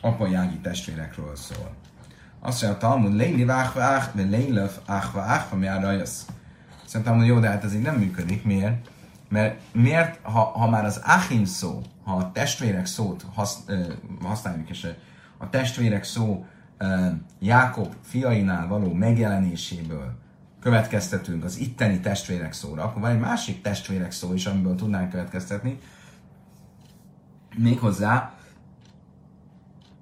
apai 0.00 0.34
ági 0.34 0.56
testvérekről 0.56 1.36
szól. 1.36 1.78
Azt 2.40 2.62
mondja 2.62 2.78
a 2.78 2.90
Talmud, 2.90 3.16
Leili 3.16 3.44
váhva 3.44 3.82
ách, 3.82 4.14
vagy 4.14 4.30
Leilöf 4.30 4.78
áhva, 4.86 5.56
mi 5.56 5.66
Szerintem, 6.86 7.16
hogy 7.16 7.26
jó, 7.26 7.38
de 7.38 7.48
hát 7.48 7.64
ez 7.64 7.74
így 7.74 7.82
nem 7.82 7.96
működik. 7.96 8.44
Miért? 8.44 8.88
Mert 9.28 9.60
miért, 9.72 10.18
ha, 10.22 10.40
ha 10.40 10.68
már 10.68 10.84
az 10.84 11.00
Achim 11.04 11.44
szó, 11.44 11.82
ha 12.10 12.16
a 12.16 12.32
testvérek 12.32 12.86
szót 12.86 13.26
hasz, 13.34 13.58
használjuk, 14.22 14.70
és 14.70 14.88
a 15.38 15.50
testvérek 15.50 16.04
szó 16.04 16.46
Jákob 17.38 17.94
fiainál 18.02 18.66
való 18.66 18.92
megjelenéséből 18.92 20.18
következtetünk 20.60 21.44
az 21.44 21.58
itteni 21.58 22.00
testvérek 22.00 22.52
szóra, 22.52 22.82
akkor 22.82 23.00
van 23.00 23.10
egy 23.10 23.18
másik 23.18 23.62
testvérek 23.62 24.12
szó 24.12 24.34
is, 24.34 24.46
amiből 24.46 24.74
tudnánk 24.74 25.10
következtetni, 25.10 25.78
méghozzá, 27.56 28.32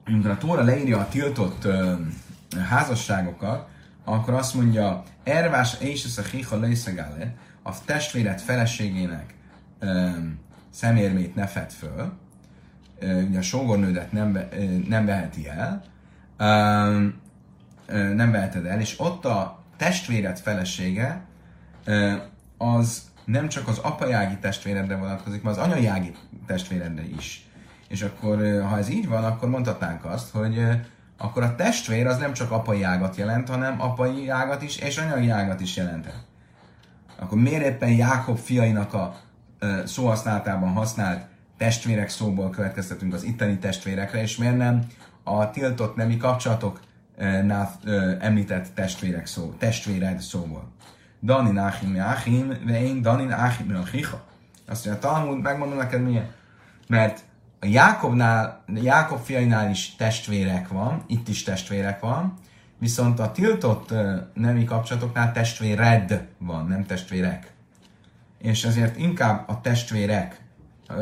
amikor 0.06 0.30
a 0.30 0.38
Tóra 0.38 0.62
leírja 0.62 0.98
a 0.98 1.08
tiltott 1.08 1.64
uh, 1.64 1.98
házasságokat, 2.68 3.68
akkor 4.04 4.34
azt 4.34 4.54
mondja, 4.54 5.02
Ervás 5.22 5.76
és 5.80 6.18
a 6.50 6.56
Leiszegále, 6.56 7.34
a 7.62 7.84
testvéret 7.84 8.40
feleségének 8.40 9.34
szemérmét 10.78 11.34
ne 11.34 11.46
fed 11.46 11.70
föl, 11.70 12.12
ugye 13.28 13.38
a 13.38 13.42
sógornődet 13.42 14.12
nem, 14.12 14.38
nem 14.88 15.06
veheti 15.06 15.48
el, 15.48 15.82
nem 18.14 18.30
veheted 18.30 18.66
el, 18.66 18.80
és 18.80 19.00
ott 19.00 19.24
a 19.24 19.62
testvéred 19.76 20.38
felesége 20.38 21.24
az 22.58 23.02
nem 23.24 23.48
csak 23.48 23.68
az 23.68 23.78
apajági 23.78 24.36
testvéredre 24.36 24.96
vonatkozik, 24.96 25.42
hanem 25.42 25.58
az 25.58 25.70
anyajági 25.70 26.12
testvéredre 26.46 27.04
is. 27.16 27.48
És 27.88 28.02
akkor, 28.02 28.36
ha 28.68 28.78
ez 28.78 28.88
így 28.88 29.08
van, 29.08 29.24
akkor 29.24 29.48
mondhatnánk 29.48 30.04
azt, 30.04 30.30
hogy 30.30 30.66
akkor 31.16 31.42
a 31.42 31.54
testvér 31.54 32.06
az 32.06 32.18
nem 32.18 32.32
csak 32.32 32.50
apai 32.50 32.82
ágat 32.82 33.16
jelent, 33.16 33.48
hanem 33.48 33.80
apai 33.80 34.28
ágat 34.28 34.62
is, 34.62 34.76
és 34.76 34.98
anyai 34.98 35.28
ágat 35.28 35.60
is 35.60 35.76
jelenthet. 35.76 36.24
Akkor 37.18 37.38
miért 37.38 37.64
éppen 37.64 37.90
Jákob 37.90 38.38
fiainak 38.38 38.94
a 38.94 39.26
szóhasználatában 39.84 40.72
használt 40.72 41.26
testvérek 41.58 42.08
szóból 42.08 42.50
következtetünk 42.50 43.14
az 43.14 43.22
itteni 43.22 43.58
testvérekre, 43.58 44.22
és 44.22 44.36
miért 44.36 44.56
nem 44.56 44.86
a 45.22 45.50
tiltott 45.50 45.96
nemi 45.96 46.16
kapcsolatoknál 46.16 47.78
említett 48.20 48.66
testvérek 48.74 49.26
szó, 49.26 49.54
testvéred 49.58 50.20
szóból. 50.20 50.68
Dani 51.22 51.50
Nachim 51.50 52.00
Achim, 52.00 52.52
ve 52.64 52.82
én 52.82 53.02
Dani 53.02 53.32
Achim 53.32 53.76
Achicha. 53.76 54.24
Azt 54.66 54.86
mondja, 54.86 55.08
Talmud, 55.08 55.40
megmondom 55.40 55.78
neked 55.78 56.02
miért. 56.02 56.30
Mert 56.88 57.20
a 57.60 57.66
Jákobnál, 57.66 58.64
Jákob 58.74 59.20
fiainál 59.20 59.70
is 59.70 59.94
testvérek 59.96 60.68
van, 60.68 61.04
itt 61.06 61.28
is 61.28 61.42
testvérek 61.42 62.00
van, 62.00 62.34
viszont 62.78 63.18
a 63.18 63.32
tiltott 63.32 63.94
nemi 64.34 64.64
kapcsolatoknál 64.64 65.32
testvéred 65.32 66.26
van, 66.38 66.66
nem 66.66 66.86
testvérek. 66.86 67.52
És 68.38 68.64
ezért 68.64 68.96
inkább 68.96 69.48
a 69.48 69.60
testvérek, 69.60 70.40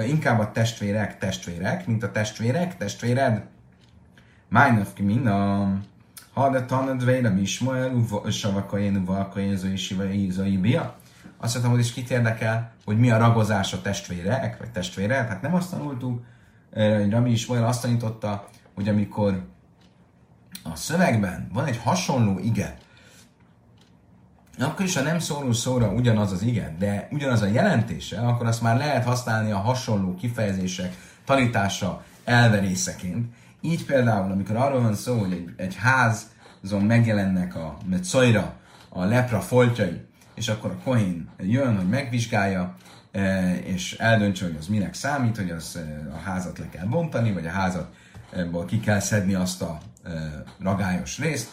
inkább 0.07 0.39
a 0.39 0.53
testvérek 0.53 1.19
testvérek, 1.19 1.87
mint 1.87 2.03
a 2.03 2.11
testvérek 2.11 2.77
testvéred. 2.77 3.43
Májnaf 4.49 4.93
ki 4.93 5.03
minna, 5.03 5.69
ha 6.33 6.51
de 6.51 6.65
tanad 6.65 7.05
vélem 7.05 7.39
Ismael, 7.39 8.05
savakajen, 8.29 9.05
valkajen, 9.05 9.57
zai 10.31 10.57
bia. 10.57 10.97
Azt 11.39 11.53
mondtam, 11.53 11.75
hogy 11.75 11.85
is 11.85 11.93
kit 11.93 12.11
érdekel, 12.11 12.73
hogy 12.85 12.99
mi 12.99 13.11
a 13.11 13.19
ragozás 13.19 13.73
a 13.73 13.83
testvérek, 13.83 14.59
vagy 14.59 14.71
testvére, 14.71 15.15
hát 15.15 15.43
nem 15.43 15.55
azt 15.55 15.71
tanultuk, 15.71 16.25
Rami 17.11 17.31
Ismael 17.31 17.65
azt 17.67 17.83
tanította, 17.83 18.49
hogy 18.75 18.89
amikor 18.89 19.45
a 20.63 20.77
szövegben 20.77 21.49
van 21.53 21.65
egy 21.65 21.77
hasonló 21.77 22.39
ige, 22.39 22.77
akkor 24.65 24.85
is, 24.85 24.97
ha 24.97 25.03
nem 25.03 25.19
szóló 25.19 25.53
szóra 25.53 25.89
ugyanaz 25.89 26.33
az 26.33 26.43
ige, 26.43 26.75
de 26.79 27.09
ugyanaz 27.11 27.43
a 27.43 27.47
jelentése, 27.47 28.21
akkor 28.21 28.47
azt 28.47 28.63
már 28.63 28.77
lehet 28.77 29.05
használni 29.05 29.51
a 29.51 29.59
hasonló 29.59 30.15
kifejezések 30.15 30.97
tanítása 31.25 32.05
elverészeként. 32.25 33.35
Így 33.61 33.85
például, 33.85 34.33
amikor 34.33 34.57
arról 34.57 34.81
van 34.81 34.95
szó, 34.95 35.19
hogy 35.19 35.33
egy, 35.33 35.53
egy 35.57 35.75
házon 35.75 36.83
megjelennek 36.87 37.55
a 37.55 37.77
metszajra, 37.87 38.55
a 38.89 39.05
lepra 39.05 39.41
foltjai, 39.41 40.01
és 40.35 40.49
akkor 40.49 40.71
a 40.71 40.83
kohén 40.85 41.29
jön, 41.39 41.77
hogy 41.77 41.89
megvizsgálja, 41.89 42.77
e, 43.13 43.55
és 43.57 43.93
eldöntse, 43.93 44.45
hogy 44.45 44.57
az 44.59 44.67
minek 44.67 44.95
számít, 44.95 45.37
hogy 45.37 45.51
az 45.51 45.77
e, 45.77 46.09
a 46.13 46.19
házat 46.19 46.59
le 46.59 46.69
kell 46.69 46.87
bontani, 46.87 47.33
vagy 47.33 47.47
a 47.47 47.51
házatból 47.51 48.65
ki 48.65 48.81
kell 48.81 49.01
szedni 49.01 49.35
azt 49.35 49.63
a 49.63 49.79
e, 50.05 50.11
ragályos 50.61 51.19
részt, 51.19 51.49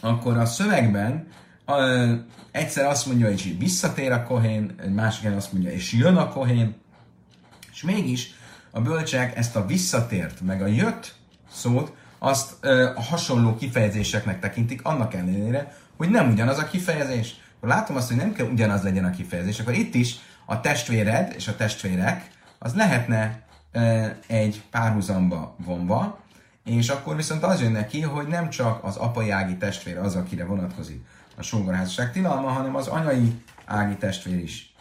akkor 0.00 0.36
a 0.36 0.46
szövegben 0.46 1.28
egyszer 2.50 2.86
azt 2.86 3.06
mondja, 3.06 3.26
hogy 3.26 3.58
visszatér 3.58 4.12
a 4.12 4.22
kohén, 4.22 4.74
egy 4.82 4.92
másik 4.92 5.30
azt 5.36 5.52
mondja, 5.52 5.70
és 5.70 5.92
jön 5.92 6.16
a 6.16 6.28
kohén, 6.28 6.74
és 7.72 7.82
mégis 7.82 8.34
a 8.70 8.80
bölcsek 8.80 9.36
ezt 9.36 9.56
a 9.56 9.66
visszatért, 9.66 10.40
meg 10.40 10.62
a 10.62 10.66
jött 10.66 11.14
szót, 11.52 11.92
azt 12.18 12.52
ö, 12.60 12.90
a 12.94 13.02
hasonló 13.02 13.56
kifejezéseknek 13.56 14.40
tekintik, 14.40 14.84
annak 14.84 15.14
ellenére, 15.14 15.76
hogy 15.96 16.08
nem 16.08 16.30
ugyanaz 16.30 16.58
a 16.58 16.66
kifejezés. 16.66 17.34
Akkor 17.56 17.68
látom 17.68 17.96
azt, 17.96 18.08
hogy 18.08 18.16
nem 18.16 18.32
kell 18.32 18.46
ugyanaz 18.46 18.82
legyen 18.82 19.04
a 19.04 19.10
kifejezés, 19.10 19.60
akkor 19.60 19.74
itt 19.74 19.94
is 19.94 20.16
a 20.44 20.60
testvéred 20.60 21.32
és 21.36 21.48
a 21.48 21.56
testvérek, 21.56 22.30
az 22.58 22.74
lehetne 22.74 23.42
ö, 23.72 24.06
egy 24.26 24.62
párhuzamba 24.70 25.56
vonva, 25.64 26.18
és 26.66 26.88
akkor 26.88 27.16
viszont 27.16 27.42
az 27.42 27.60
jön 27.60 27.72
neki, 27.72 28.00
hogy 28.00 28.26
nem 28.26 28.50
csak 28.50 28.84
az 28.84 28.96
apai 28.96 29.30
ági 29.30 29.56
testvér 29.56 29.98
az, 29.98 30.16
akire 30.16 30.44
vonatkozik 30.44 31.04
a 31.36 31.42
sógorházasság 31.42 32.12
tilalma, 32.12 32.48
hanem 32.48 32.76
az 32.76 32.86
anyai 32.86 33.42
ági 33.64 33.96
testvér 33.96 34.38
is. 34.38 34.74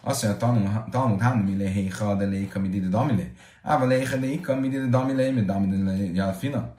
Azt 0.00 0.22
mondja, 0.22 0.86
Talmud 0.90 1.20
Hanmi 1.20 1.56
lehéha 1.56 2.14
de 2.14 2.24
léka 2.24 2.60
mi 2.60 2.68
ide 2.68 2.88
damilé. 2.88 3.32
Áva 3.62 3.86
léha 3.86 4.16
léka 4.16 4.54
mi 4.54 4.66
ide 4.66 4.86
damilé, 4.86 5.30
mi 5.30 5.42
damilé 5.42 6.10
jalfina. 6.14 6.74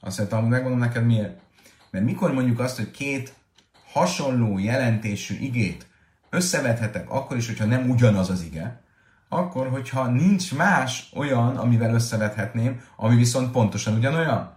Azt 0.00 0.18
mondja, 0.18 0.26
Talmud, 0.26 0.50
megmondom 0.50 0.78
neked 0.78 1.06
miért. 1.06 1.40
Mert 1.90 2.04
mikor 2.04 2.32
mondjuk 2.32 2.58
azt, 2.58 2.76
hogy 2.76 2.90
két 2.90 3.34
hasonló 3.92 4.58
jelentésű 4.58 5.38
igét 5.38 5.86
összevethetek, 6.30 7.10
akkor 7.10 7.36
is, 7.36 7.46
hogyha 7.46 7.64
nem 7.64 7.90
ugyanaz 7.90 8.30
az 8.30 8.42
ige, 8.42 8.80
akkor, 9.28 9.68
hogyha 9.68 10.06
nincs 10.06 10.54
más 10.54 11.10
olyan, 11.14 11.56
amivel 11.56 11.94
összevethetném, 11.94 12.80
ami 12.96 13.16
viszont 13.16 13.50
pontosan 13.50 13.96
ugyanolyan. 13.96 14.52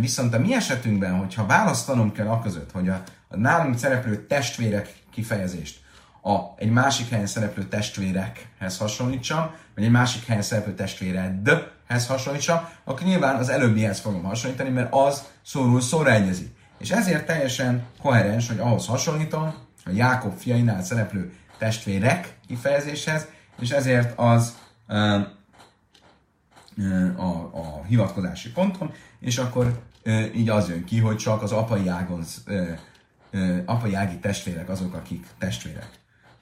Viszont 0.00 0.34
a 0.34 0.38
mi 0.38 0.54
esetünkben, 0.54 1.18
hogyha 1.18 1.46
választanom 1.46 2.12
kell 2.12 2.28
a 2.28 2.40
között, 2.40 2.72
hogy 2.72 2.88
a, 2.88 3.02
a 3.28 3.36
nálunk 3.36 3.78
szereplő 3.78 4.26
testvérek 4.26 4.94
kifejezést 5.10 5.80
a 6.22 6.38
egy 6.56 6.70
másik 6.70 7.08
helyen 7.08 7.26
szereplő 7.26 7.64
testvérekhez 7.64 8.78
hasonlítsam, 8.78 9.50
vagy 9.74 9.84
egy 9.84 9.90
másik 9.90 10.26
helyen 10.26 10.42
szereplő 10.42 10.74
testvéredhez 10.74 12.06
hasonlítsam, 12.06 12.68
akkor 12.84 13.06
nyilván 13.06 13.36
az 13.36 13.48
előbbihez 13.48 14.00
fogom 14.00 14.22
hasonlítani, 14.22 14.68
mert 14.68 14.94
az 14.94 15.24
szóról 15.42 15.80
szóra 15.80 16.10
egyezik. 16.10 16.48
És 16.78 16.90
ezért 16.90 17.26
teljesen 17.26 17.86
koherens, 18.02 18.48
hogy 18.48 18.58
ahhoz 18.58 18.86
hasonlítom, 18.86 19.54
a 19.84 19.90
Jákob 19.90 20.38
fiainál 20.38 20.82
szereplő 20.82 21.32
testvérek 21.58 22.38
kifejezéshez, 22.46 23.26
és 23.60 23.70
ezért 23.70 24.18
az 24.18 24.58
a, 27.16 27.24
a 27.52 27.84
hivatkozási 27.86 28.52
ponton, 28.52 28.92
és 29.20 29.38
akkor 29.38 29.82
így 30.34 30.48
az 30.48 30.68
jön 30.68 30.84
ki, 30.84 30.98
hogy 30.98 31.16
csak 31.16 31.42
az 31.42 31.52
apai 31.52 31.88
ágon, 31.88 32.24
apai 33.64 33.94
ági 33.94 34.18
testvérek 34.18 34.68
azok, 34.68 34.94
akik 34.94 35.26
testvérek. 35.38 35.90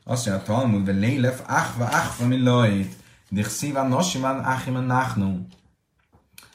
Azt 0.04 0.26
mondja 0.26 0.44
a 0.44 0.46
Talmud, 0.46 0.84
de 0.84 0.92
lélef 0.92 1.42
achva 1.46 1.84
achva 1.84 2.26
mi 2.26 2.42
lojt, 2.42 2.94
szívan 3.32 3.88
nosiman 3.88 4.38
achiman 4.38 4.84
nachnu. 4.84 5.46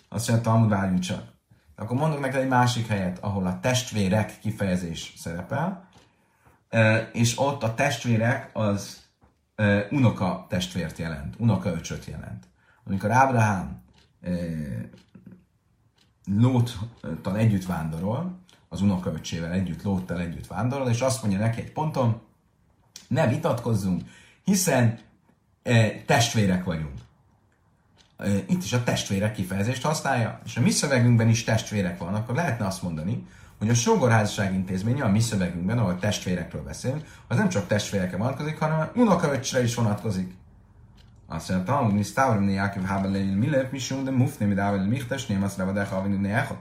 Azt 0.09 0.29
mondja 0.29 0.49
a 0.49 0.53
Talmud, 0.53 0.69
várjunk 0.69 0.99
csak. 0.99 1.31
Akkor 1.75 1.97
mondok 1.97 2.19
neked 2.19 2.41
egy 2.41 2.47
másik 2.47 2.87
helyet, 2.87 3.17
ahol 3.19 3.45
a 3.45 3.59
testvérek 3.59 4.39
kifejezés 4.39 5.13
szerepel, 5.17 5.87
és 7.11 7.39
ott 7.39 7.63
a 7.63 7.73
testvérek 7.73 8.49
az 8.53 9.02
unoka 9.89 10.45
testvért 10.49 10.97
jelent, 10.97 11.35
unoka 11.37 11.69
öcsöt 11.69 12.05
jelent. 12.05 12.47
Amikor 12.83 13.11
Ábrahám 13.11 13.81
Lóttal 16.25 17.37
együtt 17.37 17.65
vándorol, 17.65 18.39
az 18.69 18.81
unokaöcsével 18.81 19.51
együtt, 19.51 19.83
Lóttal 19.83 20.19
együtt 20.19 20.47
vándorol, 20.47 20.89
és 20.89 21.01
azt 21.01 21.21
mondja 21.21 21.39
neki 21.39 21.61
egy 21.61 21.71
ponton, 21.71 22.21
ne 23.07 23.27
vitatkozzunk, 23.27 24.01
hiszen 24.43 24.99
testvérek 26.05 26.63
vagyunk. 26.63 27.01
Itt 28.47 28.63
is 28.63 28.73
a 28.73 28.83
testvérek 28.83 29.33
kifejezést 29.33 29.81
használja, 29.81 30.41
és 30.45 30.57
a 30.57 30.61
mi 30.61 30.69
szövegünkben 30.69 31.29
is 31.29 31.43
testvérek 31.43 31.97
van, 31.97 32.13
akkor 32.13 32.35
lehetne 32.35 32.65
azt 32.65 32.81
mondani, 32.81 33.27
hogy 33.63 33.71
a 33.71 33.75
sógorházasság 33.75 34.53
intézménye 34.53 35.03
a 35.03 35.09
mi 35.09 35.19
szövegünkben, 35.19 35.77
ahol 35.77 35.99
testvérekről 35.99 36.63
beszélünk, 36.63 37.05
az 37.27 37.37
nem 37.37 37.49
csak 37.49 37.67
testvérekre 37.67 38.17
vonatkozik, 38.17 38.59
hanem 38.59 38.89
unokaöcsre 38.95 39.63
is 39.63 39.75
vonatkozik. 39.75 40.35
Azt 41.27 41.49
mondja, 41.49 41.75
hogy 41.75 41.93
mi 41.93 42.03
stavrim 42.03 42.49
Jákiv 42.49 42.83
hába 42.83 43.09
leil 43.09 43.35
milev, 43.35 43.71
misum 43.71 44.03
de 44.03 44.11
mufne, 44.11 44.45
mi 44.45 44.53
dável 44.53 44.87
michtes, 44.87 45.25
nem 45.25 45.43
azt 45.43 45.57
ravad 45.57 45.77
echa, 45.77 45.97
avinu 45.97 46.19
ne 46.19 46.37
echot. 46.37 46.57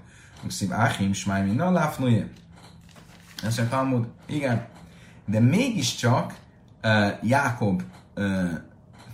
Szív 0.48 0.72
áhim, 0.72 1.12
smáj, 1.12 1.46
mi 1.46 1.57
láfnuje. 1.57 2.28
Azt 3.42 3.59
mondja, 3.59 3.76
Talmud, 3.76 4.07
igen, 4.26 4.66
de 5.24 5.40
mégiscsak 5.40 6.34
uh, 6.82 7.09
Jákob 7.22 7.82
uh, 8.16 8.50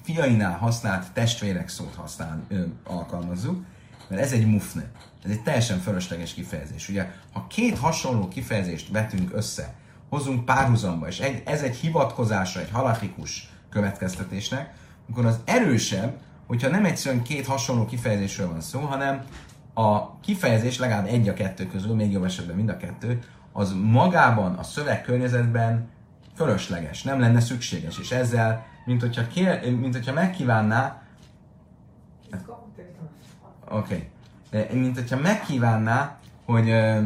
fiainál 0.03 0.59
használt 0.59 1.13
testvérek 1.13 1.69
szót 1.69 1.95
használ, 1.95 2.41
uh, 2.51 2.65
alkalmazzuk, 2.85 3.65
mert 4.09 4.23
ez 4.23 4.33
egy 4.33 4.47
mufne. 4.47 4.91
Ez 5.25 5.31
egy 5.31 5.43
teljesen 5.43 5.79
fölösleges 5.79 6.35
kifejezés. 6.35 6.89
Ugye, 6.89 7.11
ha 7.33 7.47
két 7.47 7.79
hasonló 7.79 8.29
kifejezést 8.29 8.91
vetünk 8.91 9.31
össze, 9.35 9.75
hozunk 10.09 10.45
párhuzamba, 10.45 11.07
és 11.07 11.19
egy, 11.19 11.43
ez 11.47 11.63
egy 11.63 11.77
hivatkozása 11.77 12.61
egy 12.61 12.71
halachikus 12.71 13.51
következtetésnek, 13.71 14.75
akkor 15.11 15.27
az 15.27 15.39
erősebb, 15.45 16.17
hogyha 16.47 16.69
nem 16.69 16.85
egyszerűen 16.85 17.23
két 17.23 17.47
hasonló 17.47 17.85
kifejezésről 17.85 18.49
van 18.49 18.61
szó, 18.61 18.81
hanem 18.81 19.25
a 19.75 20.21
kifejezés 20.21 20.79
legalább 20.79 21.07
egy 21.07 21.29
a 21.29 21.35
kettő 21.35 21.67
közül, 21.67 21.95
még 21.95 22.13
jobb 22.13 22.25
esetben 22.25 22.57
mind 22.57 22.69
a 22.69 22.77
kettő, 22.77 23.19
az 23.53 23.75
magában, 23.83 24.55
a 24.55 24.63
szöveg 24.63 25.03
környezetben 25.03 25.89
fölösleges, 26.37 27.03
nem 27.03 27.21
lenne 27.21 27.41
szükséges, 27.41 27.99
és 27.99 28.11
ezzel, 28.11 28.67
mint 28.85 29.01
hogyha, 29.01 29.27
kér, 29.27 29.77
mint 29.79 29.95
hogyha 29.95 30.13
megkívánná, 30.13 31.03
oké, 33.71 33.95
okay. 33.95 34.09
Mint 34.73 34.95
hogyha 34.95 35.17
megkívánná 35.17 36.19
hogy 36.49 36.71
ö, 36.71 37.01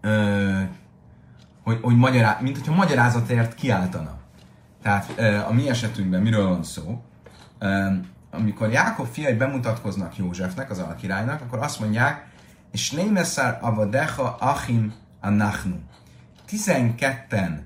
ö, 0.00 0.60
hogy, 1.62 1.78
hogy 1.82 1.96
magyará, 1.96 2.38
mint 2.40 2.58
hogyha 2.58 2.74
magyarázatért 2.74 3.54
kiáltana. 3.54 4.16
Tehát 4.82 5.18
a 5.48 5.52
mi 5.52 5.68
esetünkben 5.68 6.22
miről 6.22 6.48
van 6.48 6.62
szó? 6.62 7.02
Amikor 8.30 8.70
Jákob 8.70 9.06
fiai 9.06 9.34
bemutatkoznak 9.34 10.16
Józsefnek, 10.16 10.70
az 10.70 10.78
alkirálynak, 10.78 11.40
akkor 11.40 11.58
azt 11.58 11.80
mondják, 11.80 12.26
és 12.72 12.90
Némeszár 12.90 13.58
avadecha 13.60 14.36
achim 14.40 14.94
anachnu. 15.20 15.76
12-en 16.50 17.58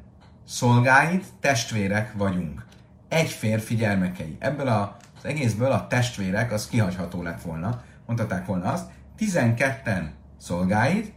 szolgáid, 0.46 1.24
testvérek 1.40 2.12
vagyunk. 2.16 2.64
Egy 3.08 3.30
férfi 3.30 3.74
gyermekei. 3.74 4.36
Ebből 4.38 4.68
a, 4.68 4.96
az 5.18 5.24
egészből 5.24 5.72
a 5.72 5.86
testvérek, 5.86 6.52
az 6.52 6.68
kihagyható 6.68 7.22
lett 7.22 7.42
volna. 7.42 7.82
Mondhatták 8.08 8.46
volna 8.46 8.72
azt, 8.72 8.90
12-en 9.18 10.02
szolgáid, 10.38 11.12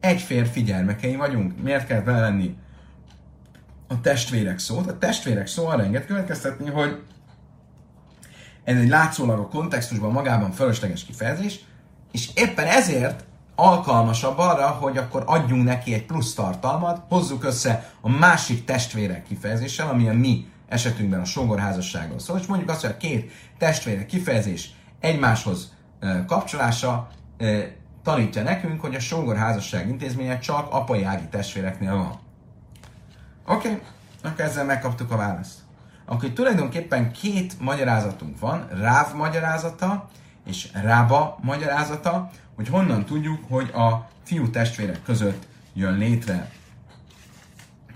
egy 0.00 0.20
férfi 0.20 0.62
gyermekei 0.62 1.16
vagyunk. 1.16 1.62
Miért 1.62 1.86
kell 1.86 2.02
lenni 2.04 2.56
a 3.88 4.00
testvérek 4.00 4.58
szót? 4.58 4.86
A 4.86 4.98
testvérek 4.98 5.46
szó 5.46 5.66
arra 5.66 5.82
enged 5.82 6.06
következtetni, 6.06 6.70
hogy 6.70 7.02
ez 8.64 8.76
egy 8.76 8.88
látszólag 8.88 9.38
a 9.38 9.48
kontextusban 9.48 10.12
magában 10.12 10.50
fölösleges 10.50 11.04
kifejezés, 11.04 11.60
és 12.12 12.30
éppen 12.34 12.66
ezért 12.66 13.24
alkalmasabb 13.54 14.38
arra, 14.38 14.66
hogy 14.66 14.96
akkor 14.96 15.22
adjunk 15.26 15.64
neki 15.64 15.94
egy 15.94 16.06
plusz 16.06 16.34
tartalmat, 16.34 17.04
hozzuk 17.08 17.44
össze 17.44 17.92
a 18.00 18.08
másik 18.08 18.64
testvérek 18.64 19.22
kifejezéssel, 19.22 19.88
ami 19.88 20.08
a 20.08 20.12
mi 20.12 20.48
esetünkben 20.68 21.20
a 21.20 21.24
sógorházasságról 21.24 22.18
szól, 22.18 22.38
és 22.38 22.46
mondjuk 22.46 22.70
azt, 22.70 22.80
hogy 22.80 22.90
a 22.90 22.96
két 22.96 23.32
testvérek 23.58 24.06
kifejezés 24.06 24.74
egymáshoz 25.00 25.74
kapcsolása 26.26 27.08
tanítja 28.02 28.42
nekünk, 28.42 28.80
hogy 28.80 28.94
a 28.94 29.00
sógorházasság 29.00 29.88
intézménye 29.88 30.38
csak 30.38 30.72
apai 30.72 31.04
ági 31.04 31.26
testvéreknél 31.30 31.94
van. 31.94 32.18
Oké, 33.46 33.68
okay. 33.68 33.82
akkor 34.22 34.44
ezzel 34.44 34.64
megkaptuk 34.64 35.10
a 35.10 35.16
választ. 35.16 35.58
Akkor 36.04 36.28
tulajdonképpen 36.28 37.12
két 37.12 37.60
magyarázatunk 37.60 38.38
van, 38.38 38.68
Ráv 38.80 39.14
magyarázata 39.14 40.08
és 40.44 40.68
Rába 40.72 41.38
magyarázata, 41.42 42.30
hogy 42.54 42.68
honnan 42.68 43.04
tudjuk, 43.04 43.38
hogy 43.48 43.70
a 43.74 44.08
fiú 44.22 44.50
testvérek 44.50 45.02
között 45.02 45.46
jön 45.74 45.98
létre 45.98 46.50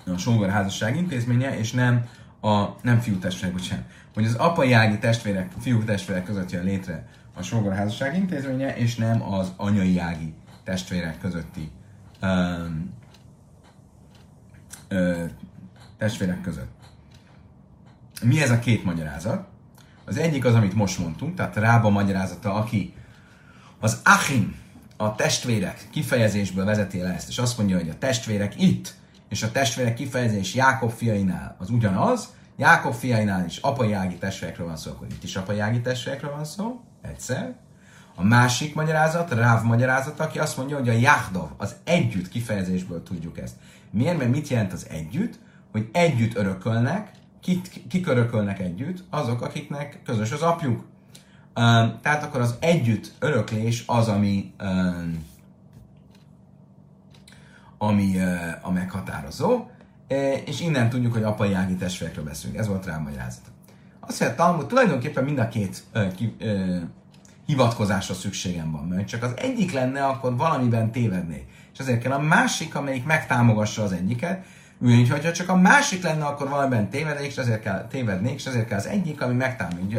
a 0.06 0.16
sógorházasság 0.18 0.96
intézménye, 0.96 1.58
és 1.58 1.72
nem 1.72 2.08
a 2.40 2.66
nem 2.82 3.00
fiú 3.00 3.18
testvérek, 3.18 3.56
bocsánat, 3.56 3.84
hogy 4.14 4.24
az 4.24 4.34
apai 4.34 4.72
ági 4.72 4.98
testvérek, 4.98 5.52
fiú 5.60 5.84
testvérek 5.84 6.24
között 6.24 6.50
jön 6.50 6.64
létre 6.64 7.08
a 7.40 7.42
sógorházasság 7.42 8.16
intézménye, 8.16 8.76
és 8.76 8.96
nem 8.96 9.22
az 9.22 9.52
anyai 9.56 9.98
ági 9.98 10.34
testvérek 10.64 11.18
közötti 11.18 11.70
um, 12.22 12.94
ö, 14.88 15.24
testvérek 15.98 16.40
között. 16.40 16.70
Mi 18.22 18.42
ez 18.42 18.50
a 18.50 18.58
két 18.58 18.84
magyarázat? 18.84 19.48
Az 20.04 20.16
egyik 20.16 20.44
az, 20.44 20.54
amit 20.54 20.74
most 20.74 20.98
mondtunk, 20.98 21.34
tehát 21.34 21.56
Rába 21.56 21.88
magyarázata, 21.88 22.54
aki 22.54 22.94
az 23.80 24.00
Achim, 24.04 24.58
a 24.96 25.14
testvérek 25.14 25.88
kifejezésből 25.90 26.64
vezeti 26.64 26.98
le 26.98 27.14
ezt, 27.14 27.28
és 27.28 27.38
azt 27.38 27.58
mondja, 27.58 27.76
hogy 27.76 27.88
a 27.88 27.98
testvérek 27.98 28.62
itt, 28.62 28.94
és 29.28 29.42
a 29.42 29.52
testvérek 29.52 29.94
kifejezés 29.94 30.54
Jákob 30.54 30.90
fiainál 30.90 31.56
az 31.58 31.70
ugyanaz, 31.70 32.28
Jákob 32.56 32.94
fiainál 32.94 33.44
is 33.44 33.56
apai 33.56 33.92
ági 33.92 34.14
testvérekről 34.14 34.66
van 34.66 34.76
szó, 34.76 34.90
akkor 34.90 35.06
itt 35.10 35.24
is 35.24 35.36
apai 35.36 35.58
ági 35.58 35.80
testvérekről 35.80 36.30
van 36.30 36.44
szó, 36.44 36.80
egyszer. 37.02 37.54
A 38.14 38.24
másik 38.24 38.74
magyarázat, 38.74 39.32
Ráv 39.32 39.62
magyarázat, 39.62 40.20
aki 40.20 40.38
azt 40.38 40.56
mondja, 40.56 40.76
hogy 40.76 40.88
a 40.88 40.92
Jahdov, 40.92 41.48
az 41.56 41.74
együtt 41.84 42.28
kifejezésből 42.28 43.02
tudjuk 43.02 43.38
ezt. 43.38 43.54
Miért? 43.90 44.18
Mert 44.18 44.30
mit 44.30 44.48
jelent 44.48 44.72
az 44.72 44.86
együtt? 44.90 45.38
Hogy 45.72 45.88
együtt 45.92 46.36
örökölnek, 46.36 47.10
kit, 47.40 47.82
kik 47.88 48.06
örökölnek 48.06 48.58
együtt? 48.58 49.04
Azok, 49.10 49.42
akiknek 49.42 50.00
közös 50.04 50.32
az 50.32 50.42
apjuk. 50.42 50.84
Um, 51.54 51.98
tehát 52.02 52.22
akkor 52.22 52.40
az 52.40 52.54
együtt 52.60 53.12
öröklés 53.18 53.84
az, 53.86 54.08
ami 54.08 54.52
um, 54.62 55.28
ami 57.78 58.16
uh, 58.16 58.40
a 58.60 58.70
meghatározó, 58.70 59.66
és 60.44 60.60
innen 60.60 60.88
tudjuk, 60.88 61.12
hogy 61.12 61.22
apai 61.22 61.52
ági 61.52 61.74
testvérekről 61.74 62.24
beszélünk. 62.24 62.58
Ez 62.58 62.66
volt 62.66 62.86
rá 62.86 62.96
a 62.96 63.00
magyarázat. 63.00 63.49
Azt 64.10 64.20
mondja, 64.20 64.38
Talmud, 64.38 64.66
tulajdonképpen 64.66 65.24
mind 65.24 65.38
a 65.38 65.48
két 65.48 65.82
uh, 65.94 66.14
ki, 66.14 66.34
uh, 66.40 66.76
hivatkozásra 67.46 68.14
szükségem 68.14 68.70
van, 68.70 68.84
mert 68.84 69.08
csak 69.08 69.22
az 69.22 69.32
egyik 69.36 69.72
lenne, 69.72 70.04
akkor 70.04 70.36
valamiben 70.36 70.92
tévednék. 70.92 71.44
És 71.72 71.78
azért 71.78 72.02
kell 72.02 72.12
a 72.12 72.20
másik, 72.20 72.74
amelyik 72.74 73.04
megtámogassa 73.04 73.82
az 73.82 73.92
egyiket, 73.92 74.44
úgy, 74.78 75.08
hogyha 75.08 75.32
csak 75.32 75.48
a 75.48 75.56
másik 75.56 76.02
lenne, 76.02 76.24
akkor 76.24 76.48
valamiben 76.48 76.90
tévednék, 76.90 77.26
és 77.26 77.36
ezért 77.36 77.60
kell, 77.60 77.86
tévednék, 77.86 78.34
és 78.34 78.46
ezért 78.46 78.66
kell 78.66 78.78
az 78.78 78.86
egyik, 78.86 79.22
ami 79.22 79.44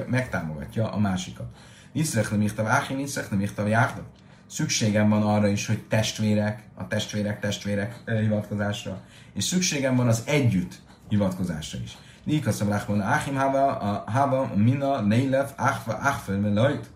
megtámogatja, 0.08 0.92
a 0.92 1.00
másikat. 1.00 1.48
Niszrech 1.94 2.32
nem 2.32 2.42
írta 2.42 2.64
Váhi, 2.64 2.94
Niszrech 2.94 3.32
nem 3.32 3.42
írta 3.42 3.68
Jáhda. 3.68 4.02
Szükségem 4.50 5.10
van 5.10 5.24
arra 5.24 5.48
is, 5.48 5.68
hogy 5.68 5.84
testvérek, 5.84 6.64
a 6.76 6.88
testvérek, 6.88 7.40
testvérek 7.40 8.04
hivatkozásra, 8.06 9.02
és 9.34 9.44
szükségem 9.44 9.96
van 9.96 10.08
az 10.08 10.24
együtt 10.26 10.80
hivatkozásra 11.10 11.80
is. 11.84 11.98
Nika 12.25 12.53
szablákban 12.53 13.01
Áhim 13.01 13.37
Hava, 13.37 14.05
Hava, 14.07 14.51
Mina, 14.55 15.01
Neilev, 15.01 15.49
Achva, 15.57 15.93
Achfel, 15.93 16.55
Lajt. 16.55 16.91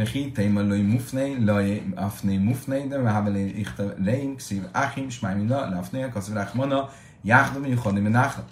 וכי 0.00 0.30
תימא 0.30 0.60
לא 0.60 0.76
מופני, 0.82 1.36
לא 1.40 1.58
אפני 1.94 2.38
מופני, 2.38 2.88
והבה 3.04 3.30
יכתב 3.38 3.84
להם 3.96 4.34
כסיב 4.36 4.66
אחים, 4.72 5.10
שמע 5.10 5.34
מינה, 5.34 5.66
להפני, 5.66 6.12
כסב 6.12 6.36
רחמנה, 6.36 6.80
jáhdom, 7.24 7.62
miuchodim, 7.62 8.06
náhdom. 8.06 8.44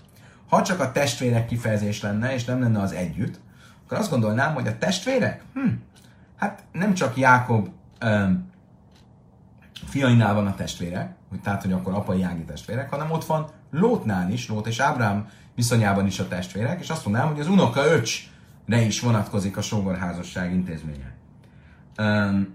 Ha 0.48 0.62
csak 0.62 0.80
a 0.80 0.92
testvérek 0.92 1.46
kifejezés 1.46 2.02
lenne, 2.02 2.34
és 2.34 2.44
nem 2.44 2.60
lenne 2.60 2.80
az 2.80 2.92
együtt, 2.92 3.40
akkor 3.84 3.98
azt 3.98 4.10
gondolnám, 4.10 4.54
hogy 4.54 4.66
a 4.66 4.78
testvérek, 4.78 5.42
hm, 5.54 5.68
hát 6.36 6.64
nem 6.72 6.94
csak 6.94 7.16
Jákob 7.16 7.68
um, 8.04 8.50
fiainál 9.86 10.34
van 10.34 10.46
a 10.46 10.54
testvérek, 10.54 11.14
hogy 11.28 11.40
tehát, 11.40 11.62
hogy 11.62 11.72
akkor 11.72 11.94
apai 11.94 12.22
ági 12.22 12.44
testvérek, 12.44 12.90
hanem 12.90 13.10
ott 13.10 13.24
van 13.24 13.46
Lótnál 13.71 14.31
is, 14.31 14.47
Lót 14.47 14.67
és 14.67 14.79
Ábrám 14.79 15.29
viszonyában 15.55 16.05
is 16.05 16.19
a 16.19 16.27
testvérek, 16.27 16.79
és 16.79 16.89
azt 16.89 17.05
mondanám, 17.05 17.31
hogy 17.31 17.39
az 17.39 17.47
unoka 17.47 17.85
öcsre 17.85 18.81
is 18.85 18.99
vonatkozik 18.99 19.57
a 19.57 19.61
sógorházasság 19.61 20.53
intézménye. 20.53 21.13
Um, 21.97 22.47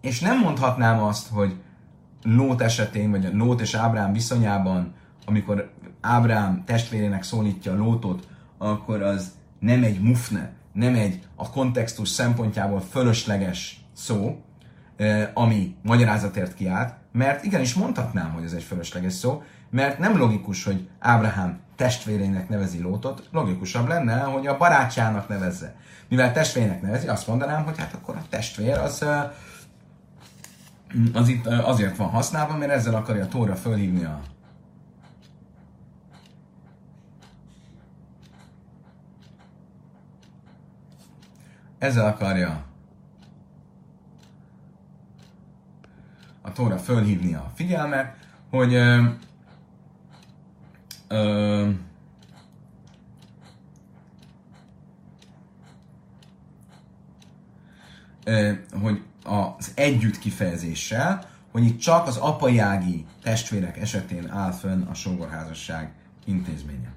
és 0.00 0.20
nem 0.20 0.38
mondhatnám 0.38 1.02
azt, 1.02 1.28
hogy 1.28 1.56
Lót 2.22 2.60
esetén, 2.60 3.10
vagy 3.10 3.26
a 3.26 3.30
Lót 3.32 3.60
és 3.60 3.74
Ábrám 3.74 4.12
viszonyában, 4.12 4.94
amikor 5.24 5.70
Ábrám 6.00 6.64
testvérének 6.64 7.22
szólítja 7.22 7.76
Lótot, 7.76 8.28
akkor 8.58 9.02
az 9.02 9.32
nem 9.58 9.82
egy 9.82 10.00
mufne, 10.00 10.52
nem 10.72 10.94
egy 10.94 11.22
a 11.36 11.50
kontextus 11.50 12.08
szempontjából 12.08 12.80
fölösleges 12.80 13.80
szó, 13.92 14.42
ami 15.34 15.76
magyarázatért 15.82 16.54
kiállt, 16.54 16.94
mert 17.12 17.44
igenis 17.44 17.74
mondhatnám, 17.74 18.32
hogy 18.32 18.44
ez 18.44 18.52
egy 18.52 18.62
fölösleges 18.62 19.12
szó, 19.12 19.42
mert 19.70 19.98
nem 19.98 20.16
logikus, 20.16 20.64
hogy 20.64 20.88
Ábrahám 20.98 21.60
testvérének 21.76 22.48
nevezi 22.48 22.80
Lótot, 22.80 23.28
logikusabb 23.32 23.88
lenne, 23.88 24.20
hogy 24.20 24.46
a 24.46 24.56
barátjának 24.56 25.28
nevezze. 25.28 25.74
Mivel 26.08 26.32
testvérének 26.32 26.82
nevezi, 26.82 27.08
azt 27.08 27.26
mondanám, 27.26 27.64
hogy 27.64 27.78
hát 27.78 27.94
akkor 27.94 28.16
a 28.16 28.24
testvér 28.28 28.78
az 28.78 29.04
az 31.12 31.28
itt 31.28 31.46
azért 31.46 31.96
van 31.96 32.08
használva, 32.08 32.56
mert 32.56 32.70
ezzel 32.70 32.94
akarja 32.94 33.24
a 33.24 33.28
Tóra 33.28 33.54
fölhívni 33.54 34.04
a 34.04 34.20
ezzel 41.78 42.06
akarja 42.06 42.64
a 46.42 46.52
Tóra 46.52 46.78
fölhívni 46.78 47.34
a 47.34 47.50
figyelmet, 47.54 48.16
hogy 48.50 48.74
hogy 58.80 59.02
az 59.24 59.72
együtt 59.74 60.18
kifejezéssel, 60.18 61.30
hogy 61.52 61.64
itt 61.64 61.78
csak 61.78 62.06
az 62.06 62.16
apajági 62.16 63.06
testvérek 63.22 63.78
esetén 63.78 64.30
áll 64.30 64.52
fönn 64.52 64.82
a 64.82 64.94
sógorházasság 64.94 65.92
intézménye. 66.24 66.92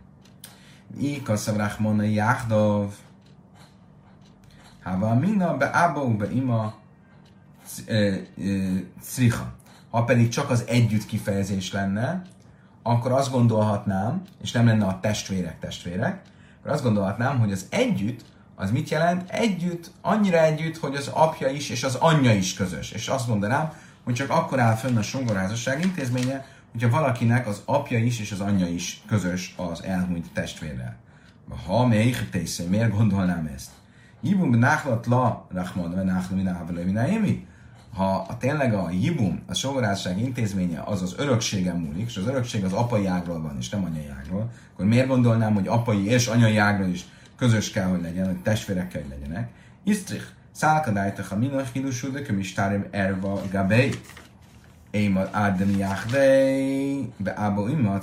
Ika 0.98 1.36
szabráhmona 1.36 2.04
jáhdov, 2.04 2.94
Hava 4.84 5.16
minna 5.16 5.58
be 5.58 5.70
ába 5.74 6.08
be 6.08 6.32
ima 6.32 6.74
criha. 9.02 9.54
Ha 9.90 10.04
pedig 10.04 10.30
csak 10.30 10.50
az 10.50 10.64
együtt 10.68 11.06
kifejezés 11.06 11.72
lenne, 11.72 12.22
akkor 12.84 13.12
azt 13.12 13.32
gondolhatnám, 13.32 14.22
és 14.42 14.52
nem 14.52 14.66
lenne 14.66 14.86
a 14.86 15.00
testvérek 15.00 15.60
testvérek, 15.60 16.22
akkor 16.60 16.72
azt 16.72 16.84
gondolhatnám, 16.84 17.40
hogy 17.40 17.52
az 17.52 17.66
együtt 17.70 18.22
az 18.56 18.72
mit 18.72 18.90
jelent? 18.90 19.30
Együtt, 19.30 19.92
annyira 20.02 20.44
együtt, 20.44 20.78
hogy 20.78 20.96
az 20.96 21.08
apja 21.08 21.48
is 21.48 21.70
és 21.70 21.84
az 21.84 21.96
anyja 21.96 22.34
is 22.34 22.54
közös. 22.54 22.92
És 22.92 23.08
azt 23.08 23.28
mondanám, 23.28 23.74
hogy 24.04 24.14
csak 24.14 24.30
akkor 24.30 24.60
áll 24.60 24.76
fönn 24.76 24.98
a 24.98 25.02
songorházasság 25.02 25.82
intézménye, 25.82 26.46
hogyha 26.72 26.90
valakinek 26.90 27.48
az 27.48 27.62
apja 27.66 28.00
is 28.00 28.20
és 28.20 28.32
az 28.32 28.40
anyja 28.40 28.68
is 28.68 29.02
közös 29.08 29.54
az 29.58 29.84
elhunyt 29.84 30.34
testvérrel. 30.34 30.96
Ha 31.66 31.88
még 31.88 32.30
tészé, 32.30 32.66
miért 32.66 32.96
gondolnám 32.96 33.52
ezt? 33.56 33.70
Jibum 34.22 34.50
náhlat 34.50 35.06
la 35.06 35.48
rachman 35.54 35.96
ve 35.96 36.04
náhlu 36.04 36.36
mináhvelő 36.36 36.84
Ha 37.94 38.38
tényleg 38.40 38.74
a 38.74 38.90
jibum, 38.92 39.42
a 39.48 39.54
sogorázság 39.54 40.20
intézménye 40.20 40.82
az 40.86 41.02
az 41.02 41.16
örökségem 41.18 41.78
múlik, 41.78 42.06
és 42.06 42.18
az 42.18 42.28
örökség 42.28 42.64
az 42.64 42.74
apai 42.74 43.06
ágról 43.06 43.42
van, 43.42 43.58
és 43.60 43.70
nem 43.70 43.84
anyai 43.84 44.10
ágról, 44.20 44.52
akkor 44.74 44.86
miért 44.86 45.08
gondolnám, 45.08 45.54
hogy 45.54 45.68
apai 45.68 46.06
és 46.06 46.28
anyai 46.28 46.58
ágról 46.58 46.88
is 46.88 47.06
közös 47.38 47.72
kell, 47.72 47.88
hogy 47.88 48.02
legyen, 48.02 48.26
hogy 48.26 48.42
testvérek 48.42 48.88
kell, 48.88 49.02
hogy 49.02 49.18
legyenek? 49.20 49.50
Isztrich, 49.84 50.26
szálkadájtach 50.52 51.34
a 51.34 51.38
minach 51.38 51.72
hidusú, 51.74 52.12
de 52.12 52.22
kömistárim 52.22 52.86
erva 52.92 53.42
gabei. 53.52 53.92
Én 54.92 55.18
Ádemi 55.32 55.78
Jáhdei, 55.78 57.12
be 57.18 57.34
Ábó 57.38 57.68
Imma 57.68 58.00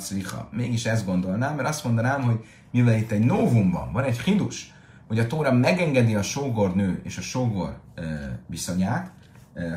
Mégis 0.51 0.85
ezt 0.85 1.05
gondolnám, 1.05 1.55
mert 1.55 1.69
azt 1.69 1.85
mondanám, 1.85 2.23
hogy 2.23 2.45
mivel 2.71 2.97
itt 2.97 3.11
egy 3.11 3.25
novum 3.25 3.71
van, 3.71 3.93
van 3.93 4.05
egy 4.05 4.21
hidus, 4.21 4.73
hogy 5.07 5.19
a 5.19 5.27
Tóra 5.27 5.53
megengedi 5.53 6.15
a 6.15 6.23
sógornő 6.23 7.01
és 7.05 7.19
a 7.19 7.21
sógor 7.21 7.79
viszonyát, 8.47 9.11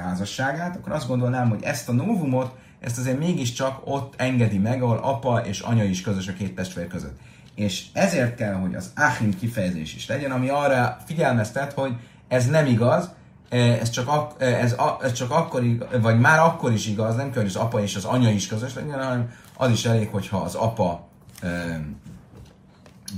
házasságát, 0.01 0.75
akkor 0.75 0.91
azt 0.91 1.07
gondolnám, 1.07 1.49
hogy 1.49 1.63
ezt 1.63 1.89
a 1.89 1.91
novumot, 1.91 2.55
ezt 2.79 2.97
azért 2.97 3.19
mégiscsak 3.19 3.82
ott 3.84 4.13
engedi 4.17 4.57
meg, 4.57 4.82
ahol 4.82 4.97
apa 4.97 5.45
és 5.45 5.59
anya 5.59 5.84
is 5.84 6.01
közös 6.01 6.27
a 6.27 6.34
két 6.34 6.55
testvér 6.55 6.88
között. 6.88 7.19
És 7.55 7.86
ezért 7.93 8.36
kell, 8.36 8.53
hogy 8.53 8.75
az 8.75 8.91
Achim 8.95 9.38
kifejezés 9.39 9.95
is 9.95 10.07
legyen, 10.07 10.32
ami 10.32 10.49
arra 10.49 10.97
figyelmeztet, 11.05 11.73
hogy 11.73 11.95
ez 12.27 12.47
nem 12.47 12.65
igaz, 12.65 13.09
ez 13.49 13.89
csak, 13.89 14.07
ak, 14.07 14.41
ez, 14.41 14.75
ez 15.01 15.11
csak 15.11 15.32
akkor, 15.32 15.63
vagy 16.01 16.19
már 16.19 16.39
akkor 16.39 16.71
is 16.71 16.88
igaz, 16.88 17.15
nem 17.15 17.32
kell, 17.32 17.41
hogy 17.41 17.51
az 17.55 17.61
apa 17.61 17.82
és 17.82 17.95
az 17.95 18.05
anya 18.05 18.29
is 18.29 18.47
közös 18.47 18.73
legyen, 18.73 19.03
hanem 19.03 19.32
az 19.57 19.69
is 19.71 19.86
elég, 19.86 20.09
hogyha 20.09 20.38
az 20.38 20.55
apa 20.55 21.07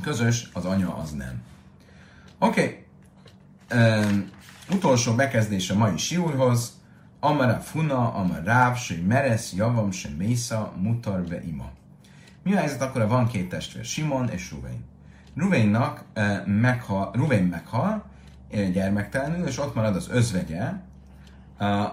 közös, 0.01 0.49
az 0.53 0.66
anya 0.66 0.95
az 0.95 1.11
nem. 1.11 1.41
Oké. 2.39 2.86
Okay. 3.68 4.26
Utolsó 4.72 5.16
bekezdés 5.16 5.70
a 5.70 5.76
mai 5.76 5.97
siúrhoz. 5.97 6.82
Amara 7.20 7.59
funa, 7.59 8.14
amar 8.14 8.43
ráv, 8.43 8.78
se 8.78 8.95
meresz, 9.07 9.53
javam, 9.53 9.91
se 9.91 10.09
mésza, 10.18 10.74
mutar 10.82 11.24
be 11.24 11.41
ima. 11.43 11.72
Mi 12.43 12.53
a 12.53 12.57
helyzet 12.57 12.82
akkor, 12.82 13.07
van 13.07 13.28
két 13.28 13.49
testvér, 13.49 13.86
Simon 13.86 14.30
és 14.30 14.51
Ruvein? 14.51 14.84
Ruveinnak 15.36 16.03
uh, 16.16 16.45
meghal, 16.45 17.11
Ruvein 17.14 17.43
meghal, 17.43 18.03
gyermektelenül, 18.72 19.47
és 19.47 19.59
ott 19.59 19.76
marad 19.76 19.95
az 19.95 20.09
özvegye, 20.09 20.74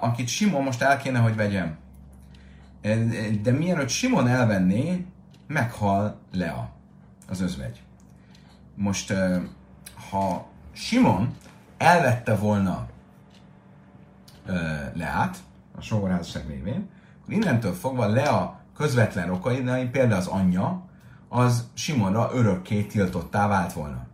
akit 0.01 0.29
Simon 0.29 0.63
most 0.63 0.83
el 0.83 0.97
kéne, 0.97 1.19
hogy 1.19 1.37
vegyem. 1.37 1.77
De 3.43 3.51
mielőtt 3.51 3.89
Simon 3.89 4.29
elvenné, 4.29 5.07
meghal 5.47 6.21
Lea, 6.33 6.71
az 7.29 7.41
özvegy. 7.41 7.83
Most, 8.75 9.15
ha 10.11 10.49
Simon 10.73 11.35
elvette 11.81 12.35
volna 12.37 12.87
Leát, 14.93 15.37
a 15.77 15.81
sógorházasság 15.81 16.47
révén, 16.49 16.89
akkor 17.23 17.35
innentől 17.35 17.73
fogva 17.73 18.07
Lea 18.07 18.61
közvetlen 18.77 19.27
rokainai, 19.27 19.87
például 19.87 20.21
az 20.21 20.27
anyja, 20.27 20.85
az 21.29 21.69
Simonra 21.75 22.31
örökké 22.33 22.83
tiltottá 22.83 23.49
vált 23.49 23.73
volna. 23.73 24.07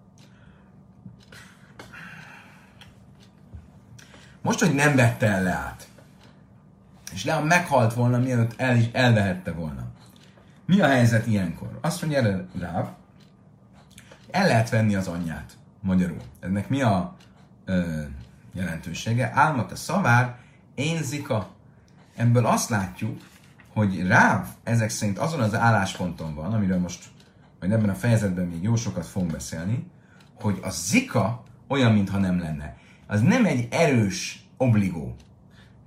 Most, 4.42 4.60
hogy 4.60 4.74
nem 4.74 4.96
vette 4.96 5.26
el 5.26 5.42
Leát, 5.42 5.88
és 7.12 7.24
Lea 7.24 7.42
meghalt 7.42 7.94
volna, 7.94 8.18
mielőtt 8.18 8.60
el 8.60 8.76
is 8.76 8.88
elvehette 8.92 9.52
volna. 9.52 9.84
Mi 10.66 10.80
a 10.80 10.86
helyzet 10.86 11.26
ilyenkor? 11.26 11.78
Azt 11.80 12.02
mondja 12.02 12.18
erre 12.18 12.46
Ráv, 12.58 12.88
el 14.30 14.46
lehet 14.46 14.70
venni 14.70 14.94
az 14.94 15.08
anyját, 15.08 15.56
magyarul. 15.80 16.20
Ennek 16.40 16.68
mi 16.68 16.82
a 16.82 17.15
ö, 17.66 18.02
jelentősége? 18.52 19.30
Álmat 19.34 19.72
a 19.72 19.76
szavár, 19.76 20.36
én 20.74 21.02
zika. 21.02 21.48
Ebből 22.14 22.46
azt 22.46 22.68
látjuk, 22.68 23.20
hogy 23.72 24.06
Ráv 24.06 24.46
ezek 24.62 24.90
szerint 24.90 25.18
azon 25.18 25.40
az 25.40 25.54
állásponton 25.54 26.34
van, 26.34 26.52
amiről 26.52 26.78
most, 26.78 27.04
vagy 27.60 27.72
ebben 27.72 27.88
a 27.88 27.94
fejezetben 27.94 28.46
még 28.46 28.62
jó 28.62 28.76
sokat 28.76 29.06
fogunk 29.06 29.32
beszélni, 29.32 29.86
hogy 30.34 30.58
a 30.62 30.70
zika 30.70 31.42
olyan, 31.68 31.92
mintha 31.92 32.18
nem 32.18 32.38
lenne 32.38 32.76
az 33.06 33.20
nem 33.20 33.44
egy 33.44 33.68
erős 33.70 34.46
obligó. 34.56 35.14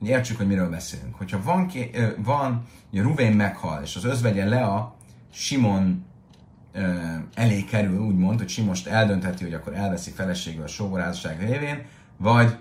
Értsük, 0.03 0.37
hogy 0.37 0.47
miről 0.47 0.69
beszélünk. 0.69 1.15
Hogyha 1.15 1.41
van, 1.43 1.67
ké, 1.67 1.91
van 2.17 2.65
ugye 2.91 3.01
Ruvén 3.01 3.33
meghal, 3.33 3.81
és 3.83 3.95
az 3.95 4.05
özvegye 4.05 4.45
Lea 4.45 4.95
Simon 5.31 6.05
elé 7.33 7.63
kerül, 7.63 7.99
úgymond, 7.99 8.39
hogy 8.39 8.49
Simost 8.49 8.87
eldöntheti, 8.87 9.43
hogy 9.43 9.53
akkor 9.53 9.73
elveszi 9.73 10.11
feleségül 10.11 10.63
a 10.63 10.67
sógorázasság 10.67 11.39
révén, 11.39 11.85
vagy 12.17 12.57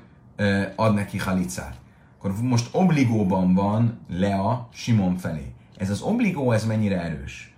ad 0.77 0.95
neki 0.95 1.19
halicát. 1.19 1.75
Akkor 2.19 2.35
most 2.43 2.69
obligóban 2.73 3.55
van 3.55 3.99
Lea 4.11 4.69
Simon 4.73 5.17
felé. 5.17 5.53
Ez 5.77 5.91
az 5.91 6.01
obligó, 6.01 6.53
ez 6.53 6.65
mennyire 6.65 7.03
erős? 7.03 7.55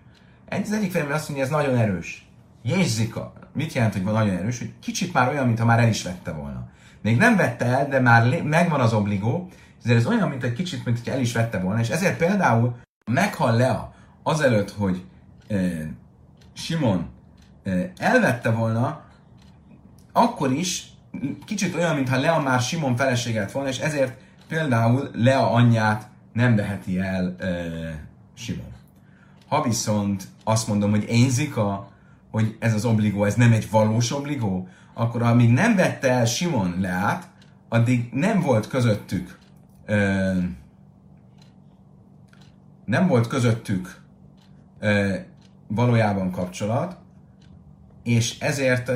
Egy, 0.48 0.62
az 0.62 0.72
egyik 0.72 0.90
felében 0.90 1.14
azt 1.14 1.28
mondja, 1.28 1.46
ez 1.46 1.50
nagyon 1.50 1.76
erős. 1.76 2.28
Jézsika. 2.62 3.32
Mit 3.52 3.72
jelent, 3.72 3.92
hogy 3.92 4.04
van 4.04 4.12
nagyon 4.12 4.36
erős? 4.36 4.58
Hogy 4.58 4.72
kicsit 4.80 5.12
már 5.12 5.28
olyan, 5.28 5.46
mintha 5.46 5.64
már 5.64 5.78
el 5.78 5.88
is 5.88 6.02
vette 6.02 6.32
volna. 6.32 6.68
Még 7.02 7.16
nem 7.16 7.36
vette 7.36 7.64
el, 7.64 7.88
de 7.88 8.00
már 8.00 8.42
megvan 8.42 8.80
az 8.80 8.92
obligó, 8.92 9.48
ezért 9.84 9.98
ez 9.98 10.06
olyan, 10.06 10.28
mint 10.28 10.44
egy 10.44 10.52
kicsit, 10.52 10.84
mint 10.84 10.98
hogy 10.98 11.12
el 11.12 11.20
is 11.20 11.32
vette 11.32 11.58
volna, 11.58 11.80
és 11.80 11.88
ezért 11.88 12.16
például 12.16 12.76
meghal 13.04 13.56
Lea 13.56 13.94
azelőtt, 14.22 14.70
hogy 14.70 15.04
e, 15.48 15.56
Simon 16.60 17.08
e, 17.62 17.92
elvette 17.96 18.50
volna, 18.50 19.04
akkor 20.12 20.52
is 20.52 20.88
kicsit 21.44 21.74
olyan, 21.74 21.94
mintha 21.94 22.20
Lea 22.20 22.40
már 22.40 22.60
Simon 22.60 22.96
feleséget 22.96 23.52
volna, 23.52 23.68
és 23.68 23.78
ezért 23.78 24.20
például 24.48 25.10
Lea 25.12 25.50
anyját 25.52 26.08
nem 26.32 26.56
veheti 26.56 26.98
el 26.98 27.36
e, 27.38 27.46
Simon. 28.34 28.72
Ha 29.48 29.62
viszont 29.62 30.24
azt 30.44 30.68
mondom, 30.68 30.90
hogy 30.90 31.04
én 31.08 31.30
Zika, 31.30 31.88
hogy 32.30 32.56
ez 32.58 32.74
az 32.74 32.84
obligó, 32.84 33.24
ez 33.24 33.34
nem 33.34 33.52
egy 33.52 33.70
valós 33.70 34.12
obligó, 34.12 34.68
akkor 34.94 35.22
amíg 35.22 35.50
nem 35.50 35.76
vette 35.76 36.10
el 36.10 36.24
Simon 36.24 36.76
Leát, 36.80 37.28
addig 37.68 38.08
nem 38.12 38.40
volt 38.40 38.66
közöttük 38.68 39.38
ö, 39.86 40.38
nem 42.84 43.06
volt 43.06 43.26
közöttük 43.26 44.00
valójában 45.70 46.30
kapcsolat, 46.30 46.96
és 48.02 48.38
ezért 48.38 48.90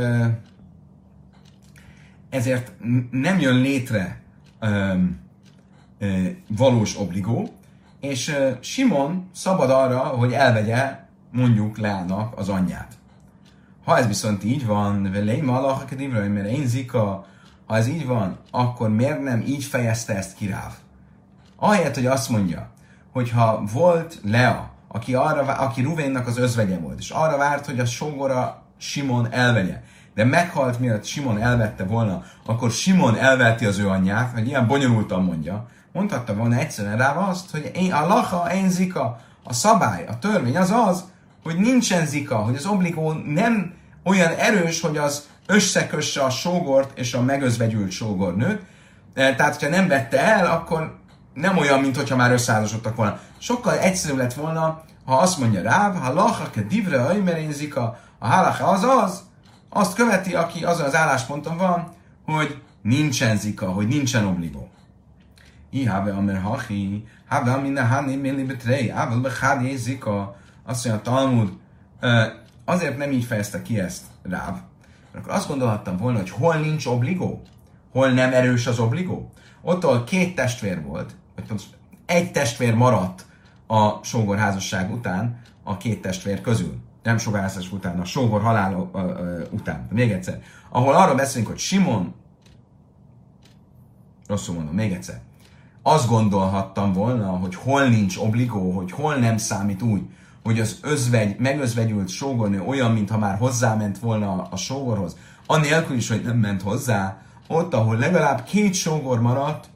ezért 2.31 2.73
nem 3.11 3.39
jön 3.39 3.57
létre 3.57 4.21
valós 6.49 6.99
obligó, 6.99 7.49
és 8.01 8.37
Simon 8.61 9.29
szabad 9.33 9.71
arra, 9.71 9.99
hogy 9.99 10.33
elvegye 10.33 10.99
mondjuk 11.33 11.79
Leának 11.79 12.39
az 12.39 12.49
anyját. 12.49 12.93
Ha 13.85 13.99
ez 13.99 14.07
viszont 14.07 14.45
így 14.45 14.67
van, 14.67 15.11
velei 15.13 15.41
malach 15.41 15.97
mert 16.09 16.49
én 16.49 16.67
zika, 16.67 17.27
ha 17.67 17.77
ez 17.77 17.87
így 17.89 18.07
van, 18.07 18.39
akkor 18.51 18.91
miért 18.91 19.23
nem 19.23 19.41
így 19.41 19.65
fejezte 19.65 20.17
ezt 20.17 20.37
ki 20.37 20.47
Ráv? 20.47 20.73
Ahelyett, 21.57 21.95
hogy 21.95 22.07
azt 22.07 22.29
mondja, 22.29 22.71
hogy 23.13 23.31
ha 23.31 23.65
volt 23.73 24.21
Lea, 24.25 24.74
aki, 24.95 25.15
arra, 25.15 25.43
aki 25.43 25.83
Ruvénnak 25.83 26.27
az 26.27 26.39
özvegye 26.39 26.79
volt, 26.79 26.99
és 26.99 27.11
arra 27.11 27.37
várt, 27.37 27.67
hogy 27.67 27.79
a 27.79 27.85
sógora 27.85 28.63
Simon 28.79 29.33
elvegye, 29.33 29.81
de 30.15 30.25
meghalt, 30.25 30.81
mielőtt 30.81 31.05
Simon 31.05 31.41
elvette 31.41 31.85
volna, 31.85 32.23
akkor 32.47 32.71
Simon 32.71 33.17
elveti 33.17 33.65
az 33.65 33.79
ő 33.79 33.89
anyját, 33.89 34.33
vagy 34.33 34.47
ilyen 34.47 34.67
bonyolultan 34.67 35.23
mondja, 35.25 35.69
mondhatta 35.93 36.35
volna 36.35 36.57
egyszerűen 36.57 36.97
rá 36.97 37.13
azt, 37.13 37.51
hogy 37.51 37.71
én, 37.75 37.93
a 37.93 38.07
laha, 38.07 38.55
én 38.55 38.71
zika, 38.71 39.21
a 39.45 39.53
szabály, 39.53 40.07
a 40.07 40.19
törvény 40.19 40.57
az 40.57 40.71
az, 40.71 41.05
hogy 41.43 41.57
nincsen 41.57 42.07
zika, 42.07 42.37
hogy 42.37 42.55
az 42.55 42.67
obligó 42.67 43.13
nem 43.13 43.75
olyan 44.05 44.33
erős, 44.33 44.81
hogy 44.81 44.97
az 44.97 45.29
összekösse 45.47 46.23
a 46.23 46.31
sógort 46.31 46.99
és 46.99 47.15
a 47.15 47.23
megözvegyült 47.23 47.91
sógornőt. 47.91 48.63
E, 49.15 49.35
tehát, 49.35 49.57
hogyha 49.57 49.77
nem 49.77 49.89
vette 49.89 50.21
el, 50.21 50.47
akkor 50.47 50.99
nem 51.35 51.59
olyan, 51.59 51.81
mint 51.81 51.97
hogyha 51.97 52.17
már 52.17 52.33
összeházasodtak 52.33 52.97
volna. 52.97 53.19
Sokkal 53.39 53.79
egyszerűbb 53.79 54.19
lett 54.19 54.35
volna, 54.35 54.83
ha 55.05 55.17
azt 55.17 55.39
mondja 55.39 55.63
rá, 55.63 55.93
ha 55.93 56.13
lachake 56.13 56.63
divre 56.63 57.51
zika, 57.51 57.99
a 58.19 58.27
halacha 58.29 58.67
az 58.67 58.83
az, 58.83 59.23
azt 59.69 59.95
követi, 59.95 60.35
aki 60.35 60.65
azon 60.65 60.87
az 60.87 60.95
állásponton 60.95 61.57
van, 61.57 61.93
hogy 62.25 62.63
nincsen 62.83 63.37
zika, 63.37 63.67
hogy 63.67 63.87
nincsen 63.87 64.27
obligó. 64.27 64.69
Ihave 65.71 66.13
amer 66.13 66.41
hachi, 66.41 67.07
have 67.29 67.53
amine 67.53 67.83
hani 67.83 68.17
milli 68.17 68.45
betrei, 68.45 68.91
avel 68.91 69.19
bechadi 69.19 69.77
zika, 69.77 70.37
azt 70.65 70.85
mondja 70.87 71.13
a 71.13 71.15
Talmud, 71.15 71.53
azért 72.65 72.99
nem 72.99 73.13
így 73.13 73.25
fejezte 73.25 73.63
ki 73.63 73.81
ezt 73.81 74.03
Ráv, 74.23 74.57
akkor 75.15 75.33
azt 75.33 75.49
gondolhattam 75.49 75.97
volna, 75.97 76.19
hogy 76.19 76.31
hol 76.31 76.55
nincs 76.55 76.87
obligó, 76.87 77.43
hol 77.93 78.09
nem 78.09 78.33
erős 78.33 78.67
az 78.67 78.79
obligó. 78.79 79.33
Ott, 79.63 79.85
ahol 79.85 80.05
két 80.05 80.35
testvér 80.35 80.83
volt, 80.83 81.15
vagy 81.37 81.63
egy 82.07 82.33
testvér 82.33 82.75
maradt 82.75 83.27
a 83.67 84.03
sógorházasság 84.03 84.93
után 84.93 85.41
a 85.63 85.77
két 85.77 86.03
testvér 86.03 86.41
közül. 86.41 86.77
Nem 87.03 87.19
sógorházasság 87.19 87.73
után, 87.73 88.01
a 88.01 88.05
sógor 88.05 88.43
halála 88.43 88.91
után. 89.51 89.87
De 89.89 89.95
még 89.95 90.11
egyszer. 90.11 90.43
Ahol 90.69 90.95
arról 90.95 91.15
beszélünk, 91.15 91.51
hogy 91.51 91.59
Simon, 91.59 92.15
rosszul 94.27 94.55
mondom, 94.55 94.75
még 94.75 94.93
egyszer. 94.93 95.21
Azt 95.83 96.09
gondolhattam 96.09 96.93
volna, 96.93 97.27
hogy 97.27 97.55
hol 97.55 97.89
nincs 97.89 98.17
obligó, 98.17 98.71
hogy 98.71 98.91
hol 98.91 99.15
nem 99.15 99.37
számít 99.37 99.83
úgy, 99.83 100.03
hogy 100.43 100.61
az 100.61 100.79
özvegy, 100.83 101.39
megözvegyült 101.39 102.09
sógornő 102.09 102.63
olyan, 102.63 102.93
mintha 102.93 103.19
már 103.19 103.39
hozzáment 103.39 103.99
volna 103.99 104.49
a 104.51 104.57
sógorhoz, 104.57 105.17
anélkül 105.47 105.97
is, 105.97 106.09
hogy 106.09 106.23
nem 106.23 106.37
ment 106.37 106.63
hozzá, 106.63 107.23
ott, 107.49 107.75
ahol 107.75 107.97
legalább 107.97 108.45
két 108.45 108.75
sógor 108.75 109.21
maradt, 109.21 109.69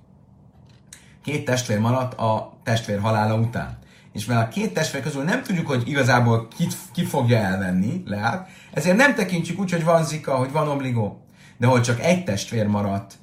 két 1.29 1.45
testvér 1.45 1.79
maradt 1.79 2.15
a 2.15 2.53
testvér 2.63 3.01
halála 3.01 3.35
után. 3.35 3.79
És 4.13 4.27
mivel 4.27 4.43
a 4.43 4.49
két 4.49 4.75
testvér 4.75 5.03
közül 5.03 5.23
nem 5.23 5.43
tudjuk, 5.43 5.67
hogy 5.67 5.83
igazából 5.89 6.49
ki, 6.57 6.67
ki 6.93 7.05
fogja 7.05 7.37
elvenni, 7.37 8.03
lehet, 8.07 8.49
ezért 8.73 8.97
nem 8.97 9.15
tekintjük 9.15 9.59
úgy, 9.59 9.71
hogy 9.71 9.85
van 9.85 10.05
zika, 10.05 10.35
hogy 10.35 10.53
van 10.53 10.69
obligó. 10.69 11.25
De 11.59 11.67
hogy 11.67 11.83
csak 11.83 12.01
egy 12.01 12.25
testvér 12.25 12.67
maradt 12.67 13.15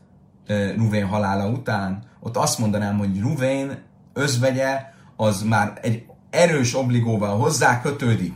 uh, 0.49 0.75
Ruvén 0.75 1.05
halála 1.05 1.49
után, 1.49 2.03
ott 2.19 2.37
azt 2.37 2.59
mondanám, 2.59 2.97
hogy 2.97 3.19
Ruvén 3.19 3.77
özvegye 4.13 4.81
az 5.15 5.43
már 5.43 5.79
egy 5.81 6.05
erős 6.29 6.75
obligóval 6.75 7.37
hozzá 7.37 7.81
kötődik 7.81 8.35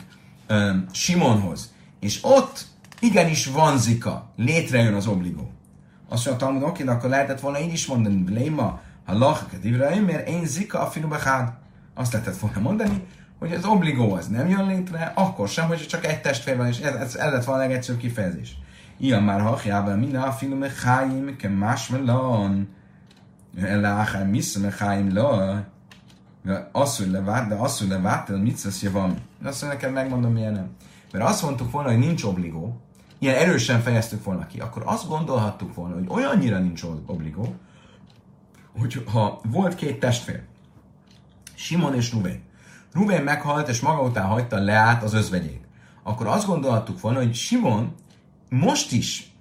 um, 0.50 0.86
Simonhoz, 0.92 1.74
és 2.00 2.20
ott 2.22 2.66
igenis 3.00 3.46
van 3.46 3.78
zika, 3.78 4.32
létrejön 4.36 4.94
az 4.94 5.08
obligó. 5.08 5.52
Azt 6.10 6.26
mondja, 6.26 6.46
Talmud, 6.46 6.64
oké, 6.64 6.84
de 6.84 6.92
akkor 6.92 7.10
lehetett 7.10 7.40
volna 7.40 7.60
így 7.60 7.74
is 7.74 7.86
mondani, 7.86 8.24
Léma, 8.28 8.80
ha 9.10 9.18
lachak 9.18 9.50
Ibrahim, 9.64 10.04
mert 10.04 10.28
én 10.28 10.46
zika 10.46 10.80
a 10.80 10.86
finubehád. 10.86 11.54
Azt 11.94 12.14
lehetett 12.14 12.38
volna 12.38 12.60
mondani, 12.60 13.08
hogy 13.40 13.54
az 13.54 13.66
obligó 13.66 14.14
az 14.14 14.28
nem 14.28 14.50
jön 14.50 14.68
létre, 14.68 15.12
akkor 15.16 15.48
sem, 15.48 15.68
hogy 15.68 15.88
csak 15.88 16.06
egy 16.06 16.22
testvér 16.22 16.58
van, 16.58 16.68
és 16.68 16.80
ez, 16.80 16.96
ez, 16.96 17.16
lett 17.16 17.44
volna 17.44 17.64
a 17.64 17.66
legegyszerűbb 17.66 18.02
kifejezés. 18.02 18.58
Ilyen 18.98 19.24
már 19.24 19.42
hachjában, 19.42 20.00
minden 20.00 20.22
a 20.22 20.32
finom 20.32 20.64
cháim, 20.82 21.36
ke 21.36 21.50
más 21.50 21.88
melon, 21.88 22.68
achar 23.84 24.28
miszem 24.28 24.70
cháim 24.78 25.14
lo, 25.14 25.56
asszul 26.72 27.08
levált, 27.08 27.48
de 27.48 27.56
asszul 27.56 27.88
levált, 27.88 28.42
mit 28.42 28.58
szesz 28.58 28.90
van. 28.90 29.18
Azt 29.44 29.62
mondja, 29.62 29.68
neked 29.68 29.92
megmondom, 29.92 30.34
milyen 30.34 30.54
nem. 30.54 30.70
Mert 31.12 31.26
azt 31.26 31.44
mondtuk 31.44 31.72
volna, 31.72 31.90
hogy 31.90 32.00
nincs 32.00 32.24
obligó, 32.24 32.82
ilyen 33.20 33.36
erősen 33.36 33.82
fejeztük 33.82 34.24
volna 34.24 34.48
ki, 34.48 34.60
akkor 34.60 34.82
azt 34.86 35.08
gondolhattuk 35.08 35.76
volna, 35.76 35.94
hogy 35.94 36.06
olyannyira 36.10 36.60
nincs 36.60 36.84
obligó, 37.06 37.56
hogy 38.80 39.04
ha 39.12 39.42
volt 39.52 39.76
két 39.76 40.00
testvér, 40.00 40.44
Simon 41.56 41.96
és 41.96 42.12
Rubén, 42.12 42.42
Rubén 42.94 43.24
meghalt, 43.24 43.68
és 43.68 43.80
maga 43.80 44.02
után 44.02 44.26
hagyta 44.26 44.58
Leát 44.58 45.04
az 45.04 45.14
özvegyét, 45.14 45.68
akkor 46.04 46.28
azt 46.28 46.46
gondolhattuk 46.46 47.02
volna, 47.02 47.18
hogy 47.18 47.36
Simon 47.36 47.96
most 48.50 48.92
is 48.92 49.32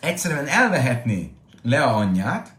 egyszerűen 0.00 0.46
elvehetné 0.46 1.32
Lea 1.62 1.94
anyját, 1.94 2.54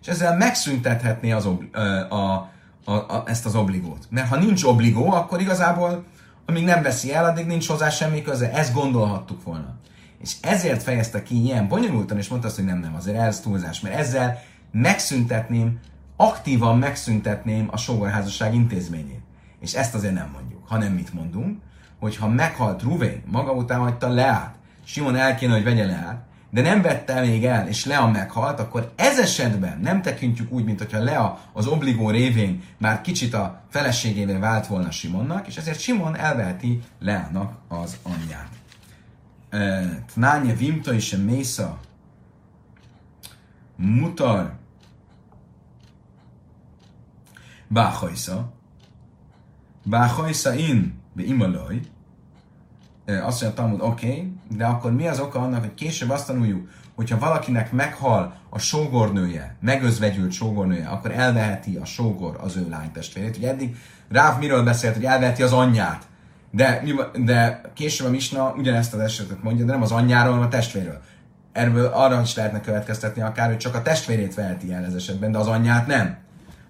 és 0.00 0.08
ezzel 0.08 0.36
megszüntethetné 0.36 1.32
az 1.32 1.46
obli- 1.46 1.74
a, 2.08 2.50
a, 2.84 2.92
a, 2.92 3.22
ezt 3.26 3.46
az 3.46 3.54
obligót. 3.54 4.06
Mert 4.10 4.28
ha 4.28 4.36
nincs 4.36 4.64
obligó, 4.64 5.10
akkor 5.10 5.40
igazából 5.40 6.04
amíg 6.46 6.64
nem 6.64 6.82
veszi 6.82 7.14
el, 7.14 7.24
addig 7.24 7.46
nincs 7.46 7.68
hozzá 7.68 7.90
semmi 7.90 8.22
köze. 8.22 8.52
Ezt 8.52 8.74
gondolhattuk 8.74 9.44
volna. 9.44 9.74
És 10.18 10.36
ezért 10.40 10.82
fejezte 10.82 11.22
ki 11.22 11.42
ilyen 11.42 11.68
bonyolultan, 11.68 12.18
és 12.18 12.28
mondta 12.28 12.48
azt, 12.48 12.56
hogy 12.56 12.64
nem, 12.64 12.78
nem, 12.78 12.94
azért 12.94 13.18
ez 13.18 13.40
túlzás, 13.40 13.80
mert 13.80 13.94
ezzel 13.94 14.42
megszüntetném, 14.72 15.78
aktívan 16.16 16.78
megszüntetném 16.78 17.68
a 17.70 17.76
sógorházasság 17.76 18.54
intézményét. 18.54 19.22
És 19.60 19.74
ezt 19.74 19.94
azért 19.94 20.14
nem 20.14 20.30
mondjuk, 20.32 20.68
hanem 20.68 20.92
mit 20.92 21.14
mondunk, 21.14 21.60
hogy 22.00 22.16
ha 22.16 22.28
meghalt 22.28 22.82
Ruvén, 22.82 23.22
maga 23.26 23.52
után 23.52 23.80
hagyta 23.80 24.08
Leát, 24.08 24.54
Simon 24.84 25.16
el 25.16 25.34
kéne, 25.34 25.52
hogy 25.52 25.64
vegye 25.64 25.86
Leát, 25.86 26.24
de 26.50 26.60
nem 26.60 26.82
vette 26.82 27.20
még 27.20 27.44
el, 27.44 27.68
és 27.68 27.84
Lea 27.84 28.06
meghalt, 28.06 28.60
akkor 28.60 28.92
ez 28.96 29.18
esetben 29.18 29.80
nem 29.80 30.02
tekintjük 30.02 30.52
úgy, 30.52 30.64
mint 30.64 30.78
hogyha 30.78 31.02
Lea 31.02 31.38
az 31.52 31.66
obligó 31.66 32.10
révén 32.10 32.62
már 32.78 33.00
kicsit 33.00 33.34
a 33.34 33.60
feleségévé 33.68 34.34
vált 34.34 34.66
volna 34.66 34.90
Simonnak, 34.90 35.46
és 35.46 35.56
ezért 35.56 35.80
Simon 35.80 36.16
elveheti 36.16 36.80
Leának 37.00 37.52
az 37.68 37.96
anyját. 38.02 38.48
Tnánye 40.14 40.54
vimta 40.54 40.92
és 40.92 41.16
mésza 41.24 41.78
mutar 43.76 44.52
báhajsza 47.72 48.52
báhajsza 49.82 50.54
in 50.54 51.00
be 51.12 51.22
imalaj 51.22 51.80
azt 53.06 53.42
mondja 53.42 53.62
Talmud, 53.62 53.80
oké, 53.80 54.10
okay, 54.10 54.32
de 54.56 54.64
akkor 54.64 54.92
mi 54.92 55.06
az 55.06 55.20
oka 55.20 55.38
annak, 55.38 55.60
hogy 55.60 55.74
később 55.74 56.10
azt 56.10 56.26
tanuljuk, 56.26 56.68
hogyha 56.94 57.18
valakinek 57.18 57.72
meghal 57.72 58.34
a 58.48 58.58
sógornője, 58.58 59.56
megözvegyült 59.60 60.32
sógornője, 60.32 60.88
akkor 60.88 61.10
elveheti 61.10 61.76
a 61.76 61.84
sógor 61.84 62.38
az 62.40 62.56
ő 62.56 62.68
lánytestvérét. 62.68 63.36
Ugye 63.36 63.48
eddig 63.48 63.76
Ráv 64.08 64.38
miről 64.38 64.62
beszélt, 64.62 64.94
hogy 64.94 65.04
elveheti 65.04 65.42
az 65.42 65.52
anyját, 65.52 66.06
de, 66.50 66.82
de 67.24 67.60
később 67.74 68.06
a 68.06 68.10
Misna 68.10 68.54
ugyanezt 68.56 68.94
az 68.94 69.00
esetet 69.00 69.42
mondja, 69.42 69.64
de 69.64 69.72
nem 69.72 69.82
az 69.82 69.92
anyjáról, 69.92 70.32
hanem 70.32 70.46
a 70.46 70.50
testvéről. 70.50 71.00
Erből 71.52 71.86
arra 71.86 72.20
is 72.20 72.34
lehetne 72.34 72.60
következtetni 72.60 73.22
akár, 73.22 73.48
hogy 73.48 73.56
csak 73.56 73.74
a 73.74 73.82
testvérét 73.82 74.34
veheti 74.34 74.72
el 74.72 74.84
ez 74.84 74.94
esetben, 74.94 75.32
de 75.32 75.38
az 75.38 75.46
anyját 75.46 75.86
nem. 75.86 76.21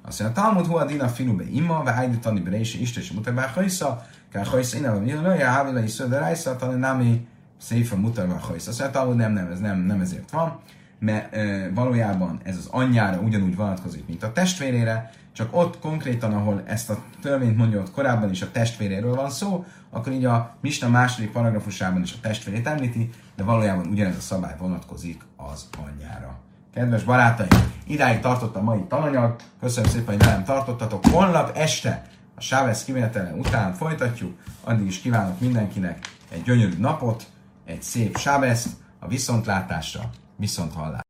Azt 0.04 0.20
mondja, 0.20 0.42
Talmud 0.42 0.66
hu 0.66 0.76
adina 0.76 1.08
finube 1.08 1.44
ima, 1.44 1.82
ve 1.82 2.08
tani 2.20 2.40
berési 2.40 2.80
istés 2.80 3.12
mutabá 3.12 3.46
hajsza, 3.46 4.06
kell 4.32 4.44
hajsza 4.44 4.76
innen, 4.76 4.98
vagy 4.98 5.08
jön, 5.08 5.24
olyan 5.24 5.50
hávila 5.50 5.82
is 5.82 5.90
szöde 5.90 6.18
rájsza, 6.18 6.56
tani 6.56 6.78
nami 6.78 7.26
szépen 7.60 7.98
mutatva 7.98 8.38
hajsza. 8.38 8.70
Azt 8.70 8.80
mondja, 8.80 9.00
Talmud 9.00 9.16
nem, 9.16 9.32
nem, 9.32 9.50
ez 9.52 9.58
nem, 9.58 9.78
nem 9.78 10.00
ezért 10.00 10.30
van, 10.30 10.58
mert 10.98 11.34
e, 11.34 11.70
valójában 11.74 12.40
ez 12.42 12.56
az 12.56 12.68
anyjára 12.70 13.20
ugyanúgy 13.20 13.56
vonatkozik, 13.56 14.06
mint 14.06 14.22
a 14.22 14.32
testvérére, 14.32 15.10
csak 15.32 15.56
ott 15.56 15.78
konkrétan, 15.78 16.32
ahol 16.32 16.62
ezt 16.66 16.90
a 16.90 17.02
törvényt 17.20 17.56
mondja, 17.56 17.80
ott 17.80 17.90
korábban 17.90 18.30
is 18.30 18.42
a 18.42 18.50
testvéréről 18.50 19.14
van 19.14 19.30
szó, 19.30 19.64
akkor 19.90 20.12
így 20.12 20.24
a 20.24 20.56
Misna 20.60 20.88
második 20.88 21.32
paragrafusában 21.32 22.02
is 22.02 22.12
a 22.12 22.20
testvérét 22.20 22.66
említi, 22.66 23.10
de 23.36 23.42
valójában 23.42 23.86
ugyanez 23.86 24.16
a 24.16 24.20
szabály 24.20 24.54
vonatkozik 24.58 25.22
az 25.36 25.68
anyjára. 25.86 26.38
Kedves 26.74 27.02
barátaim, 27.02 27.72
idáig 27.86 28.20
tartott 28.20 28.56
a 28.56 28.62
mai 28.62 28.84
tananyag. 28.88 29.36
Köszönöm 29.60 29.90
szépen, 29.90 30.14
hogy 30.14 30.24
velem 30.24 30.44
tartottatok. 30.44 31.06
Holnap 31.06 31.56
este 31.56 32.06
a 32.34 32.40
Sávesz 32.40 32.84
kimenetele 32.84 33.32
után 33.32 33.74
folytatjuk. 33.74 34.38
Addig 34.64 34.86
is 34.86 35.00
kívánok 35.00 35.40
mindenkinek 35.40 36.08
egy 36.28 36.42
gyönyörű 36.42 36.78
napot, 36.78 37.26
egy 37.64 37.82
szép 37.82 38.16
Sáveszt, 38.16 38.68
a 38.98 39.08
viszontlátásra, 39.08 40.10
viszont 40.36 40.72
hallásra. 40.72 41.01